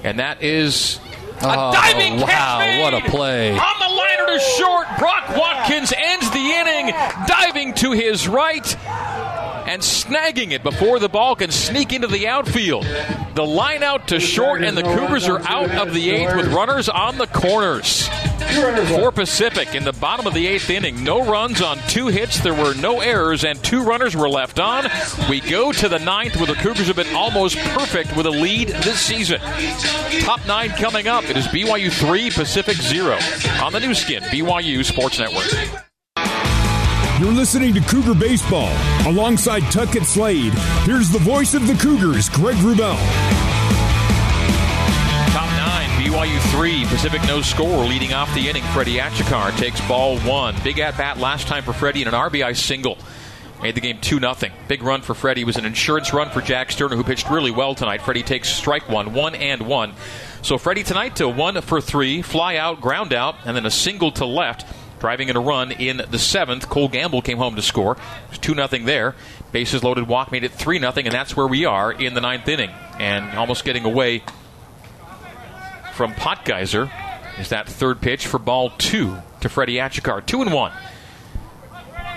And 0.04 0.20
that 0.20 0.43
is 0.43 0.99
a 1.41 1.45
Oh, 1.45 1.72
diving 1.74 2.20
wow, 2.20 2.26
catch 2.28 2.60
made 2.60 2.82
what 2.82 2.93
a 2.93 3.10
play. 3.10 3.51
On 3.51 3.58
the 3.58 3.95
liner 3.95 4.34
to 4.34 4.39
short, 4.58 4.88
Brock 4.99 5.30
Watkins 5.36 5.93
ends 5.95 6.30
the 6.32 6.38
inning, 6.39 6.93
diving 7.28 7.74
to 7.76 7.91
his 7.91 8.28
right 8.28 8.66
and 9.74 9.82
snagging 9.82 10.51
it 10.51 10.61
before 10.61 10.99
the 10.99 11.09
ball 11.09 11.36
can 11.36 11.49
sneak 11.49 11.93
into 11.93 12.05
the 12.05 12.28
outfield. 12.28 12.86
The 13.34 13.43
line 13.43 13.82
out 13.82 14.09
to 14.09 14.19
short, 14.19 14.63
and 14.63 14.78
the 14.78 14.84
Cougars 14.84 15.28
are 15.28 15.39
out 15.39 15.71
of 15.71 15.95
the 15.95 16.11
eighth 16.11 16.36
with 16.36 16.53
runners 16.53 16.89
on 16.89 17.17
the 17.17 17.26
corners. 17.26 18.07
For 18.88 19.11
Pacific 19.11 19.74
in 19.74 19.84
the 19.84 19.93
bottom 19.93 20.28
of 20.28 20.36
the 20.36 20.45
eighth 20.45 20.69
inning, 20.69 21.03
no 21.03 21.26
runs 21.26 21.59
on 21.59 21.80
two 21.88 22.05
hits. 22.05 22.39
There 22.39 22.53
were 22.53 22.76
no 22.76 22.99
errors, 22.99 23.43
and 23.43 23.63
two 23.63 23.84
runners 23.84 24.15
were 24.15 24.30
left 24.30 24.59
on. 24.59 24.86
We 25.28 25.39
go 25.39 25.71
to 25.71 25.89
the 25.89 25.97
ninth 25.97 26.36
where 26.36 26.45
the 26.45 26.53
Cougars 26.53 26.86
have 26.86 26.95
been 26.95 27.15
almost 27.15 27.57
perfect 27.57 28.15
with 28.15 28.28
a 28.28 28.32
lead 28.32 28.67
this 28.67 28.99
season. 28.99 29.39
Top 30.19 30.45
nine 30.45 30.69
coming 30.69 31.07
up. 31.07 31.24
It 31.24 31.36
is 31.36 31.47
BYU 31.47 31.91
3, 31.91 32.30
Pacific 32.30 32.78
0 32.78 33.17
on 33.59 33.74
the 33.74 33.80
Nu 33.80 33.95
Skin, 33.95 34.21
BYU 34.21 34.86
Sports 34.86 35.17
Network. 35.17 35.93
You're 37.20 37.32
listening 37.32 37.76
to 37.76 37.80
Cougar 37.82 38.16
Baseball. 38.16 38.72
Alongside 39.05 39.61
Tuckett 39.72 40.03
Slade, 40.03 40.51
here's 40.84 41.09
the 41.09 41.20
voice 41.20 41.53
of 41.53 41.68
the 41.68 41.76
Cougars, 41.76 42.28
Greg 42.28 42.55
Wrubell. 42.57 42.97
Top 45.32 45.47
nine, 45.51 45.88
BYU 46.01 46.39
three, 46.51 46.86
Pacific 46.86 47.22
no 47.28 47.41
score. 47.41 47.86
Leading 47.86 48.14
off 48.14 48.34
the 48.34 48.49
inning, 48.49 48.64
Freddie 48.74 48.97
Achikar 48.97 49.55
takes 49.57 49.80
ball 49.88 50.18
one. 50.22 50.55
Big 50.64 50.80
at 50.80 50.97
bat 50.97 51.20
last 51.20 51.47
time 51.47 51.64
for 51.64 51.72
Freddie 51.72 52.01
and 52.03 52.14
an 52.14 52.20
RBI 52.20 52.57
single. 52.57 52.97
Made 53.61 53.76
the 53.76 53.82
game 53.82 54.01
2 54.01 54.20
0. 54.20 54.36
Big 54.68 54.82
run 54.82 55.01
for 55.03 55.14
Freddie 55.14 55.45
was 55.45 55.55
an 55.55 55.66
insurance 55.66 56.14
run 56.14 56.32
for 56.32 56.41
Jack 56.41 56.72
Sterner, 56.72 56.95
who 56.95 57.03
pitched 57.03 57.30
really 57.30 57.51
well 57.51 57.76
tonight. 57.76 58.01
Freddie 58.01 58.24
takes 58.24 58.49
strike 58.49 58.89
one, 58.89 59.14
one 59.14 59.36
and 59.36 59.68
one. 59.68 59.93
So 60.41 60.57
Freddie 60.57 60.84
tonight 60.84 61.16
to 61.18 61.30
one 61.30 61.61
for 61.61 61.80
three, 61.80 62.24
fly 62.24 62.57
out, 62.57 62.82
ground 62.82 63.14
out, 63.14 63.36
and 63.45 63.55
then 63.55 63.66
a 63.68 63.72
single 63.72 64.11
to 64.14 64.26
left. 64.26 64.66
Driving 65.04 65.28
in 65.28 65.36
a 65.36 65.41
run 65.41 65.74
in 65.74 66.01
the 66.12 66.18
seventh. 66.18 66.70
Cole 66.70 66.88
Gamble 66.88 67.22
came 67.22 67.38
home 67.38 67.58
to 67.58 67.62
score. 67.62 67.97
It 67.97 68.30
was 68.30 68.38
2 68.38 68.56
0 68.56 68.68
there. 68.86 69.16
Bases 69.51 69.84
loaded 69.84 70.08
walk 70.08 70.32
made 70.32 70.45
it 70.45 70.54
3 70.54 70.80
0, 70.80 70.93
and 70.95 71.12
that's 71.12 71.36
where 71.36 71.45
we 71.45 71.66
are 71.66 71.91
in 71.91 72.14
the 72.14 72.22
ninth 72.22 72.47
inning. 72.47 72.70
And 72.99 73.38
almost 73.38 73.66
getting 73.66 73.84
away 73.84 74.24
from 75.91 76.14
Potgeiser 76.14 76.89
is 77.38 77.49
that 77.49 77.68
third 77.68 77.99
pitch 77.99 78.26
for 78.26 78.39
ball 78.39 78.70
two 78.78 79.18
to 79.41 79.49
Freddie 79.49 79.76
Achikar. 79.76 80.26
Two 80.26 80.41
and 80.41 80.54
one. 80.54 80.72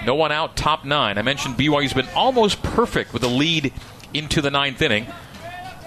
No 0.04 0.14
one 0.14 0.30
out, 0.30 0.54
top 0.54 0.84
nine. 0.84 1.18
I 1.18 1.22
mentioned 1.22 1.56
BYU's 1.56 1.92
been 1.92 2.06
almost 2.14 2.62
perfect 2.62 3.12
with 3.12 3.24
a 3.24 3.28
lead 3.28 3.72
into 4.14 4.40
the 4.40 4.52
ninth 4.52 4.80
inning. 4.80 5.08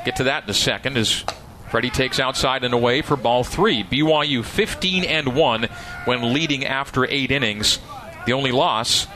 Get 0.04 0.18
to 0.18 0.26
that 0.26 0.44
in 0.44 0.50
a 0.50 0.54
second 0.54 0.98
as 0.98 1.24
Freddie 1.70 1.90
takes 1.90 2.20
outside 2.20 2.64
and 2.64 2.74
away 2.74 3.02
for 3.02 3.16
ball 3.16 3.44
three. 3.44 3.84
BYU 3.84 4.44
15 4.44 5.04
and 5.04 5.36
1 5.36 5.64
when 6.06 6.34
leading 6.34 6.66
after 6.66 7.06
eight 7.06 7.32
innings. 7.32 7.80
The 8.26 8.34
only 8.34 8.52
loss 8.52 9.08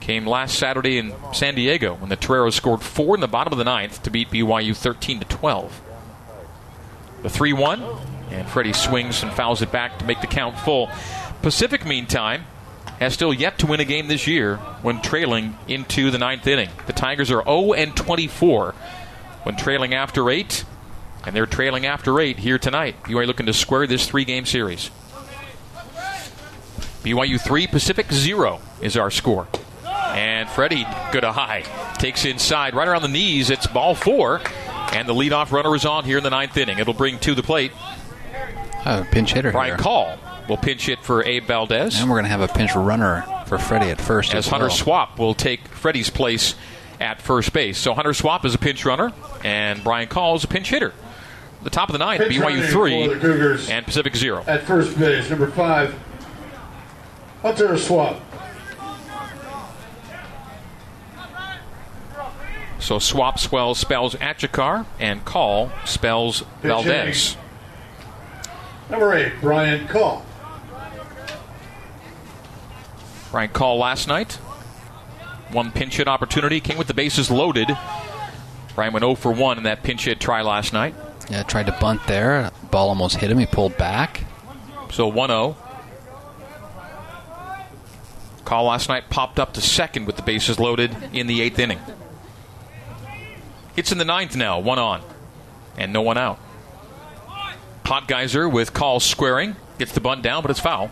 came 0.00 0.26
last 0.26 0.58
Saturday 0.58 0.98
in 0.98 1.14
San 1.32 1.54
Diego 1.54 1.94
when 1.94 2.10
the 2.10 2.16
Toreros 2.16 2.54
scored 2.54 2.82
four 2.82 3.14
in 3.14 3.20
the 3.20 3.28
bottom 3.28 3.52
of 3.52 3.58
the 3.58 3.64
ninth 3.64 4.02
to 4.02 4.10
beat 4.10 4.30
BYU 4.30 4.76
13 4.76 5.20
to 5.20 5.26
12. 5.26 5.80
The 7.22 7.30
3 7.30 7.52
1, 7.54 7.82
and 8.30 8.46
Freddie 8.48 8.74
swings 8.74 9.22
and 9.22 9.32
fouls 9.32 9.62
it 9.62 9.72
back 9.72 9.98
to 10.00 10.04
make 10.04 10.20
the 10.20 10.26
count 10.26 10.58
full. 10.58 10.90
Pacific, 11.40 11.86
meantime, 11.86 12.44
has 12.98 13.14
still 13.14 13.32
yet 13.32 13.58
to 13.58 13.66
win 13.66 13.80
a 13.80 13.84
game 13.84 14.08
this 14.08 14.26
year 14.26 14.56
when 14.82 15.00
trailing 15.00 15.56
into 15.68 16.10
the 16.10 16.18
ninth 16.18 16.46
inning. 16.46 16.70
The 16.86 16.92
Tigers 16.92 17.30
are 17.30 17.42
0 17.44 17.72
and 17.72 17.96
24 17.96 18.72
when 19.44 19.56
trailing 19.56 19.94
after 19.94 20.28
eight, 20.30 20.64
and 21.26 21.34
they're 21.34 21.46
trailing 21.46 21.86
after 21.86 22.18
eight 22.20 22.38
here 22.38 22.58
tonight. 22.58 23.02
BYU 23.04 23.26
looking 23.26 23.46
to 23.46 23.52
square 23.52 23.86
this 23.86 24.06
three 24.06 24.24
game 24.24 24.46
series. 24.46 24.90
BYU 27.02 27.38
3, 27.38 27.66
Pacific 27.66 28.10
0 28.10 28.60
is 28.80 28.96
our 28.96 29.10
score. 29.10 29.46
And 29.84 30.48
Freddie, 30.48 30.86
good 31.12 31.24
high, 31.24 31.64
takes 31.98 32.24
inside 32.24 32.74
right 32.74 32.88
around 32.88 33.02
the 33.02 33.08
knees. 33.08 33.50
It's 33.50 33.66
ball 33.66 33.94
four, 33.94 34.40
and 34.92 35.08
the 35.08 35.12
leadoff 35.12 35.50
runner 35.50 35.74
is 35.74 35.84
on 35.84 36.04
here 36.04 36.18
in 36.18 36.24
the 36.24 36.30
ninth 36.30 36.56
inning. 36.56 36.78
It'll 36.78 36.94
bring 36.94 37.18
to 37.20 37.34
the 37.34 37.42
plate. 37.42 37.72
Oh, 38.86 39.06
pinch 39.10 39.32
hitter 39.32 39.50
Brian 39.50 39.72
here. 39.74 39.78
Call 39.78 40.16
will 40.48 40.56
pinch 40.56 40.86
hit 40.86 41.02
for 41.02 41.24
Abe 41.24 41.44
Valdez. 41.44 42.00
And 42.00 42.08
we're 42.08 42.16
going 42.16 42.24
to 42.24 42.30
have 42.30 42.42
a 42.42 42.48
pinch 42.48 42.74
runner 42.74 43.24
for 43.46 43.58
Freddie 43.58 43.90
at 43.90 44.00
first. 44.00 44.32
as 44.32 44.46
as 44.46 44.48
Hunter 44.48 44.66
well. 44.66 44.76
Swap 44.76 45.18
will 45.18 45.34
take 45.34 45.66
Freddie's 45.68 46.10
place 46.10 46.54
at 47.00 47.20
first 47.20 47.52
base. 47.52 47.76
So 47.78 47.92
Hunter 47.94 48.14
Swap 48.14 48.44
is 48.44 48.54
a 48.54 48.58
pinch 48.58 48.84
runner, 48.84 49.12
and 49.42 49.82
Brian 49.82 50.08
Call 50.08 50.36
is 50.36 50.44
a 50.44 50.48
pinch 50.48 50.70
hitter. 50.70 50.92
The 51.64 51.70
top 51.70 51.88
of 51.88 51.94
the 51.94 51.98
ninth, 51.98 52.20
Pinch 52.28 52.36
BYU 52.36 52.68
three 52.68 53.08
Cougars. 53.20 53.70
and 53.70 53.84
Pacific 53.86 54.14
zero. 54.14 54.44
At 54.46 54.62
first 54.64 54.98
base, 54.98 55.30
number 55.30 55.46
five, 55.50 55.94
Hunter 57.40 57.76
Swap. 57.78 58.20
So 62.78 62.98
Swap 62.98 63.38
spells 63.38 63.78
spells 63.78 64.14
Achikar, 64.16 64.84
and 65.00 65.24
Call 65.24 65.72
spells 65.86 66.44
Valdez. 66.60 67.38
Number 68.90 69.14
eight, 69.14 69.32
Brian 69.40 69.88
Call. 69.88 70.22
Brian 73.30 73.48
Call 73.48 73.78
last 73.78 74.06
night. 74.06 74.34
One 75.50 75.72
pinch 75.72 75.96
hit 75.96 76.08
opportunity 76.08 76.60
came 76.60 76.76
with 76.76 76.88
the 76.88 76.94
bases 76.94 77.30
loaded. 77.30 77.68
Brian 78.74 78.92
went 78.92 79.02
0 79.02 79.14
for 79.14 79.32
1 79.32 79.56
in 79.56 79.64
that 79.64 79.82
pinch 79.82 80.04
hit 80.04 80.20
try 80.20 80.42
last 80.42 80.72
night. 80.72 80.94
Yeah, 81.30 81.42
tried 81.42 81.66
to 81.66 81.76
bunt 81.80 82.06
there. 82.06 82.50
Ball 82.70 82.88
almost 82.88 83.16
hit 83.16 83.30
him. 83.30 83.38
He 83.38 83.46
pulled 83.46 83.76
back. 83.76 84.24
So 84.90 85.06
1 85.08 85.28
0. 85.28 85.56
Call 88.44 88.64
last 88.64 88.88
night 88.88 89.08
popped 89.08 89.38
up 89.40 89.54
to 89.54 89.60
second 89.60 90.06
with 90.06 90.16
the 90.16 90.22
bases 90.22 90.58
loaded 90.58 90.94
in 91.12 91.26
the 91.26 91.40
eighth 91.40 91.58
inning. 91.58 91.80
It's 93.76 93.90
in 93.90 93.98
the 93.98 94.04
ninth 94.04 94.36
now, 94.36 94.60
one 94.60 94.78
on, 94.78 95.02
and 95.76 95.92
no 95.92 96.02
one 96.02 96.18
out. 96.18 96.38
Potgeiser 97.84 98.50
with 98.50 98.72
call 98.72 99.00
squaring 99.00 99.56
gets 99.78 99.92
the 99.92 100.00
bunt 100.00 100.22
down, 100.22 100.42
but 100.42 100.50
it's 100.50 100.60
foul. 100.60 100.88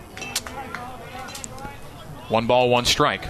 One 2.29 2.47
ball, 2.47 2.71
one 2.71 2.87
strike. 2.87 3.25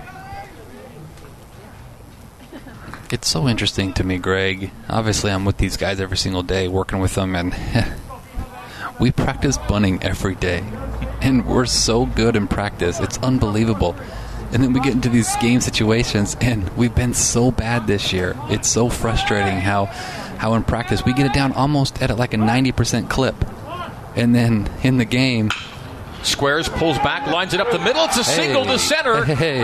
It's 3.12 3.28
so 3.28 3.46
interesting 3.46 3.92
to 3.92 4.04
me, 4.04 4.16
Greg. 4.16 4.70
Obviously, 4.88 5.30
I'm 5.30 5.44
with 5.44 5.58
these 5.58 5.76
guys 5.76 6.00
every 6.00 6.16
single 6.16 6.42
day, 6.42 6.66
working 6.66 6.98
with 6.98 7.14
them, 7.14 7.36
and 7.36 7.54
we 9.00 9.12
practice 9.12 9.58
bunting 9.58 10.02
every 10.02 10.34
day. 10.34 10.64
And 11.20 11.44
we're 11.44 11.66
so 11.66 12.06
good 12.06 12.36
in 12.36 12.48
practice. 12.48 13.00
It's 13.00 13.18
unbelievable. 13.18 13.94
And 14.50 14.62
then 14.62 14.72
we 14.72 14.80
get 14.80 14.94
into 14.94 15.10
these 15.10 15.36
game 15.42 15.60
situations, 15.60 16.38
and 16.40 16.66
we've 16.74 16.94
been 16.94 17.12
so 17.12 17.50
bad 17.50 17.86
this 17.86 18.14
year. 18.14 18.34
It's 18.44 18.70
so 18.70 18.88
frustrating 18.88 19.58
how, 19.58 19.84
how 20.38 20.54
in 20.54 20.64
practice 20.64 21.04
we 21.04 21.12
get 21.12 21.26
it 21.26 21.34
down 21.34 21.52
almost 21.52 22.00
at 22.00 22.16
like 22.16 22.32
a 22.32 22.38
90% 22.38 23.10
clip. 23.10 23.36
And 24.16 24.34
then 24.34 24.70
in 24.82 24.96
the 24.96 25.04
game, 25.04 25.50
Squares 26.24 26.68
pulls 26.68 26.96
back, 26.98 27.26
lines 27.26 27.54
it 27.54 27.60
up 27.60 27.70
the 27.70 27.78
middle. 27.78 28.04
It's 28.04 28.16
a 28.18 28.24
single 28.24 28.64
to 28.64 28.78
center. 28.78 29.24
Hey, 29.42 29.62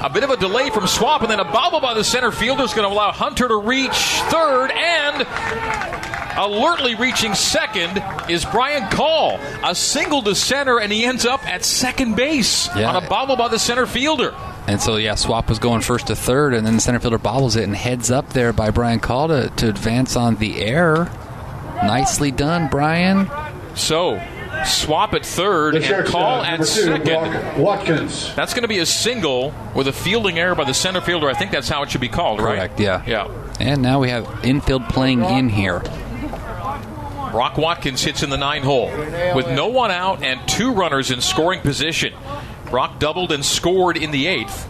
A 0.00 0.08
bit 0.12 0.24
of 0.24 0.30
a 0.30 0.36
delay 0.36 0.70
from 0.70 0.86
Swap, 0.86 1.22
and 1.22 1.30
then 1.30 1.40
a 1.40 1.44
bobble 1.44 1.80
by 1.80 1.94
the 1.94 2.04
center 2.04 2.30
fielder 2.32 2.62
is 2.64 2.72
going 2.74 2.88
to 2.88 2.94
allow 2.94 3.12
Hunter 3.12 3.48
to 3.48 3.56
reach 3.56 3.90
third, 4.30 4.70
and 4.70 5.26
alertly 6.38 6.94
reaching 6.94 7.34
second 7.34 8.02
is 8.30 8.44
Brian 8.46 8.88
Call. 8.90 9.38
A 9.64 9.74
single 9.74 10.22
to 10.22 10.34
center, 10.34 10.78
and 10.78 10.90
he 10.92 11.04
ends 11.04 11.26
up 11.26 11.46
at 11.46 11.64
second 11.64 12.16
base 12.16 12.68
Yeah. 12.74 12.88
on 12.94 13.04
a 13.04 13.08
bobble 13.08 13.36
by 13.36 13.48
the 13.48 13.58
center 13.58 13.86
fielder. 13.86 14.34
And 14.66 14.80
so, 14.80 14.96
yeah, 14.96 15.16
Swap 15.16 15.48
was 15.48 15.58
going 15.58 15.80
first 15.82 16.06
to 16.06 16.16
third, 16.16 16.54
and 16.54 16.66
then 16.66 16.76
the 16.76 16.80
center 16.80 17.00
fielder 17.00 17.18
bobbles 17.18 17.56
it 17.56 17.64
and 17.64 17.74
heads 17.76 18.10
up 18.10 18.30
there 18.30 18.52
by 18.52 18.70
Brian 18.70 19.00
Call 19.00 19.28
to, 19.28 19.50
to 19.56 19.68
advance 19.68 20.16
on 20.16 20.36
the 20.36 20.62
air. 20.62 21.10
Nicely 21.84 22.30
done, 22.30 22.68
Brian. 22.68 23.28
So, 23.74 24.20
Swap 24.66 25.14
at 25.14 25.24
third 25.24 25.74
The 25.74 25.96
and 25.98 26.06
Call 26.06 26.42
number 26.42 26.46
at 26.46 26.58
two, 26.58 26.64
second. 26.64 27.04
Brock 27.04 27.58
Watkins. 27.58 28.34
That's 28.34 28.54
going 28.54 28.62
to 28.62 28.68
be 28.68 28.78
a 28.78 28.86
single 28.86 29.54
with 29.74 29.88
a 29.88 29.92
fielding 29.92 30.38
error 30.38 30.54
by 30.54 30.64
the 30.64 30.74
center 30.74 31.00
fielder. 31.00 31.28
I 31.28 31.34
think 31.34 31.50
that's 31.50 31.68
how 31.68 31.82
it 31.82 31.90
should 31.90 32.00
be 32.00 32.08
called, 32.08 32.40
right? 32.40 32.56
Correct, 32.56 32.80
yeah. 32.80 33.02
Yeah. 33.06 33.28
And 33.60 33.82
now 33.82 34.00
we 34.00 34.10
have 34.10 34.44
infield 34.44 34.88
playing 34.88 35.24
in 35.24 35.48
here. 35.48 35.80
Brock 37.30 37.56
Watkins 37.56 38.02
hits 38.02 38.22
in 38.22 38.28
the 38.30 38.36
nine 38.36 38.62
hole 38.62 38.90
with 39.34 39.48
no 39.48 39.68
one 39.68 39.90
out 39.90 40.22
and 40.22 40.46
two 40.46 40.72
runners 40.72 41.10
in 41.10 41.20
scoring 41.20 41.60
position. 41.60 42.12
Brock 42.66 42.98
doubled 42.98 43.32
and 43.32 43.44
scored 43.44 43.96
in 43.96 44.10
the 44.10 44.26
eighth. 44.26 44.68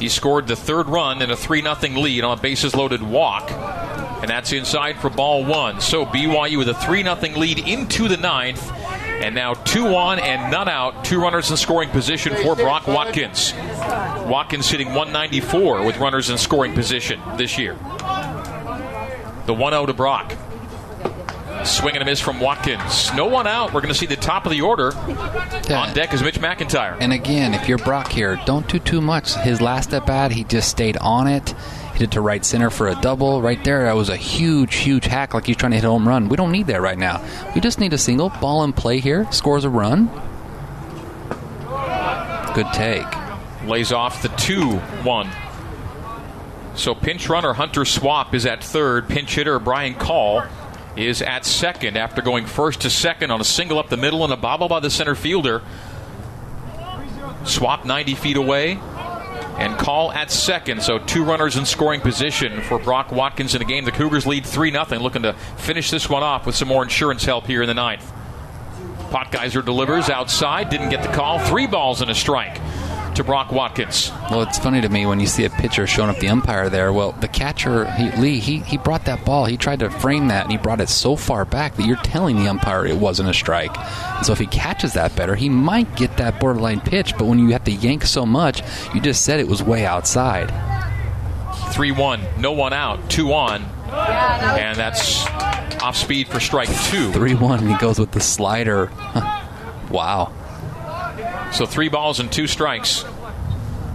He 0.00 0.08
scored 0.08 0.48
the 0.48 0.56
third 0.56 0.88
run 0.88 1.22
in 1.22 1.30
a 1.30 1.36
3 1.36 1.62
0 1.62 1.74
lead 2.00 2.24
on 2.24 2.38
a 2.38 2.40
bases 2.40 2.74
loaded 2.74 3.02
walk. 3.02 3.48
And 4.22 4.30
that's 4.30 4.52
inside 4.52 4.98
for 5.00 5.10
ball 5.10 5.44
one. 5.44 5.80
So 5.80 6.06
BYU 6.06 6.58
with 6.58 6.68
a 6.68 6.74
3 6.74 7.02
0 7.02 7.16
lead 7.36 7.58
into 7.58 8.06
the 8.06 8.16
ninth. 8.16 8.72
And 9.22 9.34
now 9.34 9.54
two 9.54 9.86
on 9.94 10.20
and 10.20 10.50
none 10.50 10.68
out. 10.68 11.04
Two 11.04 11.20
runners 11.20 11.50
in 11.50 11.56
scoring 11.56 11.90
position 11.90 12.34
for 12.36 12.54
Brock 12.54 12.86
Watkins. 12.86 13.52
Watkins 14.26 14.70
hitting 14.70 14.88
194 14.88 15.84
with 15.84 15.98
runners 15.98 16.30
in 16.30 16.38
scoring 16.38 16.72
position 16.72 17.20
this 17.36 17.58
year. 17.58 17.74
The 19.46 19.54
1 19.54 19.72
0 19.72 19.86
to 19.86 19.92
Brock. 19.92 20.36
Swing 21.64 21.94
and 21.94 22.02
a 22.02 22.04
miss 22.04 22.20
from 22.20 22.40
Watkins. 22.40 23.12
No 23.14 23.26
one 23.26 23.46
out. 23.46 23.72
We're 23.72 23.80
going 23.80 23.92
to 23.92 23.98
see 23.98 24.06
the 24.06 24.16
top 24.16 24.46
of 24.46 24.52
the 24.52 24.62
order. 24.62 24.94
On 24.96 25.94
deck 25.94 26.12
is 26.12 26.22
Mitch 26.22 26.40
McIntyre. 26.40 26.96
And 27.00 27.12
again, 27.12 27.54
if 27.54 27.68
you're 27.68 27.78
Brock 27.78 28.10
here, 28.10 28.40
don't 28.46 28.66
do 28.68 28.78
too 28.80 29.00
much. 29.00 29.34
His 29.34 29.60
last 29.60 29.94
at 29.94 30.06
bat, 30.06 30.32
he 30.32 30.42
just 30.44 30.68
stayed 30.68 30.96
on 30.96 31.28
it. 31.28 31.54
It 32.02 32.10
to 32.12 32.20
right 32.20 32.44
center 32.44 32.68
for 32.68 32.88
a 32.88 32.96
double. 32.96 33.40
Right 33.40 33.62
there, 33.62 33.84
that 33.84 33.94
was 33.94 34.08
a 34.08 34.16
huge, 34.16 34.74
huge 34.74 35.04
hack 35.04 35.34
like 35.34 35.46
he's 35.46 35.56
trying 35.56 35.70
to 35.70 35.76
hit 35.76 35.84
a 35.84 35.88
home 35.88 36.08
run. 36.08 36.28
We 36.28 36.36
don't 36.36 36.50
need 36.50 36.66
that 36.66 36.80
right 36.80 36.98
now. 36.98 37.24
We 37.54 37.60
just 37.60 37.78
need 37.78 37.92
a 37.92 37.98
single 37.98 38.28
ball 38.28 38.64
in 38.64 38.72
play 38.72 38.98
here. 38.98 39.30
Scores 39.30 39.64
a 39.64 39.70
run. 39.70 40.06
Good 42.54 42.66
take. 42.72 43.06
Lays 43.66 43.92
off 43.92 44.20
the 44.20 44.28
2 44.30 44.78
1. 44.78 45.30
So 46.74 46.94
pinch 46.94 47.28
runner 47.28 47.52
Hunter 47.52 47.84
Swap 47.84 48.34
is 48.34 48.46
at 48.46 48.64
third. 48.64 49.08
Pinch 49.08 49.32
hitter 49.36 49.60
Brian 49.60 49.94
Call 49.94 50.42
is 50.96 51.22
at 51.22 51.44
second 51.44 51.96
after 51.96 52.20
going 52.20 52.46
first 52.46 52.80
to 52.80 52.90
second 52.90 53.30
on 53.30 53.40
a 53.40 53.44
single 53.44 53.78
up 53.78 53.90
the 53.90 53.96
middle 53.96 54.24
and 54.24 54.32
a 54.32 54.36
bobble 54.36 54.66
by 54.66 54.80
the 54.80 54.90
center 54.90 55.14
fielder. 55.14 55.62
Swap 57.44 57.84
90 57.84 58.14
feet 58.16 58.36
away 58.36 58.80
and 59.58 59.78
Call 59.78 60.12
at 60.12 60.30
second. 60.30 60.82
So 60.82 60.98
two 60.98 61.24
runners 61.24 61.56
in 61.56 61.66
scoring 61.66 62.00
position 62.00 62.60
for 62.62 62.78
Brock 62.78 63.10
Watkins 63.10 63.54
in 63.54 63.58
the 63.58 63.64
game. 63.64 63.84
The 63.84 63.92
Cougars 63.92 64.26
lead 64.26 64.46
3 64.46 64.70
0, 64.70 64.84
looking 65.00 65.22
to 65.22 65.32
finish 65.56 65.90
this 65.90 66.08
one 66.08 66.22
off 66.22 66.46
with 66.46 66.54
some 66.54 66.68
more 66.68 66.82
insurance 66.82 67.24
help 67.24 67.46
here 67.46 67.62
in 67.62 67.68
the 67.68 67.74
ninth. 67.74 68.12
Potgeiser 69.10 69.64
delivers 69.64 70.08
outside, 70.08 70.70
didn't 70.70 70.90
get 70.90 71.02
the 71.02 71.12
call. 71.12 71.38
Three 71.38 71.66
balls 71.66 72.00
and 72.00 72.10
a 72.10 72.14
strike 72.14 72.58
to 73.14 73.24
Brock 73.24 73.52
Watkins. 73.52 74.10
Well, 74.30 74.42
it's 74.42 74.58
funny 74.58 74.80
to 74.80 74.88
me 74.88 75.06
when 75.06 75.20
you 75.20 75.26
see 75.26 75.44
a 75.44 75.50
pitcher 75.50 75.86
showing 75.86 76.10
up 76.10 76.18
the 76.18 76.28
umpire 76.28 76.68
there. 76.68 76.92
Well, 76.92 77.12
the 77.12 77.28
catcher, 77.28 77.90
he, 77.92 78.10
Lee, 78.12 78.38
he, 78.38 78.58
he 78.60 78.78
brought 78.78 79.04
that 79.04 79.24
ball. 79.24 79.44
He 79.44 79.56
tried 79.56 79.80
to 79.80 79.90
frame 79.90 80.28
that, 80.28 80.44
and 80.44 80.52
he 80.52 80.58
brought 80.58 80.80
it 80.80 80.88
so 80.88 81.16
far 81.16 81.44
back 81.44 81.76
that 81.76 81.86
you're 81.86 81.96
telling 81.96 82.36
the 82.36 82.48
umpire 82.48 82.86
it 82.86 82.96
wasn't 82.96 83.28
a 83.28 83.34
strike. 83.34 83.76
And 83.78 84.26
so 84.26 84.32
if 84.32 84.38
he 84.38 84.46
catches 84.46 84.94
that 84.94 85.14
better, 85.14 85.34
he 85.34 85.48
might 85.48 85.94
get 85.96 86.16
that 86.16 86.40
borderline 86.40 86.80
pitch. 86.80 87.16
But 87.18 87.26
when 87.26 87.38
you 87.38 87.48
have 87.48 87.64
to 87.64 87.72
yank 87.72 88.04
so 88.04 88.24
much, 88.24 88.62
you 88.94 89.00
just 89.00 89.24
said 89.24 89.40
it 89.40 89.48
was 89.48 89.62
way 89.62 89.84
outside. 89.84 90.52
3 91.72 91.92
1, 91.92 92.20
no 92.38 92.52
one 92.52 92.72
out, 92.72 93.08
two 93.10 93.32
on, 93.32 93.62
and 93.62 94.78
that's 94.78 95.26
off 95.82 95.96
speed 95.96 96.28
for 96.28 96.38
strike 96.38 96.68
two. 96.84 97.12
3 97.12 97.34
1, 97.34 97.66
he 97.66 97.76
goes 97.78 97.98
with 97.98 98.12
the 98.12 98.20
slider. 98.20 98.90
wow. 99.90 100.32
So 101.52 101.66
three 101.66 101.88
balls 101.88 102.20
and 102.20 102.32
two 102.32 102.46
strikes. 102.46 103.04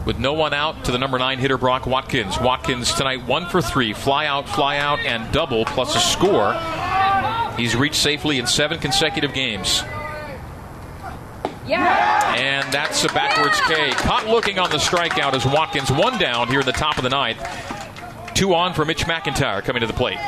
With 0.06 0.20
no 0.20 0.34
one 0.34 0.54
out 0.54 0.86
to 0.86 0.92
the 0.92 0.98
number 0.98 1.18
nine 1.18 1.40
hitter, 1.40 1.58
Brock 1.58 1.86
Watkins. 1.86 2.40
Watkins 2.40 2.94
tonight 2.94 3.26
one 3.26 3.50
for 3.50 3.62
three, 3.62 3.94
fly 3.94 4.26
out, 4.26 4.48
fly 4.48 4.78
out, 4.78 5.00
and 5.00 5.30
double, 5.34 5.66
plus 5.66 5.96
a 5.96 6.00
score. 6.00 6.54
He's 7.58 7.76
reached 7.76 7.96
safely 7.96 8.40
in 8.40 8.48
seven 8.48 8.80
consecutive 8.80 9.34
games. 9.34 9.84
Yeah. 11.68 12.36
And 12.38 12.72
that's 12.72 13.04
a 13.04 13.10
backwards 13.10 13.60
K. 13.62 13.90
Caught 13.92 14.28
looking 14.28 14.60
on 14.60 14.70
the 14.70 14.78
strikeout 14.78 15.34
as 15.34 15.46
Watkins 15.46 15.92
one 15.92 16.18
down 16.18 16.48
here 16.48 16.62
in 16.62 16.66
the 16.66 16.72
top 16.72 16.98
of 16.98 17.04
the 17.04 17.10
ninth. 17.10 17.44
Two 18.34 18.54
on 18.54 18.74
for 18.74 18.86
Mitch 18.86 19.06
McIntyre 19.06 19.64
coming 19.64 19.82
to 19.82 19.88
the 19.88 19.94
plate. 19.94 20.20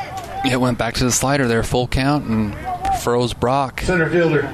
It 0.44 0.60
went 0.60 0.78
back 0.78 0.96
to 0.96 1.04
the 1.04 1.12
slider 1.12 1.48
there, 1.48 1.64
full 1.64 1.88
count, 1.88 2.26
and 2.26 2.56
froze 3.02 3.34
Brock. 3.34 3.82
Center 3.82 4.10
fielder. 4.10 4.54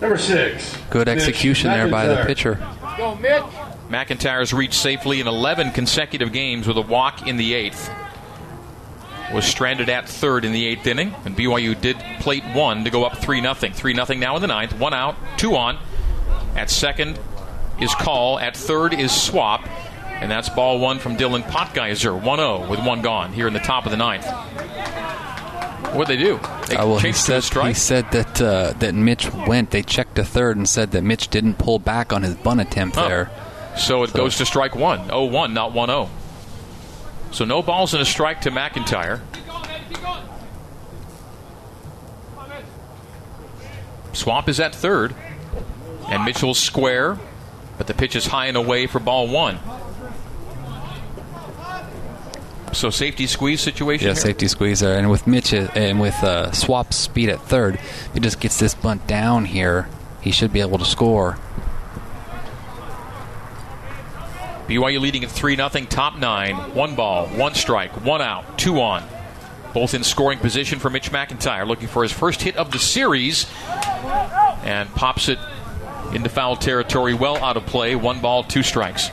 Number 0.00 0.18
six. 0.18 0.76
Good 0.90 1.06
Mitch 1.06 1.16
execution 1.16 1.70
there 1.70 1.88
by 1.88 2.06
the 2.06 2.16
McIntyre. 2.16 2.26
pitcher. 2.26 2.68
Go, 2.96 3.14
Mitch. 3.16 3.42
McIntyre's 3.88 4.52
reached 4.52 4.74
safely 4.74 5.20
in 5.20 5.26
11 5.26 5.72
consecutive 5.72 6.32
games 6.32 6.66
with 6.66 6.76
a 6.76 6.82
walk 6.82 7.26
in 7.26 7.36
the 7.36 7.54
eighth. 7.54 7.90
Was 9.32 9.44
stranded 9.46 9.88
at 9.88 10.08
third 10.08 10.44
in 10.44 10.52
the 10.52 10.66
eighth 10.66 10.86
inning, 10.86 11.14
and 11.24 11.36
BYU 11.36 11.80
did 11.80 11.96
plate 12.20 12.44
one 12.54 12.84
to 12.84 12.90
go 12.90 13.04
up 13.04 13.18
3 13.18 13.40
0. 13.40 13.54
3 13.54 13.94
0 13.94 14.06
now 14.18 14.36
in 14.36 14.42
the 14.42 14.48
ninth. 14.48 14.78
One 14.78 14.94
out, 14.94 15.16
two 15.38 15.56
on. 15.56 15.78
At 16.54 16.70
second 16.70 17.18
is 17.80 17.94
Call. 17.94 18.38
At 18.38 18.56
third 18.56 18.94
is 18.94 19.10
Swap. 19.10 19.66
And 20.20 20.30
that's 20.30 20.48
ball 20.48 20.78
one 20.78 20.98
from 21.00 21.16
Dylan 21.16 21.42
Potgeiser. 21.42 22.14
1 22.20 22.38
0 22.38 22.68
with 22.68 22.80
one 22.84 23.02
gone 23.02 23.32
here 23.32 23.48
in 23.48 23.52
the 23.52 23.58
top 23.60 23.86
of 23.86 23.90
the 23.90 23.96
ninth. 23.96 24.26
What'd 25.94 26.08
they 26.08 26.22
do? 26.22 26.40
They 26.68 26.76
Uh, 26.76 26.86
well, 26.86 26.98
he 26.98 27.10
a 27.10 27.14
said 27.14 27.44
he 27.44 27.74
said 27.74 28.10
that 28.10 28.40
uh, 28.42 28.72
that 28.80 28.94
Mitch 28.94 29.32
went. 29.32 29.70
They 29.70 29.82
checked 29.82 30.16
to 30.16 30.24
third 30.24 30.56
and 30.56 30.68
said 30.68 30.90
that 30.90 31.02
Mitch 31.02 31.28
didn't 31.28 31.54
pull 31.54 31.78
back 31.78 32.12
on 32.12 32.22
his 32.22 32.34
bunt 32.34 32.60
attempt 32.60 32.96
Huh. 32.96 33.08
there. 33.08 33.30
So 33.76 34.02
it 34.02 34.12
goes 34.12 34.36
to 34.38 34.46
strike 34.46 34.74
one. 34.74 35.06
0 35.06 35.24
1, 35.26 35.54
not 35.54 35.72
1 35.72 35.88
0. 35.88 36.10
So 37.32 37.44
no 37.44 37.62
balls 37.62 37.94
and 37.94 38.02
a 38.02 38.04
strike 38.04 38.40
to 38.42 38.50
McIntyre. 38.50 39.20
Swap 44.12 44.48
is 44.48 44.60
at 44.60 44.74
third. 44.74 45.14
And 46.08 46.24
Mitchell's 46.24 46.58
square. 46.58 47.18
But 47.78 47.86
the 47.88 47.94
pitch 47.94 48.14
is 48.14 48.26
high 48.26 48.46
and 48.46 48.56
away 48.56 48.86
for 48.86 49.00
ball 49.00 49.26
one. 49.26 49.58
So 52.74 52.90
safety 52.90 53.26
squeeze 53.26 53.60
situation. 53.60 54.08
Yeah, 54.08 54.14
here? 54.14 54.20
safety 54.20 54.48
squeeze 54.48 54.80
there, 54.80 54.98
and 54.98 55.10
with 55.10 55.26
Mitch 55.26 55.54
uh, 55.54 55.68
and 55.74 56.00
with 56.00 56.22
uh, 56.22 56.50
Swap's 56.50 56.96
speed 56.96 57.28
at 57.28 57.40
third, 57.40 57.76
if 57.76 58.10
he 58.14 58.20
just 58.20 58.40
gets 58.40 58.58
this 58.58 58.74
bunt 58.74 59.06
down 59.06 59.44
here, 59.44 59.88
he 60.20 60.32
should 60.32 60.52
be 60.52 60.60
able 60.60 60.78
to 60.78 60.84
score. 60.84 61.38
BYU 64.66 64.98
leading 64.98 65.24
at 65.24 65.30
3 65.30 65.56
0, 65.56 65.68
top 65.68 66.16
nine. 66.16 66.56
One 66.74 66.94
ball, 66.94 67.26
one 67.28 67.54
strike, 67.54 68.04
one 68.04 68.22
out, 68.22 68.58
two 68.58 68.80
on. 68.80 69.04
Both 69.74 69.92
in 69.92 70.02
scoring 70.02 70.38
position 70.38 70.78
for 70.78 70.88
Mitch 70.88 71.10
McIntyre, 71.10 71.66
looking 71.66 71.88
for 71.88 72.02
his 72.02 72.12
first 72.12 72.42
hit 72.42 72.56
of 72.56 72.70
the 72.70 72.78
series. 72.78 73.46
And 74.64 74.88
pops 74.94 75.28
it 75.28 75.38
into 76.14 76.30
foul 76.30 76.56
territory, 76.56 77.12
well 77.12 77.36
out 77.36 77.56
of 77.56 77.66
play. 77.66 77.94
One 77.94 78.20
ball, 78.20 78.42
two 78.42 78.62
strikes. 78.62 79.10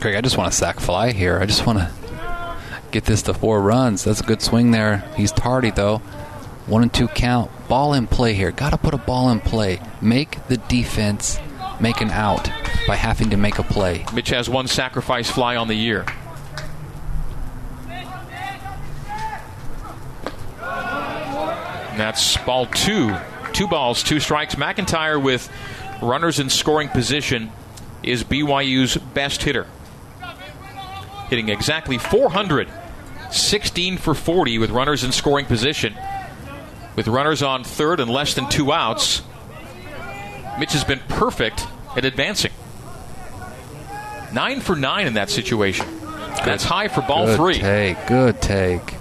Greg, 0.00 0.16
I 0.16 0.20
just 0.20 0.36
want 0.36 0.52
a 0.52 0.56
sack 0.56 0.80
fly 0.80 1.12
here. 1.12 1.38
I 1.38 1.46
just 1.46 1.64
want 1.66 1.78
to 1.78 2.01
get 2.92 3.04
this 3.04 3.22
to 3.22 3.34
four 3.34 3.60
runs. 3.60 4.04
That's 4.04 4.20
a 4.20 4.24
good 4.24 4.42
swing 4.42 4.70
there. 4.70 4.98
He's 5.16 5.32
tardy 5.32 5.70
though. 5.70 5.98
One 6.66 6.82
and 6.82 6.92
two 6.92 7.08
count. 7.08 7.50
Ball 7.68 7.94
in 7.94 8.06
play 8.06 8.34
here. 8.34 8.52
Got 8.52 8.70
to 8.70 8.76
put 8.76 8.94
a 8.94 8.98
ball 8.98 9.30
in 9.30 9.40
play. 9.40 9.80
Make 10.00 10.46
the 10.46 10.58
defense 10.58 11.38
make 11.80 12.00
an 12.00 12.10
out 12.10 12.48
by 12.86 12.94
having 12.94 13.30
to 13.30 13.36
make 13.36 13.58
a 13.58 13.62
play. 13.64 14.04
Mitch 14.14 14.28
has 14.28 14.48
one 14.48 14.68
sacrifice 14.68 15.28
fly 15.28 15.56
on 15.56 15.66
the 15.66 15.74
year. 15.74 16.06
And 20.60 22.00
that's 22.00 22.36
ball 22.38 22.66
two. 22.66 23.16
Two 23.52 23.66
balls, 23.66 24.02
two 24.02 24.20
strikes. 24.20 24.54
McIntyre 24.54 25.20
with 25.20 25.50
runners 26.00 26.38
in 26.38 26.48
scoring 26.48 26.88
position 26.88 27.50
is 28.02 28.24
BYU's 28.24 28.96
best 28.96 29.42
hitter. 29.42 29.66
Hitting 31.28 31.48
exactly 31.48 31.98
400. 31.98 32.68
16 33.32 33.96
for 33.98 34.14
40 34.14 34.58
with 34.58 34.70
runners 34.70 35.04
in 35.04 35.12
scoring 35.12 35.46
position. 35.46 35.94
With 36.96 37.08
runners 37.08 37.42
on 37.42 37.64
third 37.64 38.00
and 38.00 38.10
less 38.10 38.34
than 38.34 38.48
two 38.48 38.72
outs, 38.72 39.22
Mitch 40.58 40.72
has 40.72 40.84
been 40.84 41.00
perfect 41.08 41.66
at 41.96 42.04
advancing. 42.04 42.52
Nine 44.32 44.60
for 44.60 44.76
nine 44.76 45.06
in 45.06 45.14
that 45.14 45.30
situation. 45.30 45.86
That's 46.44 46.64
high 46.64 46.88
for 46.88 47.00
ball 47.02 47.26
good 47.26 47.36
three. 47.36 47.54
take. 47.58 48.06
Good 48.06 48.40
take. 48.42 48.94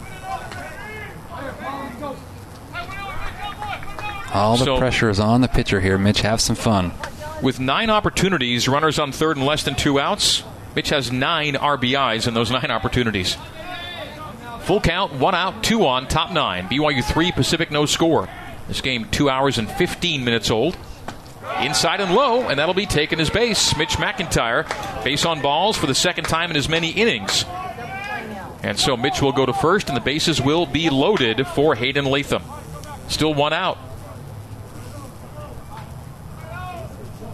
All 4.34 4.56
the 4.58 4.64
So- 4.66 4.78
pressure 4.78 5.10
is 5.10 5.20
on 5.20 5.42
the 5.42 5.48
pitcher 5.50 5.82
here. 5.82 5.98
Mitch, 5.98 6.22
have 6.22 6.40
some 6.40 6.56
fun. 6.56 6.92
With 7.42 7.60
nine 7.60 7.90
opportunities, 7.90 8.68
runners 8.68 8.98
on 9.00 9.12
third 9.12 9.36
and 9.36 9.46
less 9.46 9.64
than 9.64 9.76
two 9.76 10.00
outs, 10.00 10.44
Mitch 10.76 10.90
has 10.90 11.12
nine 11.12 11.56
RBIs 11.56 12.28
in 12.28 12.34
those 12.34 12.50
nine 12.52 12.72
opportunities. 12.72 13.36
Full 14.64 14.82
count, 14.82 15.14
one 15.14 15.36
out, 15.36 15.64
two 15.64 15.86
on, 15.86 16.08
top 16.08 16.32
nine. 16.32 16.68
BYU 16.68 17.04
three, 17.04 17.32
Pacific 17.32 17.72
no 17.72 17.86
score. 17.86 18.30
This 18.68 18.82
game 18.82 19.08
two 19.10 19.30
hours 19.30 19.58
and 19.58 19.70
15 19.70 20.24
minutes 20.24 20.52
old. 20.52 20.78
Inside 21.60 22.00
and 22.00 22.14
low, 22.14 22.48
and 22.48 22.60
that'll 22.60 22.74
be 22.76 22.86
taken 22.86 23.20
as 23.20 23.30
base. 23.30 23.76
Mitch 23.76 23.92
McIntyre, 23.92 24.66
base 25.04 25.26
on 25.26 25.42
balls 25.42 25.78
for 25.78 25.88
the 25.88 25.96
second 25.96 26.26
time 26.26 26.52
in 26.52 26.58
as 26.58 26.70
many 26.70 26.92
innings. 26.92 27.44
And 28.64 28.80
so 28.80 28.96
Mitch 28.96 29.22
will 29.22 29.32
go 29.32 29.46
to 29.46 29.54
first, 29.54 29.88
and 29.88 29.98
the 29.98 30.02
bases 30.02 30.40
will 30.40 30.66
be 30.66 30.90
loaded 30.90 31.48
for 31.48 31.76
Hayden 31.76 32.06
Latham. 32.06 32.44
Still 33.08 33.34
one 33.34 33.54
out. 33.54 33.78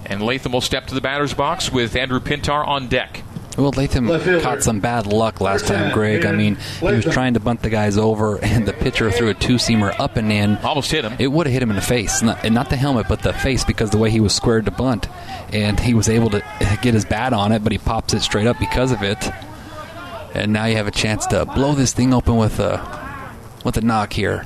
And 0.05 0.21
Latham 0.23 0.53
will 0.53 0.61
step 0.61 0.88
to 0.88 0.95
the 0.95 1.01
batter's 1.01 1.34
box 1.34 1.71
with 1.71 1.95
Andrew 1.97 2.21
Pintar 2.21 2.65
on 2.65 2.88
deck. 2.88 3.23
Well, 3.58 3.72
Latham 3.76 4.08
caught 4.41 4.62
some 4.62 4.80
bad 4.80 5.08
luck 5.08 5.41
last 5.41 5.66
time, 5.66 5.86
time, 5.86 5.93
Greg. 5.93 6.26
I 6.28 6.32
mean, 6.32 6.58
he 6.80 6.86
was 6.86 7.05
trying 7.05 7.34
to 7.34 7.39
bunt 7.39 7.64
the 7.64 7.72
guys 7.72 7.97
over, 7.97 8.38
and 8.43 8.68
the 8.68 8.74
pitcher 8.74 9.10
threw 9.10 9.30
a 9.30 9.34
two 9.34 9.55
seamer 9.55 9.99
up 9.99 10.16
and 10.16 10.32
in. 10.32 10.58
Almost 10.58 10.91
hit 10.91 11.03
him. 11.03 11.16
It 11.18 11.32
would 11.32 11.47
have 11.47 11.53
hit 11.53 11.64
him 11.64 11.72
in 11.72 11.76
the 11.76 11.82
face, 11.82 12.22
not, 12.22 12.45
and 12.45 12.53
not 12.53 12.70
the 12.70 12.76
helmet, 12.76 13.08
but 13.10 13.24
the 13.24 13.34
face 13.34 13.66
because 13.66 13.89
the 13.89 13.97
way 13.97 14.12
he 14.12 14.20
was 14.20 14.36
squared 14.36 14.66
to 14.66 14.72
bunt, 14.72 15.10
and 15.51 15.80
he 15.80 15.95
was 15.95 16.08
able 16.08 16.30
to 16.30 16.39
get 16.84 16.93
his 16.93 17.03
bat 17.03 17.34
on 17.34 17.51
it, 17.51 17.64
but 17.64 17.72
he 17.72 17.80
pops 17.80 18.14
it 18.14 18.22
straight 18.22 18.45
up 18.45 18.60
because 18.60 18.91
of 18.91 19.01
it. 19.01 19.32
And 20.36 20.53
now 20.53 20.66
you 20.66 20.76
have 20.76 20.88
a 20.88 20.91
chance 20.91 21.26
to 21.28 21.45
blow 21.45 21.74
this 21.74 21.93
thing 21.93 22.14
open 22.14 22.38
with 22.38 22.60
a 22.60 23.34
with 23.64 23.76
a 23.78 23.82
knock 23.82 24.14
here. 24.14 24.45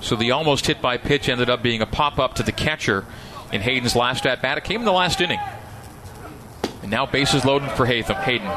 So 0.00 0.14
the 0.14 0.30
almost 0.30 0.66
hit 0.68 0.80
by 0.80 0.96
pitch 0.96 1.28
ended 1.28 1.50
up 1.50 1.60
being 1.60 1.82
a 1.82 1.86
pop 1.86 2.20
up 2.20 2.34
to 2.34 2.44
the 2.44 2.52
catcher 2.52 3.04
in 3.52 3.62
Hayden's 3.62 3.96
last 3.96 4.26
at 4.26 4.40
bat. 4.42 4.58
It 4.58 4.64
came 4.64 4.80
in 4.80 4.84
the 4.84 4.92
last 4.92 5.20
inning. 5.20 5.40
And 6.82 6.90
now 6.90 7.06
bases 7.06 7.44
loaded 7.44 7.70
for 7.72 7.86
Haytham. 7.86 8.22
Hayden. 8.22 8.48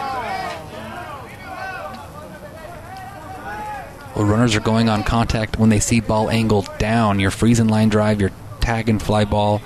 Well, 4.16 4.26
runners 4.26 4.56
are 4.56 4.62
going 4.62 4.90
on 4.90 5.04
contact 5.04 5.58
when 5.58 5.70
they 5.70 5.80
see 5.80 6.02
ball 6.02 6.30
angled 6.30 6.70
down. 6.78 7.20
You're 7.20 7.32
freezing 7.32 7.68
line 7.68 7.90
drive, 7.90 8.20
you're 8.20 8.32
tagging 8.60 9.00
fly 9.00 9.26
ball. 9.26 9.62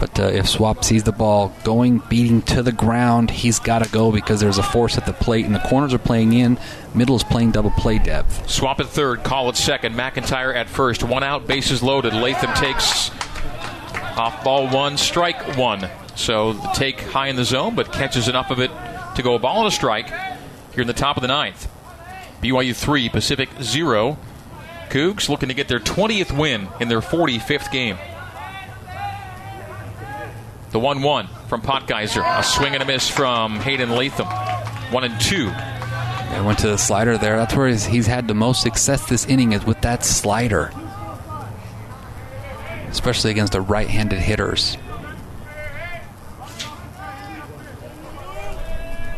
But 0.00 0.20
uh, 0.20 0.24
if 0.24 0.48
Swap 0.48 0.84
sees 0.84 1.02
the 1.02 1.12
ball 1.12 1.52
going, 1.64 1.98
beating 2.08 2.42
to 2.42 2.62
the 2.62 2.70
ground, 2.70 3.30
he's 3.30 3.58
got 3.58 3.82
to 3.84 3.90
go 3.90 4.12
because 4.12 4.38
there's 4.40 4.58
a 4.58 4.62
force 4.62 4.96
at 4.96 5.06
the 5.06 5.12
plate, 5.12 5.44
and 5.44 5.54
the 5.54 5.60
corners 5.60 5.92
are 5.92 5.98
playing 5.98 6.34
in. 6.34 6.58
Middle 6.94 7.16
is 7.16 7.24
playing 7.24 7.50
double 7.50 7.72
play 7.72 7.98
depth. 7.98 8.48
Swap 8.48 8.78
at 8.78 8.86
third, 8.86 9.24
call 9.24 9.48
at 9.48 9.56
second. 9.56 9.94
McIntyre 9.94 10.54
at 10.54 10.68
first. 10.68 11.02
One 11.02 11.24
out, 11.24 11.48
bases 11.48 11.82
loaded. 11.82 12.14
Latham 12.14 12.54
takes 12.54 13.10
off 14.16 14.44
ball 14.44 14.68
one, 14.68 14.96
strike 14.96 15.56
one. 15.56 15.88
So 16.18 16.52
the 16.52 16.68
take 16.74 17.00
high 17.00 17.28
in 17.28 17.36
the 17.36 17.44
zone, 17.44 17.76
but 17.76 17.92
catches 17.92 18.26
enough 18.26 18.50
of 18.50 18.58
it 18.58 18.72
to 19.14 19.22
go 19.22 19.34
a 19.34 19.38
ball 19.38 19.60
and 19.60 19.68
a 19.68 19.70
strike 19.70 20.08
here 20.72 20.82
in 20.82 20.88
the 20.88 20.92
top 20.92 21.16
of 21.16 21.22
the 21.22 21.28
ninth. 21.28 21.70
BYU 22.42 22.74
3, 22.74 23.08
Pacific 23.08 23.48
0. 23.62 24.18
Cougs 24.90 25.28
looking 25.28 25.48
to 25.48 25.54
get 25.54 25.68
their 25.68 25.78
20th 25.78 26.36
win 26.36 26.68
in 26.80 26.88
their 26.88 27.00
45th 27.00 27.70
game. 27.70 27.96
The 30.72 30.80
1 30.80 31.02
1 31.02 31.28
from 31.46 31.62
Potgeiser. 31.62 32.38
A 32.38 32.42
swing 32.42 32.74
and 32.74 32.82
a 32.82 32.86
miss 32.86 33.08
from 33.08 33.60
Hayden 33.60 33.90
Latham. 33.90 34.26
1 34.26 35.04
and 35.04 35.20
2. 35.20 35.48
I 35.50 36.42
went 36.44 36.58
to 36.58 36.68
the 36.68 36.78
slider 36.78 37.16
there. 37.16 37.36
That's 37.36 37.54
where 37.54 37.68
he's, 37.68 37.86
he's 37.86 38.06
had 38.08 38.26
the 38.26 38.34
most 38.34 38.62
success 38.62 39.08
this 39.08 39.24
inning 39.24 39.52
is 39.52 39.64
with 39.64 39.80
that 39.82 40.04
slider, 40.04 40.72
especially 42.90 43.30
against 43.30 43.52
the 43.52 43.60
right-handed 43.60 44.18
hitters. 44.18 44.76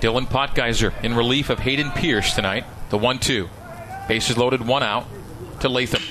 Dylan 0.01 0.27
Potgeiser 0.27 0.93
in 1.05 1.15
relief 1.15 1.51
of 1.51 1.59
Hayden 1.61 1.91
Pierce 1.91 2.35
tonight. 2.35 2.65
The 2.89 2.99
1 2.99 3.19
2. 3.19 3.49
Bases 4.09 4.37
loaded, 4.37 4.67
one 4.67 4.83
out 4.83 5.07
to 5.61 5.69
Latham. 5.69 6.03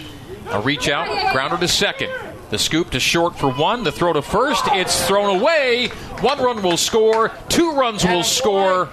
A 0.51 0.61
reach 0.61 0.89
out, 0.89 1.33
grounder 1.33 1.57
to 1.57 1.67
second. 1.67 2.11
The 2.49 2.57
scoop 2.57 2.91
to 2.91 2.99
short 2.99 3.37
for 3.37 3.51
one. 3.51 3.83
The 3.83 3.91
throw 3.91 4.13
to 4.13 4.21
first. 4.21 4.63
It's 4.69 5.05
thrown 5.07 5.39
away. 5.39 5.89
One 6.21 6.39
run 6.39 6.63
will 6.63 6.77
score. 6.77 7.31
Two 7.47 7.73
runs 7.73 8.03
will 8.03 8.23
score. 8.23 8.89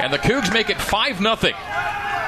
And 0.00 0.12
the 0.12 0.18
Cougs 0.18 0.52
make 0.52 0.68
it 0.68 0.80
5 0.80 1.18
0. 1.18 1.36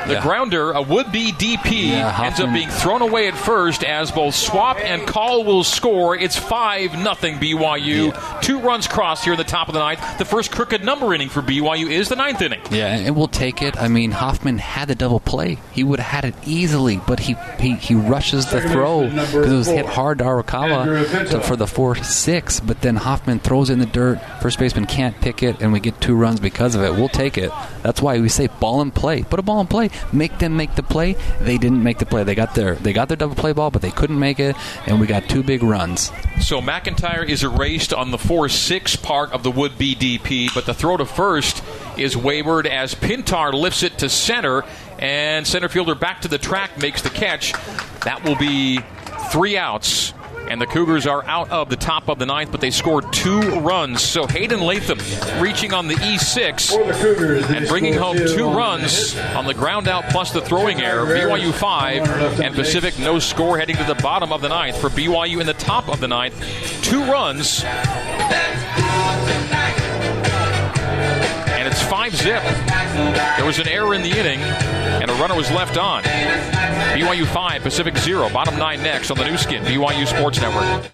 The 0.07 0.15
Yeah. 0.15 0.23
grounder, 0.23 0.73
a 0.73 0.83
would-be 0.83 1.33
DP, 1.33 1.91
Yeah, 1.91 2.23
ends 2.25 2.41
up 2.41 2.53
being 2.53 2.69
thrown 2.69 3.03
away 3.03 3.29
at 3.29 3.35
first 3.37 3.85
as 3.85 4.11
both 4.11 4.35
Swap 4.35 4.79
and 4.83 5.07
Call 5.07 5.45
will 5.45 5.65
score. 5.65 6.17
It's 6.17 6.37
5 6.37 6.99
nothing 6.99 7.39
BYU. 7.39 8.13
Two 8.41 8.59
runs 8.61 8.87
crossed 8.87 9.25
here 9.25 9.35
in 9.35 9.39
the 9.39 9.45
top 9.45 9.69
of 9.69 9.75
the 9.75 9.81
ninth. 9.81 10.01
The 10.19 10.25
first 10.25 10.51
crooked 10.51 10.85
number 10.85 11.15
inning 11.15 11.29
for 11.29 11.43
BYU 11.43 11.89
is 11.89 12.09
the 12.09 12.17
ninth 12.17 12.41
inning. 12.43 12.61
Yeah, 12.71 12.87
and 12.95 13.15
we'll 13.17 13.29
take 13.29 13.63
it. 13.63 13.81
I 13.81 13.89
mean, 13.89 14.11
Hoffman 14.13 14.59
had 14.59 14.89
the 14.89 14.95
double 14.95 15.21
play. 15.21 15.59
He 15.73 15.85
would 15.85 16.01
have 16.01 16.25
had 16.25 16.25
it 16.25 16.35
easily, 16.47 17.01
but 17.07 17.21
he 17.21 17.37
he, 17.59 17.75
he 17.75 17.95
rushes 17.95 18.47
the 18.51 18.61
throw 18.61 19.09
because 19.09 19.35
it 19.35 19.57
was 19.57 19.67
hit 19.67 19.87
hard 19.87 20.19
to 20.19 20.25
Andrew 20.25 20.43
Arakawa 20.43 21.29
to, 21.31 21.41
for 21.41 21.57
the 21.57 21.67
4 21.67 21.97
6. 21.97 22.61
But 22.61 22.81
then 22.81 22.97
Hoffman 22.97 23.39
throws 23.41 23.71
in 23.71 23.79
the 23.79 23.87
dirt. 23.87 24.21
First 24.41 24.59
baseman 24.59 24.87
can't 24.87 25.19
pick 25.21 25.43
it, 25.43 25.61
and 25.61 25.73
we 25.73 25.81
get 25.81 26.01
two 26.01 26.15
runs 26.15 26.41
because 26.41 26.75
of 26.75 26.83
it. 26.83 26.95
We'll 26.95 27.09
take 27.09 27.37
it. 27.39 27.51
That's 27.83 28.01
why 28.03 28.19
we 28.21 28.29
say 28.29 28.49
ball 28.61 28.81
and 28.81 28.95
play. 28.95 29.23
Put 29.23 29.39
a 29.39 29.43
ball 29.43 29.61
in 29.61 29.67
play. 29.67 29.90
Make 30.13 30.39
them 30.39 30.57
make 30.57 30.75
the 30.75 30.83
play. 30.83 31.17
They 31.41 31.59
didn't 31.59 31.83
make 31.83 31.99
the 31.99 32.07
play. 32.07 32.25
They 32.25 32.35
got 32.35 32.55
their 32.55 32.75
they 32.77 32.93
got 32.93 33.09
their 33.09 33.17
double 33.17 33.35
play 33.35 33.53
ball, 33.53 33.71
but 33.71 33.83
they 33.83 33.91
couldn't 33.91 34.19
make 34.19 34.41
it, 34.41 34.57
and 34.87 35.01
we 35.01 35.07
got 35.07 35.29
two 35.29 35.43
big 35.43 35.63
runs. 35.63 36.13
So 36.41 36.61
McIntyre 36.61 37.29
is 37.29 37.45
erased 37.45 37.93
on 37.93 38.11
the 38.11 38.19
4 38.19 38.49
6 38.49 38.97
part 38.97 39.33
of 39.33 39.43
the 39.43 39.51
would 39.51 39.79
be 39.79 39.95
DP, 39.95 40.53
but 40.55 40.67
the 40.67 40.75
throw 40.75 40.97
to 40.97 41.05
first 41.05 41.63
is 41.97 42.17
wayward 42.17 42.67
as 42.67 42.95
Pintar 42.95 43.53
lifts 43.53 43.83
it 43.83 43.99
to 43.99 44.09
center, 44.09 44.65
and 44.99 45.47
center 45.47 45.69
fielder 45.69 45.95
back 45.95 46.23
to 46.23 46.29
the 46.29 46.39
track 46.39 46.79
makes 46.79 47.03
the 47.03 47.11
catch. 47.11 47.53
That 48.05 48.23
will 48.25 48.37
be 48.37 48.81
three 49.31 49.57
outs. 49.57 50.13
And 50.51 50.61
the 50.61 50.67
Cougars 50.67 51.07
are 51.07 51.25
out 51.27 51.49
of 51.51 51.69
the 51.69 51.77
top 51.77 52.09
of 52.09 52.19
the 52.19 52.27
ninth, 52.27 52.51
but 52.51 52.61
they 52.61 52.73
scored 52.73 53.13
two 53.13 53.41
runs. 53.61 54.03
So 54.03 54.27
Hayden 54.27 54.61
Latham 54.61 54.99
reaching 55.41 55.73
on 55.73 55.87
the 55.87 55.95
E6 55.95 57.01
Cougars, 57.01 57.45
and 57.45 57.69
bringing 57.69 57.95
home 57.95 58.17
two 58.17 58.51
runs 58.51 59.17
on 59.17 59.47
the 59.47 59.55
ground 59.55 59.87
out 59.87 60.05
plus 60.11 60.33
the 60.33 60.41
throwing 60.41 60.81
error. 60.81 61.07
BYU 61.07 61.53
five 61.53 62.03
and 62.41 62.53
Pacific 62.55 62.99
no 62.99 63.21
score 63.21 63.59
heading 63.59 63.77
to 63.77 63.85
the 63.85 63.95
bottom 64.03 64.33
of 64.33 64.41
the 64.41 64.49
ninth 64.49 64.77
for 64.81 64.89
BYU 64.91 65.41
in 65.41 65.47
the 65.47 65.55
top 65.55 65.89
of 65.89 66.01
the 66.01 66.09
ninth. 66.09 66.35
Two 66.83 67.05
runs. 67.05 67.65
It's 71.71 71.83
five 71.83 72.15
zip. 72.17 72.43
There 73.37 73.45
was 73.47 73.59
an 73.59 73.69
error 73.69 73.95
in 73.95 74.03
the 74.03 74.11
inning, 74.11 74.41
and 74.41 75.11
a 75.11 75.15
runner 75.15 75.37
was 75.37 75.51
left 75.53 75.77
on. 75.77 76.03
BYU 76.03 77.27
five, 77.27 77.63
Pacific 77.63 77.97
zero. 77.99 78.29
Bottom 78.29 78.59
nine 78.59 78.83
next 78.83 79.11
on 79.11 79.17
the 79.17 79.25
Nu 79.25 79.37
Skin, 79.37 79.63
BYU 79.65 80.07
Sports 80.07 80.41
Network. 80.41 80.91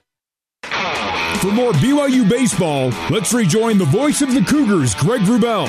For 1.41 1.53
more 1.53 1.73
BYU 1.73 2.29
baseball, 2.29 2.91
let's 3.11 3.33
rejoin 3.33 3.79
the 3.79 3.85
voice 3.85 4.21
of 4.21 4.35
the 4.35 4.43
Cougars, 4.43 4.95
Greg 4.95 5.23
Wrubell. 5.23 5.67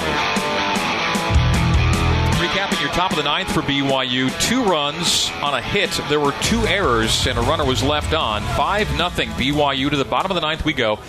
Recapping 2.38 2.82
your 2.82 2.90
top 2.90 3.12
of 3.12 3.18
the 3.18 3.24
ninth 3.24 3.52
for 3.52 3.62
BYU, 3.62 4.30
two 4.42 4.64
runs 4.64 5.32
on 5.42 5.54
a 5.54 5.62
hit. 5.62 5.90
There 6.10 6.20
were 6.20 6.34
two 6.42 6.66
errors, 6.68 7.28
and 7.28 7.38
a 7.38 7.42
runner 7.42 7.66
was 7.66 7.82
left 7.82 8.14
on. 8.14 8.44
Five 8.56 8.96
nothing 8.98 9.30
BYU 9.32 9.90
to 9.90 9.96
the 9.96 10.06
bottom 10.06 10.32
of 10.32 10.36
the 10.36 10.42
ninth 10.42 10.66
we 10.66 10.74
go, 10.74 11.00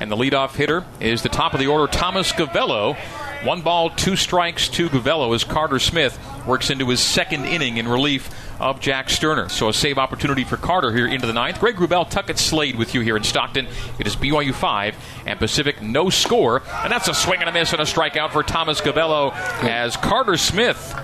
and 0.00 0.10
the 0.10 0.16
leadoff 0.16 0.54
hitter 0.54 0.84
is 1.00 1.22
the 1.22 1.28
top 1.28 1.54
of 1.54 1.60
the 1.60 1.66
order, 1.66 1.90
Thomas 1.90 2.32
Gavello. 2.32 2.96
One 3.44 3.62
ball, 3.62 3.90
two 3.90 4.16
strikes 4.16 4.68
to 4.70 4.88
Gavello 4.88 5.32
as 5.32 5.44
Carter 5.44 5.78
Smith 5.78 6.18
works 6.44 6.70
into 6.70 6.88
his 6.88 6.98
second 6.98 7.44
inning 7.44 7.76
in 7.76 7.86
relief 7.86 8.30
of 8.60 8.80
Jack 8.80 9.08
Sterner. 9.10 9.48
So 9.48 9.68
a 9.68 9.72
save 9.72 9.96
opportunity 9.96 10.42
for 10.42 10.56
Carter 10.56 10.92
here 10.92 11.06
into 11.06 11.26
the 11.26 11.32
ninth. 11.32 11.60
Greg 11.60 11.76
Wrubell, 11.76 12.10
Tuckett 12.10 12.38
Slade 12.38 12.74
with 12.74 12.94
you 12.94 13.00
here 13.00 13.16
in 13.16 13.22
Stockton. 13.22 13.68
It 14.00 14.08
is 14.08 14.16
BYU 14.16 14.52
five 14.52 14.96
and 15.24 15.38
Pacific 15.38 15.80
no 15.80 16.10
score, 16.10 16.62
and 16.82 16.90
that's 16.90 17.06
a 17.06 17.14
swing 17.14 17.38
and 17.38 17.48
a 17.48 17.52
miss 17.52 17.72
and 17.72 17.80
a 17.80 17.84
strikeout 17.84 18.32
for 18.32 18.42
Thomas 18.42 18.80
Gavello 18.80 19.32
as 19.62 19.96
Carter 19.96 20.36
Smith 20.36 20.94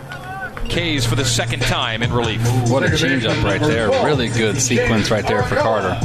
K's 0.69 1.07
for 1.07 1.15
the 1.15 1.25
second 1.25 1.63
time 1.63 2.03
in 2.03 2.13
relief. 2.13 2.41
What 2.69 2.83
a 2.83 2.89
changeup 2.89 3.45
right 3.45 3.61
there. 3.61 3.89
Really 4.05 4.29
good 4.29 4.61
sequence 4.61 5.11
right 5.11 5.27
there 5.27 5.45
for 5.45 5.55
Carter. 5.57 6.01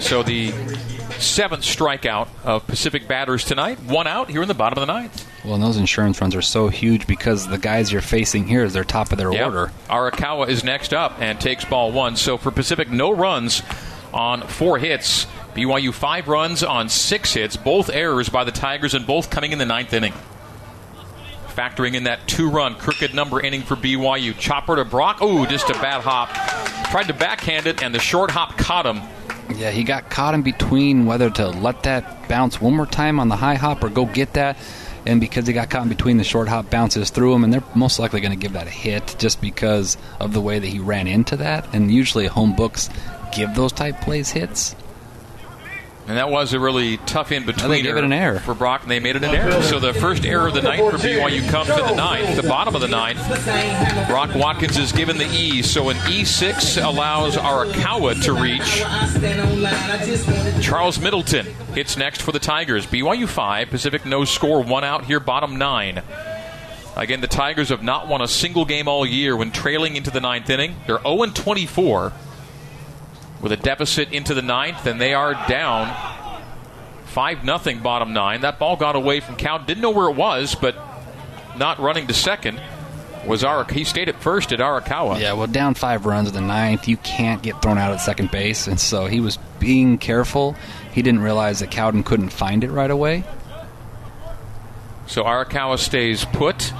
So 0.00 0.22
the 0.22 0.52
seventh 1.26 1.62
strikeout 1.62 2.28
of 2.44 2.66
Pacific 2.66 3.06
batters 3.08 3.44
tonight. 3.44 3.78
One 3.80 4.06
out 4.06 4.30
here 4.30 4.42
in 4.42 4.48
the 4.48 4.54
bottom 4.54 4.78
of 4.80 4.86
the 4.86 4.92
ninth. 4.92 5.26
Well, 5.44 5.54
and 5.54 5.62
those 5.62 5.76
insurance 5.76 6.20
runs 6.20 6.34
are 6.34 6.42
so 6.42 6.68
huge 6.68 7.06
because 7.06 7.46
the 7.46 7.58
guys 7.58 7.92
you're 7.92 8.00
facing 8.02 8.46
here 8.48 8.64
is 8.64 8.72
their 8.72 8.84
top 8.84 9.12
of 9.12 9.18
their 9.18 9.32
Yep. 9.32 9.44
order. 9.46 9.72
Arakawa 9.90 10.48
is 10.48 10.64
next 10.64 10.92
up 10.94 11.16
and 11.20 11.40
takes 11.40 11.64
ball 11.64 11.92
one. 11.92 12.16
So 12.16 12.36
for 12.36 12.50
Pacific, 12.50 12.90
no 12.90 13.10
runs 13.10 13.62
on 14.12 14.42
four 14.42 14.78
hits. 14.78 15.26
BYU 15.54 15.92
five 15.92 16.28
runs 16.28 16.62
on 16.62 16.88
six 16.88 17.32
hits, 17.34 17.56
both 17.56 17.88
errors 17.90 18.28
by 18.28 18.44
the 18.44 18.52
Tigers 18.52 18.92
and 18.94 19.06
both 19.06 19.30
coming 19.30 19.52
in 19.52 19.58
the 19.58 19.64
ninth 19.66 19.92
inning. 19.92 20.12
Factoring 21.48 21.94
in 21.94 22.04
that 22.04 22.26
two 22.26 22.50
run 22.50 22.74
crooked 22.74 23.14
number 23.14 23.40
inning 23.40 23.62
for 23.62 23.76
BYU. 23.76 24.36
Chopper 24.38 24.76
to 24.76 24.84
Brock. 24.84 25.22
Ooh, 25.22 25.46
just 25.46 25.70
a 25.70 25.74
bad 25.74 26.02
hop. 26.02 26.28
Tried 26.90 27.06
to 27.08 27.14
backhand 27.14 27.66
it, 27.66 27.82
and 27.82 27.94
the 27.94 27.98
short 27.98 28.30
hop 28.30 28.58
caught 28.58 28.84
him. 28.84 29.00
Yeah, 29.54 29.70
he 29.70 29.84
got 29.84 30.10
caught 30.10 30.34
in 30.34 30.42
between 30.42 31.06
whether 31.06 31.30
to 31.30 31.48
let 31.48 31.84
that 31.84 32.28
bounce 32.28 32.60
one 32.60 32.74
more 32.74 32.86
time 32.86 33.20
on 33.20 33.28
the 33.28 33.36
high 33.36 33.54
hop 33.54 33.84
or 33.84 33.88
go 33.88 34.04
get 34.04 34.32
that. 34.34 34.56
And 35.06 35.20
because 35.20 35.46
he 35.46 35.52
got 35.52 35.70
caught 35.70 35.84
in 35.84 35.88
between, 35.88 36.16
the 36.16 36.24
short 36.24 36.48
hop 36.48 36.68
bounces 36.68 37.10
through 37.10 37.32
him, 37.32 37.44
and 37.44 37.52
they're 37.52 37.62
most 37.76 38.00
likely 38.00 38.20
going 38.20 38.32
to 38.32 38.38
give 38.38 38.54
that 38.54 38.66
a 38.66 38.70
hit 38.70 39.14
just 39.18 39.40
because 39.40 39.96
of 40.18 40.32
the 40.32 40.40
way 40.40 40.58
that 40.58 40.66
he 40.66 40.80
ran 40.80 41.06
into 41.06 41.36
that. 41.36 41.72
And 41.72 41.92
usually, 41.92 42.26
home 42.26 42.56
books 42.56 42.90
give 43.32 43.54
those 43.54 43.72
type 43.72 44.00
plays 44.00 44.30
hits. 44.30 44.74
And 46.08 46.16
that 46.18 46.30
was 46.30 46.52
a 46.52 46.60
really 46.60 46.98
tough 46.98 47.32
in 47.32 47.44
between. 47.46 47.68
they 47.68 47.82
gave 47.82 47.96
it 47.96 48.04
an 48.04 48.12
error. 48.12 48.38
for 48.38 48.54
Brock, 48.54 48.82
and 48.82 48.90
they 48.90 49.00
made 49.00 49.16
it 49.16 49.24
an 49.24 49.34
error. 49.34 49.60
So 49.62 49.80
the 49.80 49.92
first 49.92 50.24
error 50.24 50.46
of 50.46 50.54
the 50.54 50.62
night 50.62 50.78
for 50.78 50.96
BYU 50.98 51.48
comes 51.50 51.68
in 51.68 51.76
the 51.76 51.94
ninth, 51.96 52.36
the 52.40 52.48
bottom 52.48 52.76
of 52.76 52.80
the 52.80 52.86
ninth. 52.86 53.18
Brock 54.08 54.32
Watkins 54.36 54.78
is 54.78 54.92
given 54.92 55.18
the 55.18 55.26
E, 55.26 55.62
so 55.62 55.88
an 55.88 55.96
E6 55.96 56.84
allows 56.84 57.36
Arakawa 57.36 58.22
to 58.22 58.34
reach. 58.34 58.82
Charles 60.62 61.00
Middleton 61.00 61.46
hits 61.74 61.96
next 61.96 62.22
for 62.22 62.30
the 62.30 62.38
Tigers. 62.38 62.86
BYU 62.86 63.26
five, 63.26 63.68
Pacific 63.70 64.06
no 64.06 64.24
score, 64.24 64.62
one 64.62 64.84
out 64.84 65.04
here, 65.06 65.18
bottom 65.18 65.56
nine. 65.56 66.02
Again, 66.96 67.20
the 67.20 67.26
Tigers 67.26 67.68
have 67.70 67.82
not 67.82 68.06
won 68.08 68.22
a 68.22 68.28
single 68.28 68.64
game 68.64 68.86
all 68.88 69.04
year 69.04 69.36
when 69.36 69.50
trailing 69.50 69.96
into 69.96 70.10
the 70.10 70.20
ninth 70.20 70.48
inning. 70.48 70.76
They're 70.86 71.02
0 71.02 71.26
24 71.26 72.12
with 73.40 73.52
a 73.52 73.56
deficit 73.56 74.12
into 74.12 74.34
the 74.34 74.42
ninth, 74.42 74.86
and 74.86 75.00
they 75.00 75.14
are 75.14 75.34
down 75.48 75.94
five 77.06 77.44
nothing 77.44 77.80
bottom 77.80 78.12
nine. 78.12 78.42
That 78.42 78.58
ball 78.58 78.76
got 78.76 78.96
away 78.96 79.20
from 79.20 79.36
count. 79.36 79.66
Didn't 79.66 79.82
know 79.82 79.90
where 79.90 80.10
it 80.10 80.16
was, 80.16 80.54
but 80.54 80.76
not 81.56 81.78
running 81.78 82.06
to 82.08 82.14
second 82.14 82.60
was 83.26 83.42
Arak. 83.42 83.70
He 83.70 83.84
stayed 83.84 84.08
at 84.08 84.20
first 84.20 84.52
at 84.52 84.60
Arakawa. 84.60 85.20
Yeah, 85.20 85.32
well, 85.32 85.46
down 85.46 85.74
five 85.74 86.06
runs 86.06 86.28
in 86.28 86.34
the 86.34 86.40
ninth, 86.40 86.88
you 86.88 86.96
can't 86.98 87.42
get 87.42 87.60
thrown 87.60 87.78
out 87.78 87.92
at 87.92 88.00
second 88.00 88.30
base, 88.30 88.66
and 88.66 88.78
so 88.78 89.06
he 89.06 89.20
was 89.20 89.38
being 89.58 89.98
careful. 89.98 90.54
He 90.92 91.02
didn't 91.02 91.20
realize 91.20 91.60
that 91.60 91.70
Cowden 91.70 92.02
couldn't 92.02 92.30
find 92.30 92.64
it 92.64 92.70
right 92.70 92.90
away. 92.90 93.24
So 95.06 95.24
Arakawa 95.24 95.78
stays 95.78 96.24
put. 96.24 96.72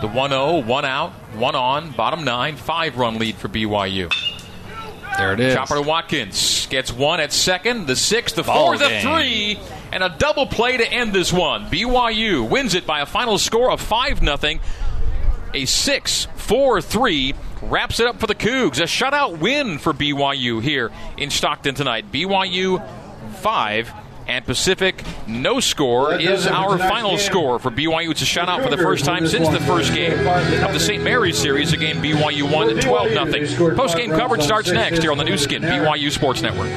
The 0.00 0.08
1 0.08 0.30
0, 0.30 0.58
one 0.62 0.84
out, 0.84 1.12
one 1.34 1.54
on, 1.54 1.90
bottom 1.92 2.22
nine, 2.22 2.56
five 2.56 2.98
run 2.98 3.18
lead 3.18 3.36
for 3.36 3.48
BYU. 3.48 4.12
There 5.18 5.32
it 5.32 5.40
is. 5.40 5.54
Chopper 5.54 5.76
to 5.76 5.82
Watkins 5.82 6.66
gets 6.66 6.92
one 6.92 7.20
at 7.20 7.32
second, 7.32 7.86
the 7.86 7.96
six, 7.96 8.32
the 8.32 8.42
Ball 8.42 8.66
four, 8.66 8.78
the 8.78 8.88
game. 8.88 9.02
three, 9.02 9.58
and 9.92 10.02
a 10.02 10.08
double 10.18 10.46
play 10.46 10.76
to 10.76 10.86
end 10.86 11.12
this 11.12 11.32
one. 11.32 11.66
BYU 11.66 12.48
wins 12.48 12.74
it 12.74 12.86
by 12.86 13.00
a 13.00 13.06
final 13.06 13.38
score 13.38 13.70
of 13.70 13.80
5 13.80 14.20
0. 14.20 14.58
A 15.54 15.64
6 15.64 16.28
4 16.36 16.80
3 16.82 17.34
wraps 17.62 18.00
it 18.00 18.06
up 18.06 18.20
for 18.20 18.26
the 18.26 18.34
Cougs. 18.34 18.78
A 18.78 18.82
shutout 18.84 19.38
win 19.38 19.78
for 19.78 19.92
BYU 19.94 20.60
here 20.60 20.90
in 21.16 21.30
Stockton 21.30 21.74
tonight. 21.74 22.12
BYU 22.12 22.86
5 23.36 23.92
and 24.28 24.44
Pacific 24.44 25.02
no 25.26 25.60
score 25.60 26.14
is 26.14 26.46
our 26.46 26.78
final 26.78 27.18
score 27.18 27.58
for 27.58 27.70
BYU. 27.70 28.10
It's 28.10 28.22
a 28.22 28.24
shutout 28.24 28.62
for 28.62 28.70
the 28.70 28.76
first 28.76 29.04
time 29.04 29.26
since 29.26 29.48
the 29.48 29.60
first 29.60 29.94
game 29.94 30.12
of 30.64 30.72
the 30.72 30.80
St. 30.80 31.02
Mary's 31.02 31.38
series, 31.38 31.72
a 31.72 31.76
game 31.76 31.96
BYU 31.96 32.50
won 32.52 32.68
12 32.80 33.10
0. 33.48 33.74
Post 33.74 33.96
game 33.96 34.10
coverage 34.10 34.42
starts 34.42 34.70
next 34.70 35.00
here 35.02 35.12
on 35.12 35.18
the 35.18 35.24
Nu 35.24 35.36
Skin, 35.36 35.62
BYU 35.62 36.10
Sports 36.10 36.42
Network. 36.42 36.68